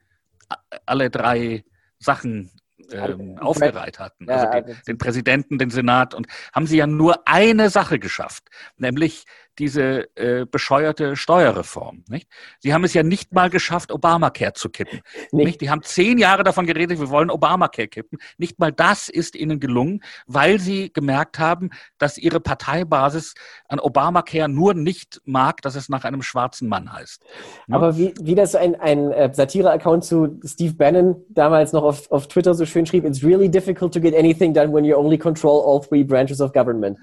alle 0.86 1.10
drei 1.10 1.64
Sachen 2.00 2.52
ähm, 2.92 3.38
aufgereiht 3.40 4.00
hatten, 4.00 4.30
also 4.30 4.50
den, 4.50 4.78
den 4.88 4.98
Präsidenten, 4.98 5.58
den 5.58 5.70
Senat, 5.70 6.14
und 6.14 6.28
haben 6.54 6.68
sie 6.68 6.78
ja 6.78 6.88
nur 6.88 7.28
eine 7.28 7.70
Sache 7.70 8.00
geschafft, 8.00 8.50
nämlich 8.78 9.26
diese 9.60 10.08
äh, 10.16 10.46
bescheuerte 10.46 11.16
Steuerreform. 11.16 12.04
Nicht? 12.10 12.28
Sie 12.60 12.74
haben 12.74 12.84
es 12.84 12.94
ja 12.94 13.04
nicht 13.04 13.34
mal 13.34 13.50
geschafft, 13.50 13.92
Obamacare 13.92 14.54
zu 14.54 14.70
kippen. 14.70 15.02
Nicht? 15.32 15.62
Die 15.62 15.70
haben 15.70 15.84
zehn 15.84 16.18
Jahre 16.18 16.44
davon 16.44 16.66
geredet, 16.66 17.00
wir 17.00 17.10
wollen 17.10 17.30
Obamacare 17.30 17.88
kippen. 17.88 18.20
Nicht 18.38 18.60
mal 18.60 18.72
das 18.72 19.10
ist 19.10 19.36
ihnen 19.36 19.60
gelungen, 19.60 20.04
weil 20.26 20.60
sie 20.60 20.92
gemerkt 20.92 21.40
haben, 21.40 21.70
dass 21.98 22.18
ihre 22.18 22.40
Parteibasis 22.40 23.36
an 23.68 23.80
Obamacare 23.80 24.50
nur 24.50 24.74
nicht 24.74 25.22
mag, 25.26 25.62
dass 25.62 25.76
es 25.76 25.90
nach 25.90 26.04
einem 26.04 26.24
schwarzen 26.24 26.68
Mann 26.68 26.92
heißt. 26.92 27.24
Ja? 27.68 27.76
Aber 27.76 27.98
wie, 27.98 28.14
wie 28.22 28.36
das 28.36 28.56
ein, 28.56 28.76
ein 28.80 29.12
äh, 29.12 29.32
Satire-Account 29.34 30.04
zu 30.04 30.40
Steve 30.46 30.74
Bannon 30.74 31.24
damals 31.30 31.74
noch 31.74 31.84
auf, 31.84 32.12
auf 32.12 32.28
Twitter 32.28 32.54
so 32.54 32.66
schön 32.66 32.86
schrieb, 32.86 33.06
it's 33.06 33.24
really 33.24 33.50
difficult 33.50 33.94
to 33.94 34.00
get 34.00 34.16
anything 34.16 34.54
done 34.54 34.74
when 34.74 34.84
you 34.84 34.96
only 34.96 35.18
control 35.18 35.64
all 35.66 35.82
three 35.82 36.04
branches 36.04 36.42
of 36.42 36.54
government. 36.54 36.98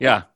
Ja, 0.00 0.26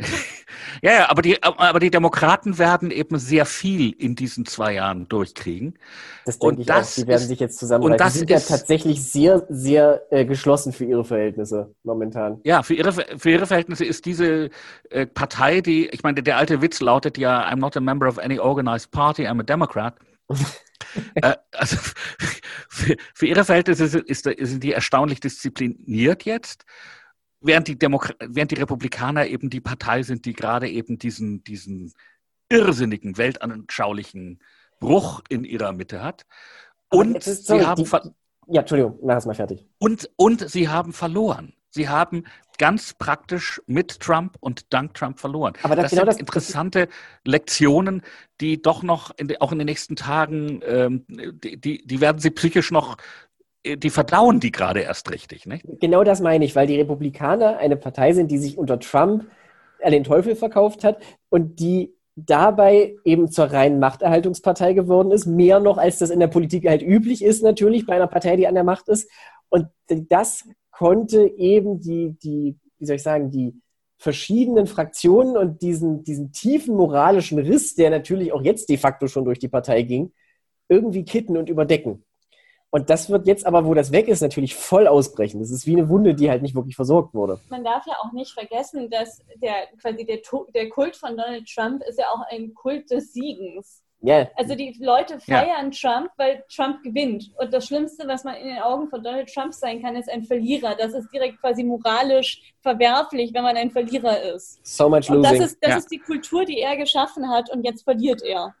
ja, 0.82 0.92
ja, 0.92 1.10
aber 1.10 1.22
die, 1.22 1.42
aber 1.42 1.80
die 1.80 1.90
Demokraten 1.90 2.58
werden 2.58 2.90
eben 2.90 3.18
sehr 3.18 3.46
viel 3.46 3.92
in 3.92 4.14
diesen 4.14 4.46
zwei 4.46 4.74
Jahren 4.74 5.08
durchkriegen. 5.08 5.78
Das 6.24 6.38
denke 6.38 6.54
und 6.54 6.60
ich 6.60 6.66
das 6.66 6.92
auch. 6.92 6.94
Die 7.02 7.06
werden 7.06 7.22
ist, 7.22 7.28
sich 7.28 7.40
jetzt 7.40 7.58
zusammenreißen. 7.58 7.92
Und 7.92 8.00
das 8.00 8.12
die 8.12 8.18
sind 8.20 8.30
ist, 8.30 8.48
ja 8.48 8.56
tatsächlich 8.56 9.02
sehr, 9.02 9.46
sehr 9.48 10.02
äh, 10.10 10.24
geschlossen 10.24 10.72
für 10.72 10.84
ihre 10.84 11.04
Verhältnisse 11.04 11.74
momentan. 11.82 12.40
Ja, 12.44 12.62
für 12.62 12.74
ihre, 12.74 12.92
für 12.92 13.30
ihre 13.30 13.46
Verhältnisse 13.46 13.84
ist 13.84 14.04
diese 14.06 14.50
äh, 14.90 15.06
Partei, 15.06 15.60
die, 15.60 15.88
ich 15.88 16.02
meine, 16.02 16.22
der 16.22 16.36
alte 16.36 16.62
Witz 16.62 16.80
lautet 16.80 17.18
ja, 17.18 17.48
I'm 17.48 17.56
not 17.56 17.76
a 17.76 17.80
member 17.80 18.08
of 18.08 18.18
any 18.18 18.38
organized 18.38 18.90
party, 18.90 19.26
I'm 19.26 19.40
a 19.40 19.44
Democrat. 19.44 19.94
äh, 21.16 21.34
also 21.52 21.76
für, 22.68 22.96
für, 23.14 23.26
ihre 23.26 23.44
Verhältnisse 23.44 23.84
ist, 23.98 24.26
ist, 24.26 24.40
sind 24.48 24.62
die 24.62 24.72
erstaunlich 24.72 25.20
diszipliniert 25.20 26.24
jetzt 26.24 26.64
während 27.40 27.68
die, 27.68 27.78
Demok 27.78 28.14
während 28.20 28.50
die 28.50 28.56
Republikaner 28.56 29.26
eben 29.26 29.50
die 29.50 29.60
Partei 29.60 30.02
sind, 30.02 30.24
die 30.24 30.32
gerade 30.32 30.68
eben 30.68 30.98
diesen, 30.98 31.42
diesen 31.44 31.92
irrsinnigen, 32.48 33.16
weltanschaulichen 33.16 34.40
Bruch 34.80 35.22
in 35.28 35.44
ihrer 35.44 35.72
Mitte 35.72 36.02
hat. 36.02 36.26
Und 36.88 37.16
ist, 37.16 37.46
sorry, 37.46 37.60
sie 37.60 37.66
haben 37.66 37.84
die, 37.84 38.54
ja, 38.54 38.60
Entschuldigung, 38.60 38.98
mach 39.02 39.16
es 39.16 39.26
mal 39.26 39.34
fertig. 39.34 39.66
Und, 39.78 40.10
und 40.16 40.48
sie 40.50 40.68
haben 40.68 40.92
verloren. 40.92 41.54
Sie 41.70 41.88
haben 41.88 42.24
ganz 42.58 42.94
praktisch 42.94 43.62
mit 43.66 44.00
Trump 44.00 44.36
und 44.40 44.72
dank 44.72 44.94
Trump 44.94 45.20
verloren. 45.20 45.54
Aber 45.62 45.76
das, 45.76 45.84
das 45.84 45.90
genau 45.90 46.00
sind 46.02 46.08
das, 46.08 46.18
interessante 46.18 46.88
Lektionen, 47.24 48.02
die 48.40 48.60
doch 48.60 48.82
noch 48.82 49.12
in, 49.16 49.34
auch 49.40 49.52
in 49.52 49.58
den 49.58 49.66
nächsten 49.66 49.94
Tagen, 49.94 50.60
ähm, 50.66 51.04
die, 51.08 51.60
die, 51.60 51.86
die 51.86 52.00
werden 52.00 52.18
sie 52.18 52.30
psychisch 52.30 52.72
noch 52.72 52.96
die 53.64 53.90
verdauen 53.90 54.40
die 54.40 54.52
gerade 54.52 54.80
erst 54.80 55.10
richtig, 55.10 55.46
nicht? 55.46 55.64
Genau 55.80 56.04
das 56.04 56.20
meine 56.20 56.44
ich, 56.44 56.56
weil 56.56 56.66
die 56.66 56.76
Republikaner 56.76 57.58
eine 57.58 57.76
Partei 57.76 58.12
sind, 58.12 58.30
die 58.30 58.38
sich 58.38 58.56
unter 58.56 58.78
Trump 58.80 59.26
an 59.82 59.92
den 59.92 60.04
Teufel 60.04 60.36
verkauft 60.36 60.84
hat 60.84 61.02
und 61.28 61.60
die 61.60 61.94
dabei 62.16 62.96
eben 63.04 63.30
zur 63.30 63.46
reinen 63.46 63.78
Machterhaltungspartei 63.78 64.72
geworden 64.72 65.10
ist, 65.10 65.26
mehr 65.26 65.60
noch 65.60 65.78
als 65.78 65.98
das 65.98 66.10
in 66.10 66.20
der 66.20 66.26
Politik 66.26 66.68
halt 66.68 66.82
üblich 66.82 67.22
ist, 67.22 67.42
natürlich 67.42 67.86
bei 67.86 67.94
einer 67.94 68.06
Partei, 68.06 68.36
die 68.36 68.46
an 68.46 68.54
der 68.54 68.64
Macht 68.64 68.88
ist. 68.88 69.10
Und 69.48 69.68
das 69.88 70.44
konnte 70.70 71.26
eben 71.36 71.80
die, 71.80 72.16
die 72.22 72.58
wie 72.80 72.86
soll 72.86 72.96
ich 72.96 73.02
sagen, 73.02 73.30
die 73.30 73.54
verschiedenen 73.98 74.66
Fraktionen 74.66 75.36
und 75.36 75.60
diesen, 75.62 76.02
diesen 76.02 76.32
tiefen 76.32 76.74
moralischen 76.74 77.38
Riss, 77.38 77.74
der 77.74 77.90
natürlich 77.90 78.32
auch 78.32 78.42
jetzt 78.42 78.70
de 78.70 78.78
facto 78.78 79.06
schon 79.06 79.26
durch 79.26 79.38
die 79.38 79.48
Partei 79.48 79.82
ging, 79.82 80.12
irgendwie 80.68 81.04
kitten 81.04 81.36
und 81.36 81.50
überdecken. 81.50 82.02
Und 82.72 82.88
das 82.88 83.10
wird 83.10 83.26
jetzt 83.26 83.46
aber, 83.46 83.64
wo 83.64 83.74
das 83.74 83.90
weg 83.90 84.06
ist, 84.06 84.20
natürlich 84.20 84.54
voll 84.54 84.86
ausbrechen. 84.86 85.40
Das 85.40 85.50
ist 85.50 85.66
wie 85.66 85.76
eine 85.76 85.88
Wunde, 85.88 86.14
die 86.14 86.30
halt 86.30 86.40
nicht 86.40 86.54
wirklich 86.54 86.76
versorgt 86.76 87.14
wurde. 87.14 87.40
Man 87.48 87.64
darf 87.64 87.84
ja 87.86 87.94
auch 88.00 88.12
nicht 88.12 88.32
vergessen, 88.32 88.88
dass 88.88 89.22
der 89.42 89.66
quasi 89.80 90.04
der, 90.04 90.18
der 90.54 90.68
Kult 90.68 90.94
von 90.94 91.16
Donald 91.16 91.48
Trump 91.52 91.82
ist 91.82 91.98
ja 91.98 92.06
auch 92.06 92.22
ein 92.30 92.54
Kult 92.54 92.90
des 92.90 93.12
Siegens. 93.12 93.82
Yeah. 94.02 94.30
Also 94.36 94.54
die 94.54 94.74
Leute 94.80 95.20
feiern 95.20 95.70
ja. 95.72 95.94
Trump, 95.94 96.10
weil 96.16 96.42
Trump 96.48 96.82
gewinnt. 96.82 97.32
Und 97.38 97.52
das 97.52 97.66
Schlimmste, 97.66 98.08
was 98.08 98.24
man 98.24 98.36
in 98.36 98.48
den 98.48 98.58
Augen 98.58 98.88
von 98.88 99.02
Donald 99.02 99.32
Trump 99.32 99.52
sein 99.52 99.82
kann, 99.82 99.94
ist 99.94 100.08
ein 100.08 100.22
Verlierer. 100.22 100.74
Das 100.74 100.94
ist 100.94 101.12
direkt 101.12 101.40
quasi 101.40 101.64
moralisch 101.64 102.54
verwerflich, 102.62 103.34
wenn 103.34 103.42
man 103.42 103.56
ein 103.56 103.70
Verlierer 103.70 104.22
ist. 104.34 104.64
So 104.64 104.88
much 104.88 105.08
losing. 105.08 105.16
Und 105.16 105.22
das 105.24 105.40
ist, 105.40 105.58
das 105.60 105.70
ja. 105.70 105.76
ist 105.76 105.90
die 105.90 105.98
Kultur, 105.98 106.46
die 106.46 106.60
er 106.60 106.76
geschaffen 106.76 107.28
hat 107.28 107.50
und 107.50 107.62
jetzt 107.62 107.82
verliert 107.82 108.22
er. 108.22 108.54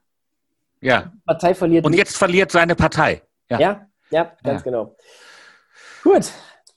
Ja. 0.82 1.10
Die 1.14 1.20
Partei 1.24 1.54
verliert. 1.54 1.86
Und 1.86 1.94
jetzt 1.94 2.18
verliert 2.18 2.50
seine 2.50 2.74
Partei. 2.74 3.22
Ja. 3.48 3.58
ja. 3.58 3.89
Ja, 4.10 4.32
ganz 4.42 4.60
ja. 4.60 4.64
genau. 4.64 4.96
Gut. 6.02 6.32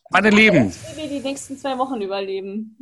Meine 0.09 0.29
Lieben. 0.29 0.71
Wie 0.71 1.01
wir 1.01 1.09
die 1.09 1.19
nächsten 1.19 1.57
zwei 1.57 1.77
Wochen 1.77 1.99
überleben. 2.01 2.77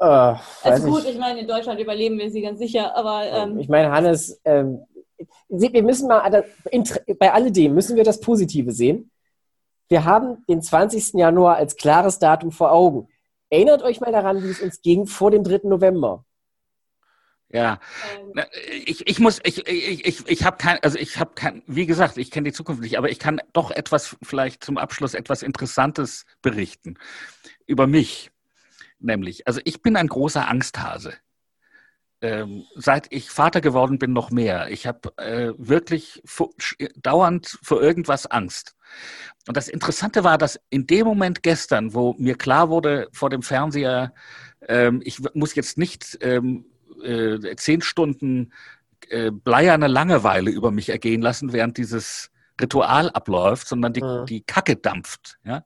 Uh, 0.00 0.36
also 0.64 0.88
gut, 0.88 1.04
ich. 1.04 1.10
ich. 1.10 1.18
meine, 1.18 1.40
in 1.40 1.46
Deutschland 1.46 1.78
überleben 1.78 2.18
wir 2.18 2.30
sie 2.30 2.42
ganz 2.42 2.58
sicher, 2.58 2.96
aber. 2.96 3.24
Ähm, 3.24 3.58
ich 3.60 3.68
meine, 3.68 3.92
Hannes, 3.92 4.40
ähm, 4.44 4.84
wir 5.48 5.82
müssen 5.82 6.08
mal, 6.08 6.44
bei 7.18 7.32
alledem 7.32 7.74
müssen 7.74 7.96
wir 7.96 8.02
das 8.02 8.18
Positive 8.18 8.72
sehen. 8.72 9.12
Wir 9.88 10.04
haben 10.04 10.44
den 10.48 10.62
20. 10.62 11.14
Januar 11.14 11.56
als 11.56 11.76
klares 11.76 12.18
Datum 12.18 12.50
vor 12.50 12.72
Augen. 12.72 13.08
Erinnert 13.50 13.82
euch 13.82 14.00
mal 14.00 14.10
daran, 14.10 14.42
wie 14.42 14.48
es 14.48 14.60
uns 14.60 14.80
ging 14.80 15.06
vor 15.06 15.30
dem 15.30 15.44
3. 15.44 15.60
November. 15.68 16.24
Ja, 17.52 17.78
ähm. 18.34 18.42
ich, 18.86 19.06
ich 19.06 19.18
muss, 19.18 19.38
ich, 19.44 19.66
ich, 19.68 20.06
ich, 20.06 20.26
ich 20.26 20.44
habe 20.44 20.56
kein, 20.56 20.78
also 20.82 20.98
ich 20.98 21.18
habe 21.18 21.32
kein, 21.34 21.62
wie 21.66 21.86
gesagt, 21.86 22.16
ich 22.16 22.30
kenne 22.30 22.48
die 22.48 22.54
Zukunft 22.54 22.80
nicht, 22.82 22.96
aber 22.96 23.10
ich 23.10 23.18
kann 23.18 23.40
doch 23.52 23.70
etwas, 23.70 24.16
vielleicht 24.22 24.64
zum 24.64 24.78
Abschluss 24.78 25.12
etwas 25.12 25.42
Interessantes 25.42 26.24
berichten 26.40 26.96
über 27.66 27.86
mich. 27.86 28.30
Nämlich, 28.98 29.46
also 29.46 29.60
ich 29.64 29.82
bin 29.82 29.96
ein 29.96 30.08
großer 30.08 30.48
Angsthase. 30.48 31.14
Ähm, 32.22 32.64
seit 32.76 33.08
ich 33.10 33.30
Vater 33.30 33.60
geworden 33.60 33.98
bin, 33.98 34.12
noch 34.12 34.30
mehr. 34.30 34.70
Ich 34.70 34.86
habe 34.86 35.12
äh, 35.18 35.52
wirklich 35.58 36.22
vor, 36.24 36.50
dauernd 36.94 37.58
vor 37.62 37.82
irgendwas 37.82 38.26
Angst. 38.26 38.76
Und 39.48 39.56
das 39.56 39.68
Interessante 39.68 40.22
war, 40.22 40.38
dass 40.38 40.60
in 40.70 40.86
dem 40.86 41.04
Moment 41.04 41.42
gestern, 41.42 41.94
wo 41.94 42.14
mir 42.18 42.38
klar 42.38 42.68
wurde 42.68 43.08
vor 43.12 43.28
dem 43.28 43.42
Fernseher, 43.42 44.14
ähm, 44.68 45.02
ich 45.04 45.20
muss 45.34 45.56
jetzt 45.56 45.78
nicht 45.78 46.16
ähm, 46.20 46.64
äh, 47.02 47.56
zehn 47.56 47.82
Stunden 47.82 48.52
äh, 49.08 49.30
bleierne 49.30 49.88
Langeweile 49.88 50.50
über 50.50 50.70
mich 50.70 50.88
ergehen 50.88 51.22
lassen, 51.22 51.52
während 51.52 51.76
dieses 51.76 52.30
Ritual 52.60 53.10
abläuft, 53.10 53.68
sondern 53.68 53.92
die, 53.92 54.02
mhm. 54.02 54.26
die 54.26 54.42
Kacke 54.42 54.76
dampft. 54.76 55.38
Ja? 55.44 55.64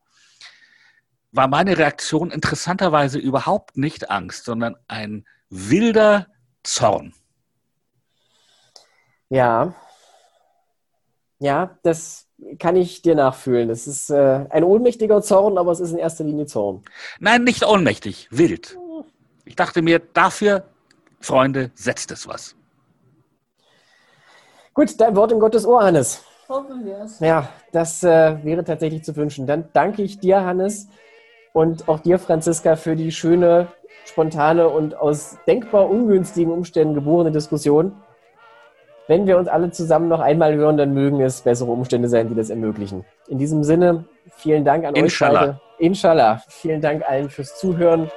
War 1.33 1.49
meine 1.49 1.79
Reaktion 1.79 2.31
interessanterweise 2.31 3.19
überhaupt 3.19 3.77
nicht 3.77 4.11
Angst, 4.11 4.45
sondern 4.45 4.77
ein 4.89 5.27
wilder 5.51 6.27
Zorn. 6.63 7.15
Ja. 9.29 9.75
Ja, 11.39 11.79
das 11.83 12.29
kann 12.59 12.77
ich 12.77 13.03
dir 13.03 13.15
nachfühlen. 13.15 13.71
Es 13.71 13.87
ist 13.87 14.11
äh, 14.11 14.47
ein 14.49 14.65
ohnmächtiger 14.65 15.23
Zorn, 15.23 15.59
aber 15.59 15.73
es 15.73 15.81
ist 15.81 15.93
in 15.93 15.99
erster 15.99 16.25
Linie 16.25 16.47
Zorn. 16.47 16.83
Nein, 17.19 17.45
nicht 17.45 17.67
ohnmächtig, 17.67 18.29
wild. 18.31 18.79
Ich 19.45 19.57
dachte 19.57 19.83
mir, 19.83 19.99
dafür 19.99 20.65
Freunde, 21.21 21.71
setzt 21.75 22.11
es 22.11 22.29
was. 22.29 22.55
Gut, 24.75 25.01
dein 25.01 25.17
Wort 25.17 25.33
in 25.33 25.41
Gottes 25.41 25.67
Ohr, 25.67 25.83
Hannes. 25.83 26.23
Hoffen 26.49 26.85
wir 26.85 26.99
es. 26.99 27.19
Ja, 27.21 27.49
das 27.73 28.03
äh, 28.05 28.37
wäre 28.45 28.63
tatsächlich 28.63 29.03
zu 29.03 29.17
wünschen. 29.17 29.47
Dann 29.47 29.69
danke 29.73 30.03
ich 30.03 30.21
dir, 30.21 30.45
Hannes, 30.45 30.89
und 31.57 31.89
auch 31.89 32.01
dir, 32.01 32.19
Franziska, 32.19 32.77
für 32.77 32.97
die 32.97 33.11
schöne, 33.11 33.69
spontane 34.05 34.69
und 34.69 34.95
aus 34.95 35.39
denkbar 35.47 35.89
ungünstigen 35.89 36.53
Umständen 36.53 36.95
geborene 36.95 37.33
Diskussion. 37.33 37.93
Wenn 39.09 39.27
wir 39.27 39.39
uns 39.39 39.49
alle 39.49 39.71
zusammen 39.71 40.09
noch 40.09 40.21
einmal 40.21 40.55
hören, 40.55 40.77
dann 40.77 40.93
mögen 40.93 41.21
es 41.23 41.41
bessere 41.41 41.71
Umstände 41.71 42.09
sein, 42.09 42.29
die 42.29 42.35
das 42.35 42.51
ermöglichen. 42.51 43.07
In 43.29 43.39
diesem 43.39 43.65
Sinne, 43.65 44.05
vielen 44.37 44.67
Dank 44.67 44.85
an 44.85 44.95
Inshallah. 44.95 45.41
euch 45.41 45.47
beide. 45.47 45.61
Inshallah. 45.79 46.43
Vielen 46.49 46.83
Dank 46.83 47.09
allen 47.09 47.31
fürs 47.31 47.59
Zuhören 47.59 48.11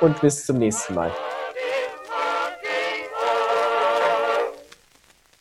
und 0.00 0.18
bis 0.22 0.46
zum 0.46 0.56
nächsten 0.56 0.94
Mal. 0.94 1.10